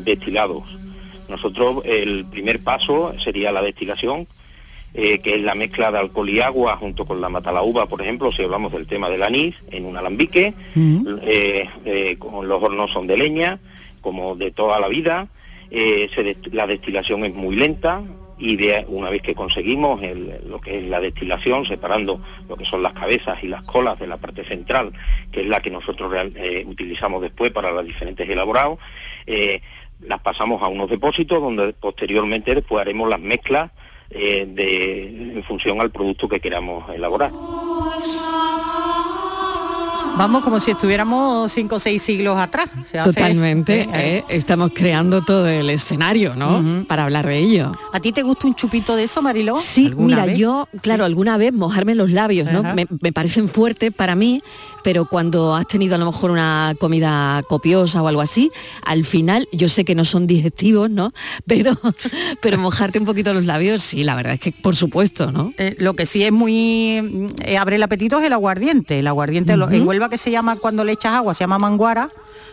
destilados. 0.06 0.64
Nosotros 1.28 1.82
el 1.84 2.26
primer 2.26 2.60
paso 2.60 3.14
sería 3.22 3.52
la 3.52 3.62
destilación, 3.62 4.28
que 4.94 5.22
es 5.24 5.42
la 5.42 5.54
mezcla 5.56 5.92
de 5.92 6.00
alcohol 6.00 6.30
y 6.30 6.40
agua 6.40 6.78
junto 6.78 7.06
con 7.06 7.22
la 7.22 7.30
matalaúva, 7.30 7.86
por 7.86 8.02
ejemplo, 8.02 8.32
si 8.32 8.42
hablamos 8.44 8.72
del 8.72 8.88
tema 8.88 9.10
del 9.10 9.22
anís, 9.24 9.56
en 9.70 9.86
un 9.86 9.96
alambique. 9.98 10.54
Con 12.18 12.48
los 12.48 12.64
hornos 12.64 12.90
son 12.92 13.06
de 13.06 13.18
leña, 13.18 13.60
como 14.00 14.36
de 14.36 14.52
toda 14.52 14.80
la 14.80 14.88
vida. 14.88 15.28
Eh, 15.72 16.10
la 16.52 16.68
destilación 16.68 17.26
es 17.26 17.34
muy 17.34 17.56
lenta, 17.56 18.04
y 18.40 18.58
una 18.88 19.10
vez 19.10 19.22
que 19.22 19.36
conseguimos 19.36 20.00
lo 20.46 20.62
que 20.62 20.78
es 20.78 20.84
la 20.86 21.02
destilación, 21.02 21.66
separando 21.66 22.22
lo 22.48 22.56
que 22.56 22.64
son 22.64 22.82
las 22.82 22.94
cabezas 22.94 23.44
y 23.44 23.48
las 23.48 23.64
colas 23.64 24.00
de 24.00 24.08
la 24.08 24.16
parte 24.18 24.46
central, 24.46 24.94
que 25.32 25.42
es 25.42 25.48
la 25.48 25.62
que 25.62 25.70
nosotros 25.70 26.12
eh, 26.36 26.64
utilizamos 26.66 27.22
después 27.22 27.52
para 27.52 27.72
los 27.72 27.86
diferentes 27.86 28.28
elaborados, 28.30 28.80
eh, 29.28 29.62
las 30.00 30.22
pasamos 30.22 30.64
a 30.64 30.68
unos 30.68 30.90
depósitos 30.90 31.42
donde 31.42 31.74
posteriormente 31.74 32.56
después 32.56 32.82
haremos 32.82 33.10
las 33.10 33.20
mezclas 33.20 33.72
en 34.12 35.44
función 35.44 35.82
al 35.82 35.92
producto 35.92 36.28
que 36.28 36.40
queramos 36.40 36.90
elaborar. 36.90 37.32
Vamos 40.20 40.44
como 40.44 40.60
si 40.60 40.72
estuviéramos 40.72 41.50
cinco 41.50 41.76
o 41.76 41.80
seis 41.80 42.02
siglos 42.02 42.38
atrás. 42.38 42.68
Se 42.92 42.98
Totalmente, 43.02 43.84
Eh, 43.84 44.18
¿eh? 44.18 44.24
estamos 44.28 44.72
creando 44.74 45.22
todo 45.22 45.48
el 45.48 45.70
escenario, 45.70 46.36
¿no? 46.36 46.84
Para 46.90 47.06
hablar 47.06 47.26
de 47.26 47.38
ello. 47.38 47.72
¿A 47.94 48.02
ti 48.02 48.12
te 48.12 48.22
gusta 48.22 48.46
un 48.48 48.54
chupito 48.54 48.98
de 48.98 49.04
eso, 49.04 49.22
Mariló? 49.22 49.56
Sí, 49.58 49.86
¿Alguna 49.86 50.08
mira, 50.18 50.26
vez? 50.26 50.38
yo, 50.38 50.68
claro, 50.82 51.06
alguna 51.06 51.38
vez 51.38 51.54
mojarme 51.54 51.96
los 51.96 52.12
labios, 52.12 52.52
¿no? 52.52 52.64
Me, 52.76 52.86
me 53.00 53.14
parecen 53.14 53.48
fuertes 53.48 53.94
para 53.94 54.16
mí, 54.16 54.44
pero 54.84 55.06
cuando 55.06 55.56
has 55.56 55.66
tenido 55.68 55.96
a 55.96 55.98
lo 55.98 56.06
mejor 56.08 56.32
una 56.32 56.74
comida 56.82 57.42
copiosa 57.48 58.02
o 58.02 58.08
algo 58.10 58.20
así, 58.20 58.52
al 58.84 59.06
final, 59.06 59.48
yo 59.54 59.70
sé 59.70 59.86
que 59.86 59.96
no 59.96 60.04
son 60.04 60.28
digestivos, 60.28 60.90
¿no? 60.90 61.14
Pero, 61.48 61.80
pero 62.42 62.58
mojarte 62.58 63.00
un 63.00 63.06
poquito 63.06 63.34
los 63.34 63.46
labios, 63.46 63.82
sí, 63.82 64.04
la 64.04 64.16
verdad 64.16 64.34
es 64.34 64.40
que 64.40 64.52
por 64.52 64.76
supuesto, 64.76 65.32
¿no? 65.32 65.54
Eh, 65.58 65.76
lo 65.80 65.94
que 65.96 66.06
sí 66.06 66.24
es 66.24 66.32
muy 66.32 67.32
eh, 67.44 67.58
abre 67.58 67.78
el 67.78 67.84
apetito 67.84 68.20
es 68.20 68.26
el 68.26 68.34
aguardiente. 68.34 69.00
El 69.00 69.08
aguardiente 69.08 69.56
lo- 69.58 69.70
en. 69.72 69.88
Huelva 69.88 70.09
que 70.10 70.18
se 70.18 70.32
llama 70.32 70.56
cuando 70.56 70.84
le 70.84 70.94
echas 70.94 71.14
agua, 71.14 71.34
se 71.34 71.44
llama 71.44 71.60
manguara. 71.60 72.10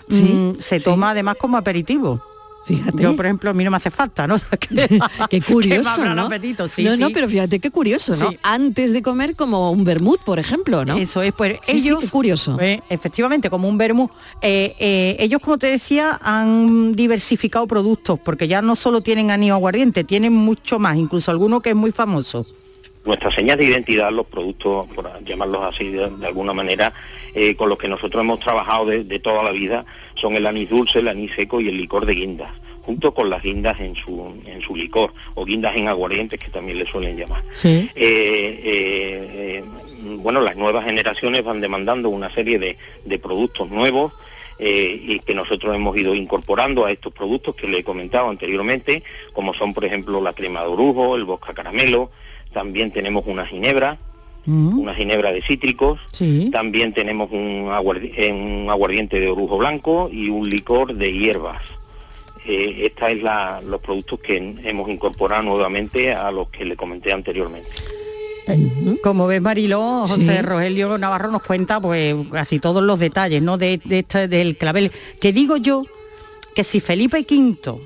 Sí, 0.09 0.23
mm, 0.23 0.61
se 0.61 0.79
toma 0.81 1.11
además 1.11 1.37
como 1.39 1.57
aperitivo. 1.57 2.23
Fíjate. 2.67 3.01
Yo, 3.01 3.15
por 3.15 3.27
ejemplo, 3.27 3.49
a 3.51 3.55
mí 3.55 3.63
no 3.63 3.71
me 3.71 3.77
hace 3.77 3.93
falta, 3.93 4.27
¿no? 4.27 4.37
Qué 5.31 5.41
curioso, 5.41 6.05
¿no? 6.05 6.27
apetito, 6.27 6.67
sí, 6.67 6.83
no, 6.83 6.97
no, 6.97 7.11
pero 7.11 7.29
fíjate 7.29 7.61
qué 7.61 7.71
curioso, 7.71 8.17
¿no? 8.17 8.31
Sí. 8.31 8.39
Antes 8.43 8.93
de 8.93 9.03
comer 9.03 9.37
como 9.37 9.71
un 9.71 9.85
vermut, 9.85 10.21
por 10.25 10.41
ejemplo, 10.41 10.85
¿no? 10.85 10.97
Eso 10.97 11.23
es, 11.23 11.33
pues 11.33 11.61
ellos, 11.69 12.01
qué 12.01 12.11
curioso. 12.11 12.59
eh, 12.61 12.81
efectivamente, 12.89 13.51
como 13.51 13.69
un 13.69 13.79
vermú, 13.79 14.11
eh, 14.43 14.75
eh, 14.81 15.17
ellos, 15.21 15.41
como 15.41 15.59
te 15.59 15.69
decía, 15.69 16.19
han 16.21 16.95
diversificado 16.97 17.69
productos, 17.69 18.19
porque 18.19 18.49
ya 18.49 18.61
no 18.63 18.75
solo 18.75 19.01
tienen 19.01 19.31
anillo 19.31 19.55
aguardiente, 19.55 20.03
tienen 20.03 20.33
mucho 20.33 20.81
más, 20.81 20.97
incluso 20.97 21.31
alguno 21.31 21.61
que 21.61 21.71
es 21.71 21.77
muy 21.77 21.93
famoso. 21.93 22.47
Nuestras 23.07 23.35
señas 23.35 23.57
de 23.57 23.65
identidad, 23.65 24.11
los 24.11 24.27
productos, 24.27 24.87
por 24.89 25.11
llamarlos 25.25 25.63
así 25.65 25.91
de, 25.91 26.11
de 26.11 26.27
alguna 26.27 26.53
manera, 26.53 26.93
eh, 27.35 27.55
con 27.55 27.69
los 27.69 27.79
que 27.79 27.89
nosotros 27.89 28.21
hemos 28.21 28.41
trabajado 28.41 28.87
de, 28.87 29.05
de 29.05 29.19
toda 29.19 29.43
la 29.43 29.53
vida, 29.53 29.85
son 30.15 30.35
el 30.35 30.47
anís 30.47 30.69
dulce, 30.69 30.99
el 30.99 31.09
anís 31.09 31.33
seco 31.35 31.61
y 31.61 31.69
el 31.69 31.77
licor 31.77 32.05
de 32.05 32.15
guindas, 32.15 32.53
junto 32.83 33.15
con 33.15 33.31
las 33.31 33.43
guindas 33.43 33.79
en 33.81 33.95
su, 33.95 34.35
en 34.45 34.61
su 34.61 34.75
licor, 34.75 35.13
o 35.35 35.45
guindas 35.45 35.77
en 35.77 35.89
aguardientes 35.89 36.39
que 36.39 36.51
también 36.51 36.79
le 36.79 36.87
suelen 36.87 37.17
llamar. 37.17 37.43
Sí. 37.55 37.91
Eh, 37.95 38.61
eh, 38.65 39.63
eh, 39.63 39.65
bueno, 40.19 40.41
las 40.41 40.57
nuevas 40.57 40.85
generaciones 40.85 41.45
van 41.45 41.61
demandando 41.61 42.09
una 42.09 42.33
serie 42.33 42.59
de, 42.59 42.77
de 43.05 43.19
productos 43.19 43.71
nuevos 43.71 44.13
eh, 44.59 44.99
y 45.03 45.19
que 45.21 45.35
nosotros 45.35 45.75
hemos 45.75 45.97
ido 45.97 46.15
incorporando 46.15 46.87
a 46.87 46.91
estos 46.91 47.13
productos 47.13 47.55
que 47.55 47.69
le 47.69 47.79
he 47.79 47.85
comentado 47.85 48.31
anteriormente, 48.31 49.03
como 49.33 49.53
son, 49.53 49.75
por 49.75 49.85
ejemplo, 49.85 50.21
la 50.21 50.33
crema 50.33 50.63
de 50.63 50.69
orujo, 50.69 51.17
el 51.17 51.25
bosca 51.25 51.53
caramelo, 51.55 52.11
también 52.57 52.91
tenemos 52.91 53.25
una 53.27 53.45
ginebra, 53.45 53.99
una 54.47 54.95
ginebra 54.95 55.31
de 55.31 55.43
cítricos, 55.43 56.01
Sí. 56.13 56.49
también 56.51 56.93
tenemos 56.95 57.29
un, 57.33 57.67
aguardi- 57.69 58.13
eh, 58.17 58.33
un 58.33 58.71
aguardiente 58.71 59.21
de 59.21 59.29
orujo 59.29 59.59
blanco 59.59 60.09
y 60.11 60.31
un 60.31 60.49
licor 60.49 60.95
de 60.95 61.13
hierbas. 61.13 61.61
Eh, 62.47 62.87
esta 62.87 63.11
es 63.11 63.23
la, 63.23 63.61
los 63.61 63.81
productos 63.83 64.21
que 64.21 64.37
hemos 64.65 64.89
incorporado 64.89 65.43
nuevamente 65.43 66.15
a 66.15 66.31
los 66.31 66.49
que 66.49 66.65
le 66.65 66.77
comenté 66.77 67.13
anteriormente. 67.13 67.69
Como 69.03 69.27
ves, 69.27 69.43
Mariló, 69.43 70.05
José 70.07 70.37
Sí. 70.37 70.43
Rogelio 70.43 70.97
Navarro 70.97 71.31
nos 71.31 71.43
cuenta 71.43 71.79
pues 71.81 72.15
casi 72.33 72.59
todos 72.59 72.83
los 72.83 72.99
detalles, 72.99 73.43
¿no? 73.43 73.59
De, 73.59 73.79
de 73.85 73.99
este, 73.99 74.29
del 74.29 74.57
clavel. 74.57 74.93
Que 75.21 75.33
digo 75.33 75.57
yo 75.59 75.83
que 76.55 76.63
si 76.65 76.81
Felipe 76.81 77.27
V 77.29 77.81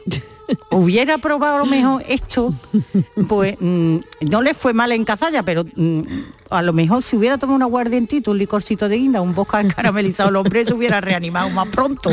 hubiera 0.71 1.19
probado 1.19 1.57
a 1.57 1.59
lo 1.61 1.67
mejor 1.67 2.03
esto, 2.09 2.55
pues 3.29 3.57
mm, 3.61 3.97
no 4.29 4.43
le 4.43 4.55
fue 4.55 4.73
mal 4.73 4.93
en 4.93 5.05
Cazalla, 5.05 5.43
pero 5.43 5.65
mm, 5.75 6.03
a 6.51 6.63
lo 6.63 6.73
mejor 6.73 7.03
si 7.03 7.17
hubiera 7.17 7.39
tomado 7.39 7.57
un 7.57 7.63
aguardientito, 7.63 8.31
un 8.31 8.39
licorcito 8.39 8.89
de 8.89 8.97
guinda, 8.97 9.21
un 9.21 9.35
bosca 9.35 9.67
caramelizado, 9.69 10.31
el 10.31 10.37
hombre 10.37 10.65
se 10.65 10.75
hubiera 10.75 11.01
reanimado 11.01 11.51
más 11.51 11.69
pronto. 11.69 12.11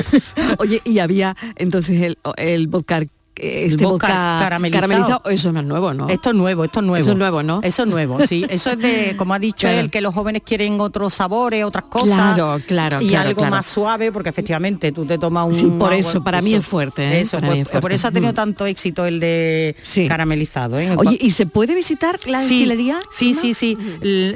Oye, 0.59 0.81
y 0.83 0.99
había 0.99 1.35
entonces 1.55 2.01
el, 2.01 2.17
el 2.37 2.67
vodka, 2.67 3.01
este 3.41 3.83
vodka 3.85 4.07
vodka 4.07 4.39
caramelizado. 4.41 4.81
caramelizado, 4.87 5.29
eso 5.29 5.51
no 5.51 5.59
es 5.61 5.65
nuevo, 5.65 5.93
¿no? 5.93 6.09
Esto 6.09 6.29
es 6.29 6.35
nuevo, 6.35 6.63
esto 6.65 6.79
es 6.79 6.85
nuevo. 6.85 7.01
Eso 7.01 7.11
es 7.11 7.17
nuevo, 7.17 7.43
¿no? 7.43 7.59
Eso 7.63 7.83
es 7.83 7.89
nuevo, 7.89 8.25
sí. 8.25 8.45
Eso 8.49 8.71
es 8.71 8.79
de, 8.79 9.15
como 9.17 9.33
ha 9.33 9.39
dicho 9.39 9.67
Claro. 9.67 9.79
él, 9.79 9.91
que 9.91 10.01
los 10.01 10.13
jóvenes 10.13 10.41
quieren 10.45 10.79
otros 10.81 11.13
sabores, 11.13 11.63
otras 11.65 11.85
cosas. 11.85 12.35
Claro, 12.35 12.59
claro, 12.65 13.01
Y 13.01 13.09
claro, 13.09 13.29
algo 13.29 13.41
claro. 13.41 13.55
más 13.55 13.65
suave, 13.65 14.11
porque 14.11 14.29
efectivamente 14.29 14.91
tú 14.91 15.05
te 15.05 15.17
tomas 15.17 15.45
un... 15.47 15.53
Sí, 15.53 15.65
por 15.65 15.91
agua- 15.93 15.97
eso, 15.97 16.23
para 16.23 16.41
mí 16.41 16.53
es 16.53 16.65
fuerte, 16.65 17.03
¿eh? 17.03 17.19
Eso, 17.21 17.39
pues, 17.39 17.51
mí 17.51 17.59
es 17.59 17.67
fuerte. 17.67 17.81
por 17.81 17.91
eso 17.93 18.07
ha 18.07 18.11
tenido 18.11 18.31
Mm. 18.31 18.35
tanto 18.35 18.65
éxito 18.65 19.05
el 19.05 19.19
de 19.19 19.75
caramelizado. 20.07 20.79
¿eh? 20.79 20.91
Oye, 20.97 21.17
¿y 21.19 21.31
se 21.31 21.45
puede 21.45 21.75
visitar 21.75 22.19
la 22.25 22.39
Sí, 22.41 22.59
destilería? 22.59 22.99
Sí, 23.09 23.33
sí, 23.33 23.53
sí. 23.53 23.77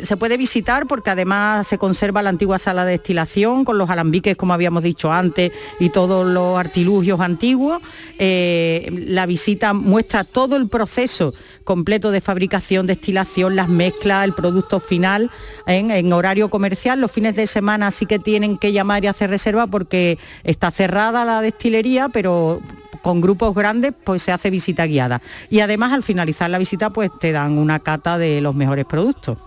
Se 0.04 0.18
puede 0.18 0.38
visitar 0.38 0.86
porque 0.88 1.10
además 1.10 1.68
se 1.68 1.78
conserva 1.78 2.22
la 2.22 2.30
antigua 2.30 2.60
sala 2.60 2.86
de 2.86 2.92
destilación 2.92 3.64
con 3.66 3.78
los 3.78 3.90
alambiques, 3.90 4.36
como 4.36 4.54
habíamos 4.54 4.84
dicho 4.84 5.12
antes, 5.12 5.52
y 5.80 5.90
todos 5.90 6.26
los 6.26 6.58
artilugios 6.58 7.20
antiguos. 7.20 7.82
Eh, 8.20 8.90
la 8.92 9.26
visita 9.26 9.74
muestra 9.74 10.24
todo 10.24 10.58
el 10.58 10.68
proceso 10.68 11.34
completo 11.64 12.12
de 12.12 12.22
fabricación, 12.22 12.88
destilación, 12.88 13.56
las 13.56 13.70
mezclas, 13.70 14.26
el 14.26 14.34
producto 14.34 14.80
final 14.80 15.32
en, 15.66 15.92
en 15.92 16.12
horario 16.14 16.50
comercial. 16.50 17.00
Los 17.00 17.12
fines 17.12 17.36
de 17.36 17.48
semana 17.48 17.92
sí 17.92 18.06
que 18.06 18.20
tienen 18.20 18.58
que 18.58 18.74
llamar 18.74 19.04
y 19.04 19.08
hacer 19.08 19.30
reserva 19.30 19.68
porque 19.68 20.18
está 20.44 20.72
cerrada 20.72 21.26
la 21.26 21.42
destilería, 21.42 22.10
pero 22.10 22.62
con 23.02 23.22
grupos 23.22 23.56
grandes 23.56 23.94
pues 24.04 24.22
se 24.22 24.32
hace 24.32 24.50
visita 24.50 24.86
guiada. 24.86 25.22
Y 25.50 25.60
además 25.62 25.94
al 25.94 26.04
finalizar 26.04 26.50
la 26.50 26.58
visita 26.58 26.92
pues 26.92 27.10
te 27.20 27.32
dan 27.32 27.58
una 27.58 27.80
cata 27.80 28.18
de 28.18 28.42
los 28.42 28.56
mejores 28.56 28.86
productos. 28.86 29.38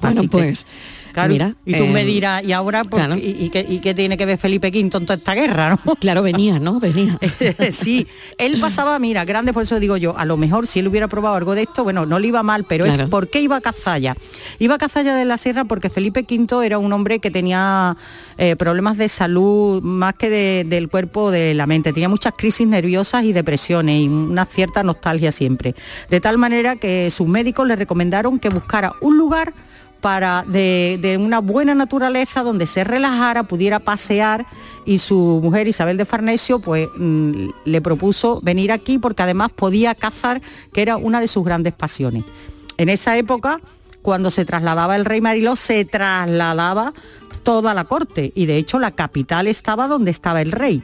Bueno, 0.00 0.20
Así 0.20 0.28
que, 0.28 0.36
pues, 0.36 0.66
claro, 1.14 1.32
mira, 1.32 1.54
y 1.64 1.74
tú 1.78 1.86
me 1.86 2.02
eh, 2.02 2.04
dirás, 2.04 2.44
y 2.44 2.52
ahora, 2.52 2.84
pues, 2.84 3.04
claro. 3.04 3.18
y, 3.20 3.48
qué, 3.50 3.64
y 3.68 3.78
qué 3.78 3.94
tiene 3.94 4.16
que 4.16 4.26
ver 4.26 4.36
Felipe 4.38 4.68
V 4.68 4.78
en 4.80 4.90
toda 4.90 5.14
esta 5.14 5.34
guerra? 5.34 5.70
¿no? 5.84 5.94
Claro, 6.00 6.22
venía, 6.22 6.60
¿no? 6.60 6.80
Venía. 6.80 7.18
sí, 7.70 8.06
él 8.36 8.60
pasaba, 8.60 8.98
mira, 8.98 9.24
grande, 9.24 9.52
por 9.52 9.62
eso 9.62 9.80
digo 9.80 9.96
yo, 9.96 10.16
a 10.18 10.24
lo 10.24 10.36
mejor 10.36 10.66
si 10.66 10.80
él 10.80 10.88
hubiera 10.88 11.08
probado 11.08 11.36
algo 11.36 11.54
de 11.54 11.62
esto, 11.62 11.84
bueno, 11.84 12.04
no 12.04 12.18
le 12.18 12.28
iba 12.28 12.42
mal, 12.42 12.64
pero 12.64 12.84
Claro. 12.84 13.04
es 13.04 13.08
¿por 13.08 13.28
qué 13.30 13.40
iba 13.40 13.56
a 13.56 13.60
Cazalla? 13.60 14.14
Iba 14.58 14.74
a 14.74 14.78
Cazalla 14.78 15.14
de 15.14 15.24
la 15.24 15.38
Sierra 15.38 15.64
porque 15.64 15.88
Felipe 15.88 16.26
V 16.28 16.66
era 16.66 16.78
un 16.78 16.92
hombre 16.92 17.20
que 17.20 17.30
tenía 17.30 17.96
eh, 18.38 18.56
problemas 18.56 18.98
de 18.98 19.08
salud 19.08 19.82
más 19.82 20.14
que 20.14 20.30
de- 20.30 20.64
del 20.66 20.88
cuerpo 20.88 21.30
de 21.30 21.54
la 21.54 21.66
mente, 21.66 21.92
tenía 21.92 22.08
muchas 22.08 22.34
crisis 22.36 22.66
nerviosas 22.66 23.24
y 23.24 23.32
depresiones 23.32 24.02
y 24.02 24.08
una 24.08 24.44
cierta 24.44 24.82
nostalgia 24.82 25.32
siempre. 25.32 25.74
De 26.10 26.20
tal 26.20 26.38
manera 26.38 26.76
que 26.76 27.10
sus 27.10 27.28
médicos 27.28 27.66
le 27.66 27.76
recomendaron 27.76 28.38
que 28.38 28.48
buscara 28.48 28.92
un 29.00 29.16
lugar 29.18 29.52
para 30.00 30.44
de, 30.46 30.98
de 31.00 31.16
una 31.16 31.38
buena 31.38 31.74
naturaleza 31.74 32.42
donde 32.42 32.66
se 32.66 32.84
relajara, 32.84 33.44
pudiera 33.44 33.78
pasear 33.80 34.44
y 34.84 34.98
su 34.98 35.40
mujer 35.42 35.66
Isabel 35.66 35.96
de 35.96 36.04
Farnesio 36.04 36.60
pues 36.60 36.88
mm, 36.98 37.48
le 37.64 37.80
propuso 37.80 38.38
venir 38.42 38.70
aquí 38.70 38.98
porque 38.98 39.22
además 39.22 39.48
podía 39.56 39.94
cazar, 39.94 40.42
que 40.74 40.82
era 40.82 40.98
una 40.98 41.20
de 41.20 41.28
sus 41.28 41.42
grandes 41.42 41.72
pasiones. 41.72 42.22
En 42.76 42.90
esa 42.90 43.16
época, 43.16 43.60
cuando 44.02 44.30
se 44.30 44.44
trasladaba 44.44 44.94
el 44.96 45.06
rey 45.06 45.22
Mariló, 45.22 45.56
se 45.56 45.86
trasladaba 45.86 46.92
toda 47.44 47.74
la 47.74 47.84
corte 47.84 48.32
y 48.34 48.46
de 48.46 48.56
hecho 48.56 48.80
la 48.80 48.90
capital 48.90 49.46
estaba 49.46 49.86
donde 49.86 50.10
estaba 50.10 50.42
el 50.42 50.50
rey. 50.50 50.82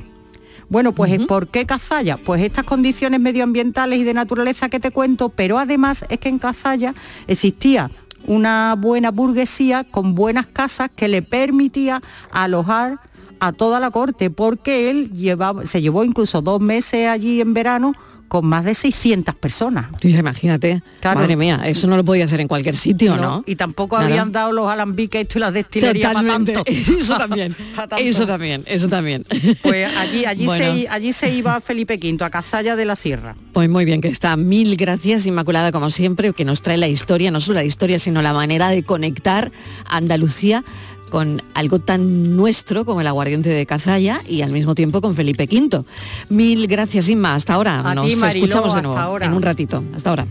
Bueno, 0.69 0.93
pues 0.93 1.27
¿por 1.27 1.49
qué 1.49 1.67
Cazalla? 1.67 2.17
Pues 2.17 2.43
estas 2.43 2.65
condiciones 2.65 3.19
medioambientales 3.19 3.99
y 3.99 4.05
de 4.05 4.15
naturaleza 4.15 4.69
que 4.69 4.79
te 4.79 4.93
cuento, 4.93 5.29
pero 5.29 5.59
además 5.59 6.05
es 6.09 6.21
que 6.21 6.29
en 6.29 6.39
Cazalla 6.39 6.95
existía 7.27 7.91
una 8.27 8.77
buena 8.79 9.11
burguesía 9.11 9.83
con 9.83 10.15
buenas 10.15 10.47
casas 10.47 10.91
que 10.95 11.09
le 11.09 11.23
permitía 11.23 12.01
alojar 12.31 13.01
a 13.41 13.53
toda 13.53 13.81
la 13.81 13.91
corte, 13.91 14.31
porque 14.31 14.91
él 14.91 15.13
llevaba, 15.13 15.67
se 15.67 15.81
llevó 15.81 16.05
incluso 16.05 16.41
dos 16.41 16.61
meses 16.61 17.09
allí 17.09 17.41
en 17.41 17.53
verano 17.53 17.95
con 18.31 18.47
más 18.47 18.65
de 18.65 18.77
600 18.77 19.35
personas. 19.35 19.89
Imagínate, 20.03 20.83
Claro. 21.01 21.19
madre 21.21 21.37
mía, 21.37 21.61
eso 21.67 21.89
no 21.89 21.97
lo 21.97 22.05
podía 22.05 22.27
hacer 22.27 22.41
en 22.41 22.47
cualquier 22.47 22.77
sitio, 22.77 23.17
¿no? 23.17 23.43
Y 23.45 23.57
tampoco 23.57 23.97
Claro. 23.97 24.07
habían 24.13 24.31
dado 24.31 24.53
los 24.53 24.69
alambiques 24.71 25.27
y 25.35 25.39
las 25.41 25.53
destilerías 25.53 26.13
para 26.15 26.21
Totalmente. 26.23 26.53
tanto. 26.53 26.71
Eso 27.01 27.17
también, 27.19 27.57
tanto. 27.77 27.97
eso 27.97 28.27
también, 28.29 28.63
eso 28.67 28.89
también. 28.89 29.25
Pues 29.63 29.89
allí, 29.97 30.25
allí, 30.27 30.47
Bueno. 30.47 30.65
se, 30.77 30.89
allí 30.89 31.13
se 31.13 31.35
iba 31.35 31.61
Felipe 31.61 31.95
V, 32.01 32.25
a 32.25 32.31
Cazalla 32.31 32.77
de 32.77 32.85
la 32.85 32.95
Sierra. 32.95 33.35
Pues 33.53 33.69
muy 33.69 33.85
bien, 33.85 34.01
que 34.01 34.07
está. 34.09 34.37
Mil 34.37 34.77
gracias, 34.77 35.27
Inmaculada, 35.27 35.73
como 35.73 35.91
siempre, 35.91 36.33
que 36.33 36.45
nos 36.45 36.63
trae 36.63 36.77
la 36.77 36.87
historia, 36.87 37.33
no 37.33 37.41
solo 37.41 37.57
la 37.57 37.65
historia, 37.65 37.99
sino 37.99 38.23
la 38.23 38.33
manera 38.33 38.69
de 38.69 38.85
conectar 38.85 39.51
Andalucía 39.89 40.65
con 41.11 41.43
algo 41.55 41.79
tan 41.81 42.35
nuestro 42.37 42.85
como 42.85 43.01
el 43.03 43.07
aguardiente 43.07 43.51
de 43.51 43.67
Cazalla 43.67 44.23
y 44.27 44.43
al 44.43 44.51
mismo 44.53 44.75
tiempo 44.75 45.01
con 45.01 45.15
Felipe 45.15 45.45
V. 45.51 45.83
Mil 46.31 46.67
gracias, 46.67 47.09
Inma. 47.09 47.35
Hasta 47.35 47.55
ahora. 47.55 47.81
A 47.81 47.95
Nos 47.95 48.07
ti, 48.07 48.17
Mariló, 48.17 48.45
escuchamos 48.47 48.73
de 48.73 48.79
hasta 48.79 48.89
nuevo 48.89 49.01
ahora. 49.03 49.27
en 49.27 49.33
un 49.35 49.43
ratito. 49.43 49.85
Hasta 49.95 50.11
ahora. 50.11 50.27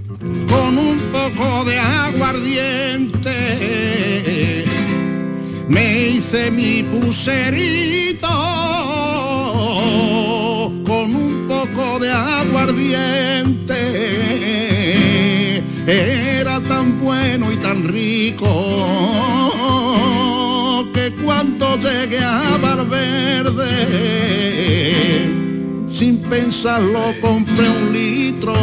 con 0.50 0.78
un 0.78 0.98
poco 1.12 1.66
de 1.66 1.78
aguardiente. 1.78 3.30
Me 5.68 6.08
hice 6.08 6.50
mi 6.52 6.84
pucerito 6.84 8.28
con 10.86 11.16
un 11.16 11.48
poco 11.48 12.00
de 12.00 12.12
aguardiente. 12.12 13.76
Era 15.86 16.60
tan 16.62 17.00
bueno 17.02 17.52
y 17.52 17.56
tan 17.58 17.88
rico 17.88 19.49
llegué 21.78 22.20
a 22.20 22.57
Valverde, 22.61 23.70
sin 25.89 26.17
pensarlo 26.30 27.13
compré 27.22 27.70
un 27.70 27.93
litro. 27.93 28.53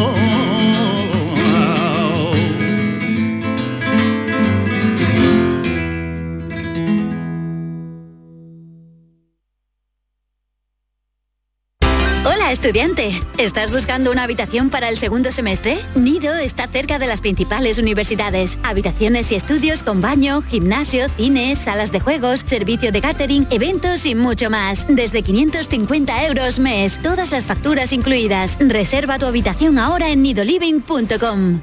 Hola 12.47 12.53
estudiante, 12.53 13.21
¿estás 13.39 13.73
buscando 13.73 14.13
una 14.13 14.23
habitación 14.23 14.71
para 14.71 14.89
el 14.89 14.97
segundo 14.97 15.33
semestre? 15.33 15.81
Nido 15.97 16.33
está 16.37 16.69
cerca 16.69 17.01
de 17.01 17.09
las 17.09 17.21
principales 17.21 17.77
universidades. 17.77 18.61
Habitaciones 18.63 19.33
y 19.33 19.35
estudios 19.35 19.83
con 19.83 20.01
baño, 20.01 20.43
gimnasio, 20.43 21.09
cines, 21.17 21.59
salas 21.59 21.91
de 21.91 21.99
juegos, 21.99 22.45
servicio 22.47 22.93
de 22.93 23.01
catering, 23.01 23.49
eventos 23.51 24.07
y 24.07 24.15
mucho 24.15 24.49
más. 24.49 24.87
Desde 24.89 25.25
550 25.25 26.25
euros 26.29 26.61
mes, 26.61 27.01
todas 27.03 27.33
las 27.33 27.45
facturas 27.45 27.93
incluidas. 27.93 28.59
Reserva 28.61 29.19
tu 29.19 29.27
habitación 29.27 29.77
ahora 29.77 30.11
en 30.11 30.23
nidoliving.com. 30.23 31.63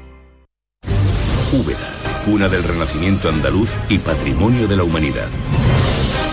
Úbeda, 1.50 1.94
cuna 2.26 2.50
del 2.50 2.62
renacimiento 2.62 3.30
andaluz 3.30 3.70
y 3.88 4.00
patrimonio 4.00 4.68
de 4.68 4.76
la 4.76 4.84
humanidad. 4.84 5.28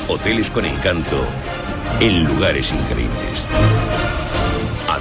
Hoteles 0.10 0.52
con 0.52 0.66
encanto 0.66 1.26
en 2.02 2.26
lugares 2.26 2.74
increíbles. 2.74 3.48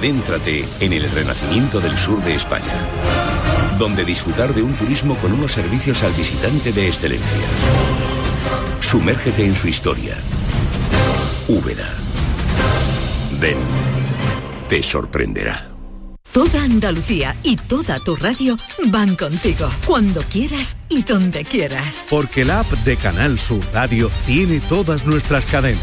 Adéntrate 0.00 0.64
en 0.80 0.94
el 0.94 1.10
renacimiento 1.10 1.78
del 1.78 1.94
sur 1.98 2.24
de 2.24 2.34
España, 2.34 2.72
donde 3.78 4.06
disfrutar 4.06 4.54
de 4.54 4.62
un 4.62 4.72
turismo 4.72 5.14
con 5.16 5.30
unos 5.30 5.52
servicios 5.52 6.02
al 6.02 6.12
visitante 6.14 6.72
de 6.72 6.86
excelencia. 6.86 7.46
Sumérgete 8.80 9.44
en 9.44 9.54
su 9.54 9.68
historia. 9.68 10.16
Úbeda. 11.48 11.92
Ven, 13.38 13.58
te 14.70 14.82
sorprenderá. 14.82 15.70
Toda 16.32 16.62
Andalucía 16.62 17.36
y 17.42 17.56
toda 17.56 17.98
tu 17.98 18.14
radio 18.14 18.56
van 18.86 19.16
contigo, 19.16 19.68
cuando 19.84 20.22
quieras 20.22 20.76
y 20.88 21.02
donde 21.02 21.44
quieras. 21.44 22.06
Porque 22.08 22.44
la 22.44 22.60
app 22.60 22.70
de 22.84 22.96
Canal 22.96 23.38
Sur 23.38 23.60
Radio 23.74 24.08
tiene 24.26 24.60
todas 24.60 25.04
nuestras 25.04 25.44
cadenas, 25.44 25.82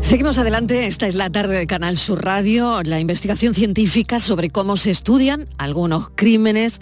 Seguimos 0.00 0.38
adelante, 0.38 0.86
esta 0.86 1.08
es 1.08 1.14
la 1.14 1.30
tarde 1.30 1.58
de 1.58 1.66
Canal 1.66 1.96
Sur 1.96 2.24
Radio, 2.24 2.82
la 2.82 3.00
investigación 3.00 3.54
científica 3.54 4.20
sobre 4.20 4.50
cómo 4.50 4.76
se 4.76 4.90
estudian 4.90 5.48
algunos 5.58 6.10
crímenes. 6.14 6.80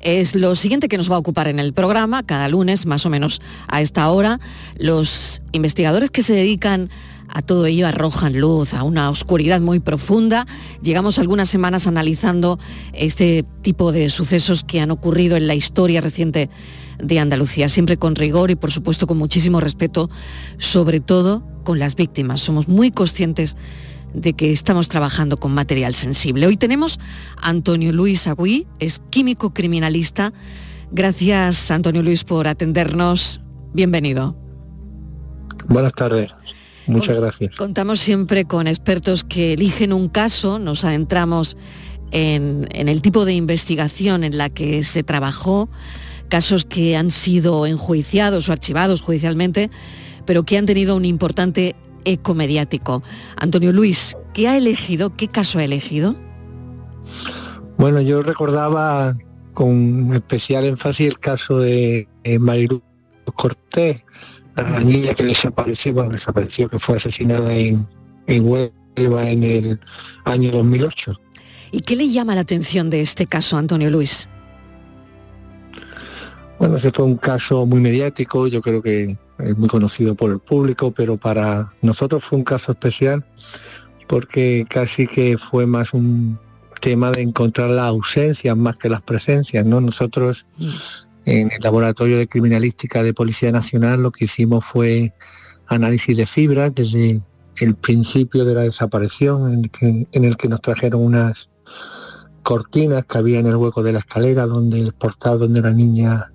Es 0.00 0.34
lo 0.34 0.56
siguiente 0.56 0.88
que 0.88 0.96
nos 0.96 1.10
va 1.10 1.16
a 1.16 1.18
ocupar 1.18 1.48
en 1.48 1.58
el 1.58 1.72
programa, 1.74 2.24
cada 2.24 2.48
lunes 2.48 2.86
más 2.86 3.06
o 3.06 3.10
menos 3.10 3.40
a 3.68 3.82
esta 3.82 4.10
hora. 4.10 4.40
Los 4.78 5.42
investigadores 5.52 6.10
que 6.10 6.22
se 6.22 6.34
dedican 6.34 6.90
a 7.28 7.40
todo 7.40 7.66
ello 7.66 7.86
arrojan 7.86 8.38
luz 8.38 8.74
a 8.74 8.82
una 8.82 9.08
oscuridad 9.10 9.60
muy 9.60 9.80
profunda. 9.80 10.46
Llegamos 10.82 11.18
algunas 11.18 11.48
semanas 11.48 11.86
analizando 11.86 12.58
este 12.92 13.44
tipo 13.62 13.92
de 13.92 14.10
sucesos 14.10 14.64
que 14.64 14.80
han 14.80 14.90
ocurrido 14.90 15.36
en 15.36 15.46
la 15.46 15.54
historia 15.54 16.00
reciente 16.00 16.50
de 16.98 17.18
Andalucía, 17.18 17.68
siempre 17.68 17.96
con 17.96 18.14
rigor 18.14 18.50
y 18.50 18.56
por 18.56 18.70
supuesto 18.70 19.06
con 19.06 19.18
muchísimo 19.18 19.60
respeto, 19.60 20.10
sobre 20.58 21.00
todo 21.00 21.44
con 21.64 21.78
las 21.78 21.96
víctimas. 21.96 22.40
Somos 22.40 22.68
muy 22.68 22.90
conscientes 22.90 23.56
de 24.14 24.34
que 24.34 24.52
estamos 24.52 24.88
trabajando 24.88 25.38
con 25.38 25.54
material 25.54 25.94
sensible. 25.94 26.46
Hoy 26.46 26.56
tenemos 26.56 26.98
a 27.40 27.48
Antonio 27.48 27.92
Luis 27.92 28.26
Agüí, 28.26 28.66
es 28.78 29.00
químico 29.10 29.54
criminalista. 29.54 30.32
Gracias 30.90 31.70
Antonio 31.70 32.02
Luis 32.02 32.24
por 32.24 32.46
atendernos. 32.46 33.40
Bienvenido. 33.72 34.36
Buenas 35.68 35.94
tardes. 35.94 36.30
Muchas 36.86 37.16
gracias. 37.16 37.56
Contamos 37.56 38.00
siempre 38.00 38.44
con 38.44 38.66
expertos 38.66 39.24
que 39.24 39.52
eligen 39.54 39.92
un 39.92 40.08
caso, 40.08 40.58
nos 40.58 40.84
adentramos 40.84 41.56
en, 42.10 42.68
en, 42.72 42.88
el 42.88 43.00
tipo 43.00 43.24
de 43.24 43.34
investigación 43.34 44.24
en 44.24 44.36
la 44.36 44.50
que 44.50 44.82
se 44.82 45.02
trabajó, 45.02 45.70
casos 46.32 46.64
que 46.64 46.96
han 46.96 47.10
sido 47.10 47.66
enjuiciados 47.66 48.48
o 48.48 48.52
archivados 48.52 49.02
judicialmente, 49.02 49.70
pero 50.24 50.44
que 50.44 50.56
han 50.56 50.64
tenido 50.64 50.96
un 50.96 51.04
importante 51.04 51.76
eco 52.06 52.32
mediático. 52.32 53.02
Antonio 53.36 53.70
Luis, 53.70 54.16
¿qué 54.32 54.48
ha 54.48 54.56
elegido? 54.56 55.14
¿Qué 55.14 55.28
caso 55.28 55.58
ha 55.58 55.64
elegido? 55.64 56.16
Bueno, 57.76 58.00
yo 58.00 58.22
recordaba 58.22 59.14
con 59.52 60.14
especial 60.14 60.64
énfasis 60.64 61.08
el 61.08 61.18
caso 61.18 61.58
de 61.58 62.08
Marilu 62.40 62.80
Cortés, 63.34 64.02
la 64.56 64.80
niña 64.80 65.12
que 65.12 65.24
desapareció, 65.24 65.92
bueno, 65.92 66.12
desapareció, 66.12 66.66
que 66.66 66.78
fue 66.78 66.96
asesinada 66.96 67.52
en, 67.52 67.86
en 68.26 68.48
Huelva 68.48 69.28
en 69.28 69.44
el 69.44 69.80
año 70.24 70.50
2008. 70.50 71.12
¿Y 71.72 71.80
qué 71.82 71.94
le 71.94 72.08
llama 72.08 72.34
la 72.34 72.40
atención 72.40 72.88
de 72.88 73.02
este 73.02 73.26
caso, 73.26 73.58
Antonio 73.58 73.90
Luis? 73.90 74.30
Bueno, 76.62 76.76
ese 76.76 76.92
fue 76.92 77.06
un 77.06 77.16
caso 77.16 77.66
muy 77.66 77.80
mediático, 77.80 78.46
yo 78.46 78.62
creo 78.62 78.80
que 78.80 79.18
es 79.40 79.58
muy 79.58 79.68
conocido 79.68 80.14
por 80.14 80.30
el 80.30 80.38
público, 80.38 80.92
pero 80.92 81.16
para 81.16 81.72
nosotros 81.82 82.22
fue 82.22 82.38
un 82.38 82.44
caso 82.44 82.70
especial 82.70 83.24
porque 84.06 84.64
casi 84.70 85.08
que 85.08 85.36
fue 85.38 85.66
más 85.66 85.92
un 85.92 86.38
tema 86.80 87.10
de 87.10 87.22
encontrar 87.22 87.70
las 87.70 87.86
ausencias 87.86 88.56
más 88.56 88.76
que 88.76 88.88
las 88.88 89.02
presencias, 89.02 89.66
¿no? 89.66 89.80
Nosotros 89.80 90.46
en 91.24 91.50
el 91.50 91.60
laboratorio 91.62 92.16
de 92.16 92.28
criminalística 92.28 93.02
de 93.02 93.12
Policía 93.12 93.50
Nacional 93.50 94.00
lo 94.00 94.12
que 94.12 94.26
hicimos 94.26 94.64
fue 94.64 95.12
análisis 95.66 96.16
de 96.16 96.26
fibras 96.26 96.72
desde 96.76 97.22
el 97.60 97.74
principio 97.74 98.44
de 98.44 98.54
la 98.54 98.60
desaparición 98.60 99.52
en 99.52 99.64
el 99.64 99.70
que, 99.72 100.06
en 100.12 100.24
el 100.24 100.36
que 100.36 100.48
nos 100.48 100.60
trajeron 100.60 101.02
unas 101.02 101.50
cortinas 102.44 103.04
que 103.04 103.18
había 103.18 103.40
en 103.40 103.48
el 103.48 103.56
hueco 103.56 103.82
de 103.82 103.94
la 103.94 103.98
escalera 103.98 104.46
donde 104.46 104.78
el 104.78 104.92
portal 104.92 105.40
donde 105.40 105.60
la 105.60 105.72
niña 105.72 106.31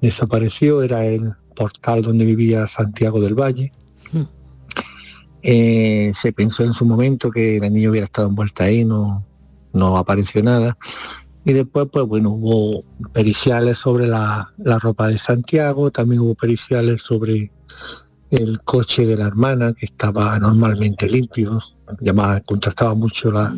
desapareció 0.00 0.82
era 0.82 1.04
el 1.04 1.34
portal 1.54 2.02
donde 2.02 2.24
vivía 2.24 2.66
Santiago 2.66 3.20
del 3.20 3.34
Valle. 3.34 3.72
Mm. 4.12 4.22
Eh, 5.42 6.12
se 6.20 6.32
pensó 6.32 6.64
en 6.64 6.74
su 6.74 6.84
momento 6.84 7.30
que 7.30 7.58
la 7.60 7.68
niña 7.70 7.90
hubiera 7.90 8.04
estado 8.04 8.28
envuelta 8.28 8.64
ahí, 8.64 8.84
no, 8.84 9.26
no 9.72 9.96
apareció 9.96 10.42
nada. 10.42 10.76
Y 11.44 11.52
después, 11.52 11.88
pues 11.90 12.06
bueno, 12.06 12.30
hubo 12.30 12.84
periciales 13.12 13.78
sobre 13.78 14.06
la, 14.06 14.52
la 14.58 14.78
ropa 14.78 15.08
de 15.08 15.18
Santiago, 15.18 15.90
también 15.90 16.20
hubo 16.20 16.34
periciales 16.34 17.02
sobre 17.02 17.50
el 18.30 18.60
coche 18.62 19.06
de 19.06 19.16
la 19.16 19.26
hermana, 19.26 19.72
que 19.72 19.86
estaba 19.86 20.38
normalmente 20.38 21.08
limpio. 21.08 21.60
Llamaba, 22.00 22.40
contrastaba 22.40 22.94
mucho 22.94 23.32
la, 23.32 23.56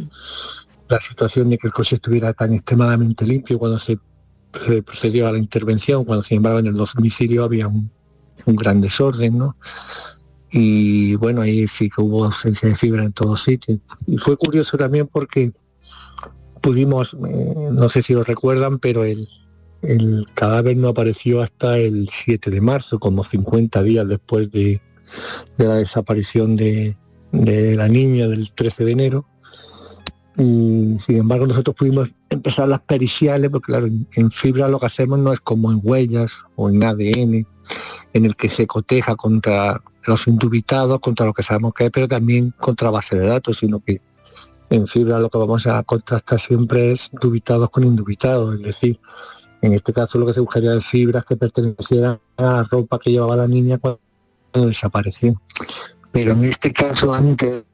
la 0.88 1.00
situación 1.00 1.50
de 1.50 1.58
que 1.58 1.66
el 1.66 1.72
coche 1.72 1.96
estuviera 1.96 2.32
tan 2.32 2.52
extremadamente 2.52 3.26
limpio 3.26 3.58
cuando 3.58 3.78
se, 3.78 3.98
se 4.66 4.82
procedió 4.82 5.28
a 5.28 5.32
la 5.32 5.38
intervención, 5.38 6.04
cuando 6.04 6.22
sin 6.22 6.38
embargo 6.38 6.58
en 6.58 6.66
el 6.66 6.74
domicilio 6.74 7.44
había 7.44 7.68
un, 7.68 7.90
gran 8.46 8.80
desorden, 8.80 9.38
¿no? 9.38 9.56
Y 10.50 11.14
bueno, 11.14 11.40
ahí 11.40 11.66
sí 11.68 11.88
que 11.88 12.02
hubo 12.02 12.24
ausencia 12.26 12.68
de 12.68 12.74
fibra 12.74 13.04
en 13.04 13.12
todos 13.12 13.44
sitios. 13.44 13.78
Y 14.06 14.18
fue 14.18 14.36
curioso 14.36 14.76
también 14.76 15.06
porque 15.06 15.52
pudimos, 16.60 17.14
eh, 17.28 17.54
no 17.72 17.88
sé 17.88 18.02
si 18.02 18.14
lo 18.14 18.24
recuerdan, 18.24 18.78
pero 18.78 19.04
el, 19.04 19.28
el 19.82 20.26
cadáver 20.34 20.76
no 20.76 20.88
apareció 20.88 21.42
hasta 21.42 21.78
el 21.78 22.08
7 22.10 22.50
de 22.50 22.60
marzo, 22.60 22.98
como 22.98 23.24
50 23.24 23.82
días 23.82 24.08
después 24.08 24.50
de, 24.50 24.82
de 25.58 25.66
la 25.66 25.76
desaparición 25.76 26.56
de, 26.56 26.96
de 27.32 27.76
la 27.76 27.88
niña 27.88 28.28
del 28.28 28.52
13 28.52 28.84
de 28.84 28.92
enero. 28.92 29.26
Y 30.38 30.98
sin 31.00 31.18
embargo 31.18 31.46
nosotros 31.46 31.76
pudimos 31.76 32.08
empezar 32.30 32.68
las 32.68 32.80
periciales, 32.80 33.50
porque 33.50 33.72
claro, 33.72 33.86
en, 33.86 34.30
fibra 34.30 34.68
lo 34.68 34.80
que 34.80 34.86
hacemos 34.86 35.18
no 35.18 35.32
es 35.32 35.40
como 35.40 35.70
en 35.70 35.80
huellas 35.82 36.32
o 36.56 36.70
en 36.70 36.82
ADN, 36.82 37.46
en 38.14 38.24
el 38.24 38.36
que 38.36 38.48
se 38.48 38.66
coteja 38.66 39.14
contra 39.16 39.82
los 40.06 40.26
indubitados, 40.26 41.00
contra 41.00 41.26
lo 41.26 41.32
que 41.32 41.42
sabemos 41.42 41.74
que 41.74 41.86
es, 41.86 41.90
pero 41.90 42.08
también 42.08 42.52
contra 42.58 42.90
base 42.90 43.18
de 43.18 43.26
datos, 43.26 43.58
sino 43.58 43.80
que 43.80 44.00
en 44.70 44.86
fibra 44.86 45.18
lo 45.18 45.28
que 45.28 45.38
vamos 45.38 45.66
a 45.66 45.82
contrastar 45.82 46.40
siempre 46.40 46.92
es 46.92 47.10
dubitados 47.20 47.68
con 47.70 47.84
indubitados, 47.84 48.54
es 48.54 48.62
decir, 48.62 48.98
en 49.60 49.74
este 49.74 49.92
caso 49.92 50.18
lo 50.18 50.26
que 50.26 50.32
se 50.32 50.40
buscaría 50.40 50.72
de 50.72 50.80
fibras 50.80 51.24
que 51.24 51.36
pertenecieran 51.36 52.18
a 52.36 52.42
la 52.42 52.64
ropa 52.64 52.98
que 52.98 53.10
llevaba 53.10 53.36
la 53.36 53.46
niña 53.46 53.78
cuando 53.78 54.00
desapareció. 54.54 55.40
Pero 56.10 56.32
en 56.32 56.44
este 56.44 56.72
caso 56.72 57.14
antes 57.14 57.64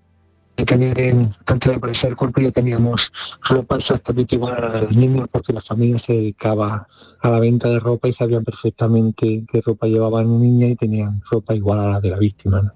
de 0.59 0.65
tener 0.65 1.01
en, 1.01 1.33
antes 1.47 1.71
de 1.71 1.77
aparecer 1.77 2.11
el 2.11 2.17
cuerpo 2.17 2.41
ya 2.41 2.51
teníamos 2.51 3.13
ropa 3.49 3.77
exactamente 3.77 4.35
igual 4.35 4.63
a 4.63 4.83
los 4.83 4.97
niños 4.97 5.29
porque 5.31 5.53
la 5.53 5.63
familia 5.63 6.01
se 6.01 6.15
dedicaba 6.15 6.89
a 7.21 7.31
la 7.31 7.39
venta 7.39 7.69
de 7.69 7.79
ropa 7.79 8.09
y 8.09 8.13
sabían 8.13 8.45
perfectamente 8.45 9.45
qué 9.51 9.61
ropa 9.61 9.87
llevaba 9.87 10.21
la 10.21 10.29
niña 10.29 10.67
y 10.67 10.75
tenían 10.75 11.23
ropa 11.31 11.55
igual 11.55 11.79
a 11.79 11.89
la 11.93 12.01
de 12.01 12.11
la 12.11 12.19
víctima. 12.19 12.61
¿no? 12.61 12.73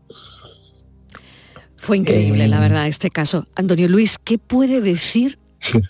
Fue 1.76 1.96
increíble, 1.96 2.44
Eh, 2.44 2.48
la 2.48 2.60
verdad, 2.60 2.86
este 2.86 3.10
caso. 3.10 3.48
Antonio 3.56 3.88
Luis, 3.88 4.16
¿qué 4.22 4.38
puede 4.38 4.80
decir 4.80 5.40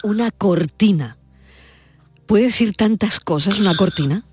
una 0.02 0.30
cortina? 0.30 1.18
¿Puede 2.24 2.44
decir 2.44 2.74
tantas 2.74 3.20
cosas 3.20 3.60
una 3.60 3.76
cortina? 3.76 4.24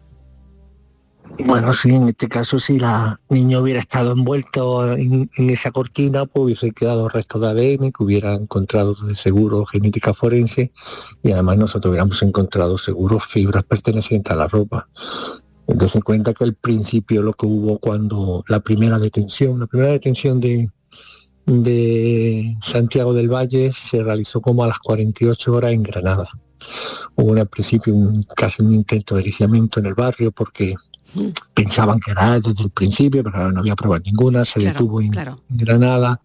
Bueno, 1.46 1.72
sí, 1.72 1.90
en 1.96 2.10
este 2.10 2.28
caso 2.28 2.60
si 2.60 2.80
la 2.80 3.22
niña 3.30 3.60
hubiera 3.60 3.80
estado 3.80 4.12
envuelto 4.12 4.94
en, 4.94 5.30
esa 5.38 5.72
cortina, 5.72 6.26
pues 6.26 6.44
hubiese 6.44 6.72
quedado 6.72 7.08
restos 7.08 7.42
de 7.42 7.48
ADN 7.48 7.92
que 7.94 8.04
hubiera 8.04 8.34
encontrado 8.34 8.94
de 8.94 9.16
seguro 9.16 9.66
genética 9.66 10.14
forense 10.14 10.74
y 11.24 11.32
además 11.32 11.58
nosotros 11.58 11.92
hubiéramos 11.92 12.22
encontrado 12.24 12.78
seguro 12.78 13.20
fibras 13.20 13.64
pertenecientes 13.64 14.32
a 14.34 14.36
la 14.36 14.48
ropa. 14.50 14.90
Entonces 15.68 15.96
en 15.96 16.02
cuenta 16.02 16.34
que 16.34 16.44
al 16.44 16.56
principio 16.56 17.22
lo 17.22 17.34
que 17.34 17.46
hubo 17.46 17.80
cuando 17.80 18.44
la 18.50 18.60
primera 18.60 19.00
detención, 19.00 19.62
la 19.62 19.68
primera 19.68 19.94
detención 19.94 20.42
de, 20.42 20.70
de 21.46 22.58
Santiago 22.62 23.14
del 23.14 23.34
Valle 23.34 23.72
se 23.72 24.04
realizó 24.04 24.42
como 24.42 24.66
a 24.66 24.68
las 24.68 24.80
48 24.80 25.54
horas 25.54 25.72
en 25.72 25.84
Granada. 25.84 26.28
Hubo 27.16 27.34
al 27.34 27.48
principio 27.48 27.96
un, 27.96 28.24
casi 28.36 28.62
un 28.62 28.74
intento 28.74 29.16
de 29.16 29.22
ericiamiento 29.22 29.80
en 29.80 29.86
el 29.86 29.96
barrio 29.96 30.34
porque 30.34 30.76
pensaban 31.54 32.00
que 32.00 32.12
era 32.12 32.40
desde 32.40 32.64
el 32.64 32.70
principio, 32.70 33.24
pero 33.24 33.52
no 33.52 33.60
había 33.60 33.76
pruebas 33.76 34.02
ninguna, 34.06 34.46
se 34.46 34.60
Claro, 34.60 34.74
detuvo 34.74 35.02
en, 35.02 35.12
claro. 35.12 35.40
en 35.50 35.58
Granada, 35.58 36.22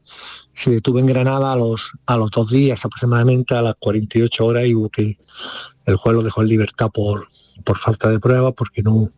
se 0.52 0.70
detuvo 0.70 0.98
en 0.98 1.06
Granada 1.06 1.52
a 1.52 1.56
los, 1.56 1.82
a 2.06 2.16
los 2.16 2.30
dos 2.30 2.50
días 2.50 2.84
aproximadamente, 2.84 3.54
a 3.54 3.62
las 3.62 3.74
48 3.78 4.44
horas, 4.44 4.66
y 4.66 4.74
hubo 4.74 4.90
que 4.90 5.18
el 5.86 5.96
juez 5.96 6.14
lo 6.14 6.22
dejó 6.22 6.42
en 6.42 6.48
libertad 6.48 6.90
por, 6.92 7.28
por 7.64 7.78
falta 7.78 8.08
de 8.10 8.20
pruebas, 8.20 8.54
porque 8.56 8.82
no 8.82 9.10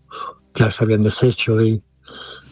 ya 0.55 0.71
se 0.71 0.85
habían 0.85 1.03
deshecho 1.03 1.57
de, 1.57 1.83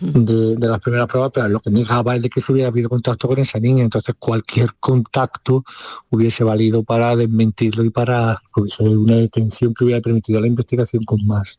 de, 0.01 0.57
las 0.59 0.81
primeras 0.81 1.07
pruebas, 1.07 1.31
pero 1.33 1.49
lo 1.49 1.61
que 1.61 1.71
negaba 1.71 2.17
es 2.17 2.23
de 2.23 2.31
que 2.31 2.41
se 2.41 2.53
hubiera 2.53 2.69
habido 2.69 2.89
contacto 2.89 3.29
con 3.29 3.39
esa 3.39 3.59
niña, 3.59 3.83
entonces 3.83 4.15
cualquier 4.19 4.75
contacto 4.81 5.65
hubiese 6.11 6.45
valido 6.45 6.83
para 6.83 7.17
desmentirlo 7.17 7.85
y 7.85 7.91
para 7.91 8.43
hubiese 8.57 8.83
una 8.83 9.17
detención 9.17 9.73
que 9.73 9.85
hubiera 9.85 10.01
permitido 10.01 10.41
la 10.41 10.47
investigación 10.47 11.05
con 11.05 11.27
más, 11.27 11.59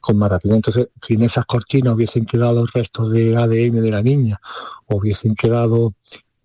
con 0.00 0.18
más 0.18 0.30
rapidez. 0.30 0.56
Entonces, 0.56 0.88
si 1.02 1.14
en 1.14 1.22
esas 1.22 1.44
cortinas 1.46 1.94
hubiesen 1.94 2.26
quedado 2.26 2.66
restos 2.66 3.12
de 3.12 3.36
ADN 3.36 3.82
de 3.82 3.90
la 3.90 4.02
niña, 4.02 4.40
o 4.86 4.96
hubiesen 4.96 5.34
quedado 5.34 5.94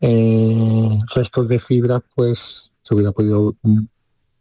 eh, 0.02 1.00
restos 1.14 1.48
de 1.48 1.60
fibras, 1.60 2.02
pues 2.16 2.72
se 2.84 2.96
hubiera 2.96 3.12
podido 3.12 3.56
mm, 3.62 3.80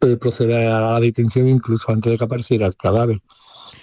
eh, 0.01 0.17
proceder 0.17 0.67
a 0.67 0.81
la 0.81 0.99
detención 0.99 1.47
incluso 1.47 1.91
antes 1.91 2.11
de 2.11 2.17
que 2.17 2.23
apareciera 2.23 2.65
el 2.67 2.75
cadáver. 2.75 3.21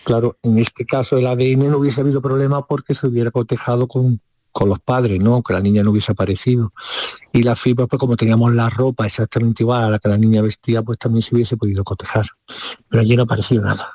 Claro, 0.09 0.39
en 0.43 0.57
este 0.57 0.87
caso 0.87 1.19
el 1.19 1.27
ADN 1.27 1.71
no 1.71 1.77
hubiese 1.77 2.01
habido 2.01 2.23
problema 2.23 2.67
porque 2.67 2.95
se 2.95 3.07
hubiera 3.07 3.31
cotejado 3.31 3.87
con, 3.89 4.23
con 4.53 4.71
los 4.71 4.81
padres, 4.81 5.21
¿no? 5.21 5.43
Que 5.43 5.53
la 5.53 5.61
niña 5.61 5.83
no 5.83 5.91
hubiese 5.91 6.13
aparecido. 6.13 6.73
Y 7.31 7.43
la 7.43 7.55
fibra, 7.55 7.87
pues 7.87 8.01
como 8.01 8.17
teníamos 8.17 8.55
la 8.55 8.71
ropa 8.71 9.05
exactamente 9.05 9.65
igual 9.65 9.85
a 9.85 9.91
la 9.91 9.99
que 9.99 10.09
la 10.09 10.17
niña 10.17 10.41
vestía, 10.41 10.81
pues 10.81 10.99
también 10.99 11.21
se 11.21 11.35
hubiese 11.35 11.59
podido 11.59 11.85
cotejar. 11.85 12.25
Pero 12.89 13.03
allí 13.03 13.17
no 13.17 13.25
apareció 13.25 13.61
nada. 13.61 13.93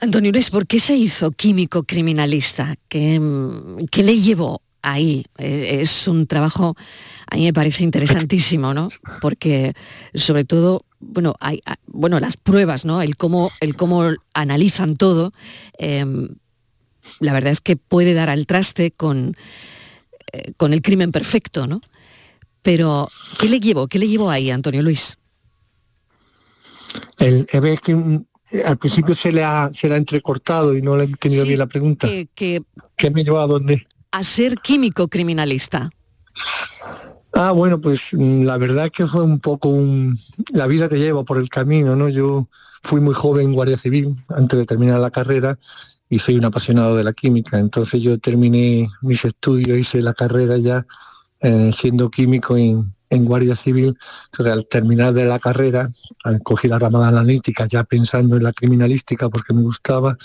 Antonio 0.00 0.32
Luis, 0.32 0.48
¿por 0.48 0.66
qué 0.66 0.80
se 0.80 0.96
hizo 0.96 1.32
químico 1.32 1.82
criminalista? 1.82 2.74
¿Qué, 2.88 3.20
qué 3.90 4.02
le 4.02 4.18
llevó 4.22 4.62
ahí? 4.82 5.24
Eh, 5.38 5.78
Es 5.80 6.06
un 6.08 6.26
trabajo, 6.26 6.76
a 7.30 7.36
mí 7.36 7.44
me 7.44 7.52
parece 7.52 7.84
interesantísimo, 7.84 8.74
¿no? 8.74 8.88
Porque 9.20 9.74
sobre 10.14 10.44
todo, 10.44 10.84
bueno, 11.00 11.34
hay, 11.40 11.62
bueno 11.86 12.20
las 12.20 12.36
pruebas, 12.36 12.84
¿no? 12.84 13.02
El 13.02 13.16
cómo, 13.16 13.50
el 13.60 13.76
cómo 13.76 14.10
analizan 14.34 14.94
todo, 14.96 15.32
em, 15.78 16.28
la 17.20 17.32
verdad 17.32 17.52
es 17.52 17.60
que 17.60 17.76
puede 17.76 18.14
dar 18.14 18.28
al 18.28 18.46
traste 18.46 18.90
con, 18.90 19.36
eh, 20.32 20.52
con 20.56 20.72
el 20.72 20.82
crimen 20.82 21.12
perfecto, 21.12 21.66
¿no? 21.66 21.80
Pero, 22.62 23.08
¿qué 23.38 23.48
le 23.48 23.60
llevó? 23.60 23.88
¿Qué 23.88 23.98
le 23.98 24.08
llevó 24.08 24.30
ahí, 24.30 24.50
Antonio 24.50 24.82
Luis? 24.82 25.18
El, 27.18 27.46
eh, 27.52 27.60
ves 27.60 27.80
que 27.80 27.94
mm, 27.94 28.24
eh, 28.52 28.62
al 28.64 28.78
principio 28.78 29.14
se 29.14 29.32
le 29.32 29.42
ha, 29.42 29.70
se 29.74 29.88
le 29.88 29.94
ha 29.94 29.98
entrecortado 29.98 30.76
y 30.76 30.82
no 30.82 30.96
le 30.96 31.04
he 31.04 31.06
entendido 31.06 31.42
Sí, 31.42 31.48
bien 31.48 31.58
la 31.58 31.66
pregunta. 31.66 32.06
Que, 32.06 32.28
que 32.34 32.62
¿Qué 32.96 33.10
me 33.10 33.24
llevó 33.24 33.40
a 33.40 33.46
dónde? 33.46 33.86
A 34.12 34.22
ser 34.22 34.58
químico 34.58 35.08
criminalista. 35.08 35.90
Ah, 37.32 37.52
bueno, 37.52 37.80
pues 37.80 38.10
mm, 38.12 38.44
la 38.44 38.58
verdad 38.58 38.90
que 38.90 39.06
fue 39.06 39.22
un 39.22 39.40
poco 39.40 39.68
un... 39.70 40.18
La 40.52 40.66
vida 40.66 40.88
te 40.88 40.98
lleva 40.98 41.24
por 41.24 41.38
el 41.38 41.48
camino, 41.48 41.96
¿no? 41.96 42.08
Yo 42.08 42.48
fui 42.84 43.00
muy 43.00 43.14
joven 43.14 43.54
guardia 43.54 43.76
civil 43.76 44.22
antes 44.28 44.58
de 44.58 44.66
terminar 44.66 45.00
la 45.00 45.10
carrera 45.10 45.58
y 46.10 46.18
soy 46.18 46.36
un 46.36 46.44
apasionado 46.44 46.94
de 46.94 47.04
la 47.04 47.14
química. 47.14 47.58
Entonces 47.58 48.02
yo 48.02 48.18
terminé 48.18 48.90
mis 49.00 49.24
estudios, 49.24 49.78
hice 49.78 50.02
la 50.02 50.12
carrera 50.12 50.58
ya 50.58 50.86
eh, 51.40 51.70
siendo 51.76 52.10
químico 52.10 52.56
en, 52.56 52.92
guardia 53.10 53.56
civil. 53.56 53.96
Entonces 54.26 54.52
al 54.52 54.66
terminar 54.66 55.14
de 55.14 55.24
la 55.24 55.38
carrera, 55.38 55.90
cogí 56.42 56.68
la 56.68 56.78
rama 56.78 57.08
analítica 57.08 57.66
ya 57.66 57.84
pensando 57.84 58.36
en 58.36 58.42
la 58.42 58.52
criminalística 58.52 59.30
porque 59.30 59.54
me 59.54 59.62
gustaba 59.62 60.16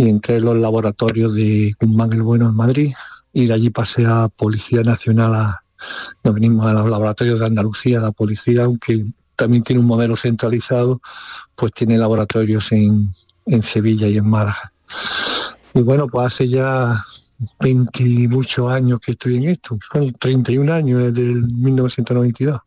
y 0.00 0.08
entré 0.08 0.36
en 0.36 0.46
los 0.46 0.56
laboratorios 0.56 1.34
de 1.34 1.76
Guzmán 1.78 2.14
el 2.14 2.22
Bueno 2.22 2.48
en 2.48 2.54
Madrid 2.54 2.94
y 3.34 3.44
de 3.44 3.52
allí 3.52 3.68
pasé 3.68 4.06
a 4.06 4.28
Policía 4.28 4.82
Nacional 4.82 5.34
a, 5.34 5.62
nos 6.24 6.34
venimos 6.34 6.66
a 6.66 6.72
los 6.72 6.88
laboratorios 6.88 7.38
de 7.38 7.44
Andalucía, 7.44 8.00
la 8.00 8.10
policía, 8.10 8.64
aunque 8.64 9.04
también 9.36 9.62
tiene 9.62 9.80
un 9.80 9.86
modelo 9.86 10.16
centralizado, 10.16 11.02
pues 11.54 11.72
tiene 11.74 11.98
laboratorios 11.98 12.72
en, 12.72 13.12
en 13.44 13.62
Sevilla 13.62 14.08
y 14.08 14.16
en 14.16 14.26
Málaga. 14.26 14.72
Y 15.74 15.82
bueno, 15.82 16.06
pues 16.06 16.28
hace 16.28 16.48
ya 16.48 17.04
20 17.60 18.02
y 18.02 18.26
muchos 18.26 18.70
años 18.70 19.00
que 19.00 19.12
estoy 19.12 19.36
en 19.36 19.50
esto, 19.50 19.78
son 19.92 20.12
31 20.14 20.72
años 20.72 21.12
desde 21.12 21.30
el 21.30 21.42
1992. 21.42 22.58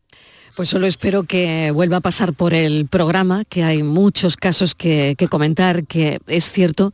Pues 0.56 0.68
solo 0.68 0.86
espero 0.86 1.24
que 1.24 1.72
vuelva 1.72 1.96
a 1.96 2.00
pasar 2.00 2.32
por 2.32 2.54
el 2.54 2.86
programa, 2.86 3.44
que 3.44 3.64
hay 3.64 3.82
muchos 3.82 4.36
casos 4.36 4.76
que, 4.76 5.16
comentar, 5.28 5.84
que 5.84 6.20
es 6.28 6.48
cierto 6.48 6.92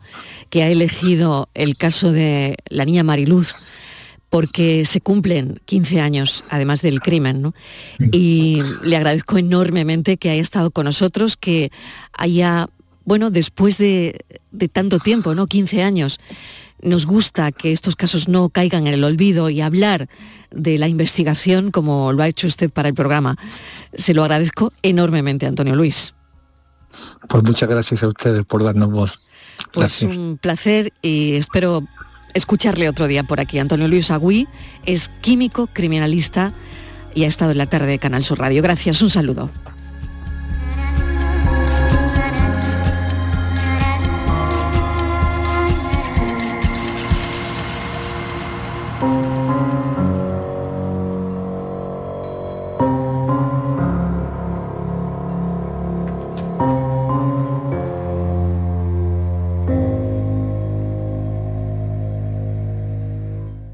que 0.48 0.62
ha 0.62 0.70
elegido 0.70 1.50
el 1.52 1.76
caso 1.76 2.10
de 2.10 2.56
la 2.70 2.86
niña 2.86 3.02
Mariluz 3.02 3.54
porque 4.30 4.86
se 4.86 5.00
cumplen 5.02 5.60
15 5.66 6.00
años, 6.00 6.44
además 6.48 6.80
del 6.80 7.00
crimen, 7.00 7.42
¿no? 7.42 7.54
Y 8.12 8.62
le 8.82 8.96
agradezco 8.96 9.36
enormemente 9.36 10.16
que 10.16 10.30
haya 10.30 10.40
estado 10.40 10.70
con 10.70 10.84
nosotros, 10.84 11.36
que 11.36 11.70
haya, 12.12 12.68
bueno, 13.04 13.30
después 13.30 13.76
de, 13.76 14.20
de 14.52 14.68
tanto 14.68 15.00
tiempo, 15.00 15.34
¿no? 15.34 15.48
15 15.48 15.82
años, 15.82 16.20
nos 16.82 17.06
gusta 17.06 17.52
que 17.52 17.72
estos 17.72 17.96
casos 17.96 18.28
no 18.28 18.48
caigan 18.48 18.86
en 18.86 18.94
el 18.94 19.04
olvido 19.04 19.50
y 19.50 19.60
hablar 19.60 20.08
de 20.50 20.78
la 20.78 20.88
investigación 20.88 21.70
como 21.70 22.12
lo 22.12 22.22
ha 22.22 22.28
hecho 22.28 22.46
usted 22.46 22.70
para 22.70 22.88
el 22.88 22.94
programa. 22.94 23.36
Se 23.94 24.14
lo 24.14 24.22
agradezco 24.22 24.72
enormemente, 24.82 25.46
Antonio 25.46 25.76
Luis. 25.76 26.14
Pues 27.28 27.42
muchas 27.42 27.68
gracias 27.68 28.02
a 28.02 28.08
ustedes 28.08 28.44
por 28.44 28.64
darnos 28.64 28.90
voz. 28.90 29.20
Pues 29.72 30.02
un 30.02 30.38
placer 30.40 30.92
y 31.02 31.34
espero 31.34 31.82
escucharle 32.34 32.88
otro 32.88 33.06
día 33.06 33.24
por 33.24 33.40
aquí. 33.40 33.58
Antonio 33.58 33.88
Luis 33.88 34.10
Agüí 34.10 34.48
es 34.86 35.10
químico 35.20 35.68
criminalista 35.72 36.52
y 37.14 37.24
ha 37.24 37.28
estado 37.28 37.52
en 37.52 37.58
la 37.58 37.66
tarde 37.66 37.88
de 37.88 37.98
Canal 37.98 38.24
Sur 38.24 38.38
Radio. 38.38 38.62
Gracias, 38.62 39.02
un 39.02 39.10
saludo. 39.10 39.50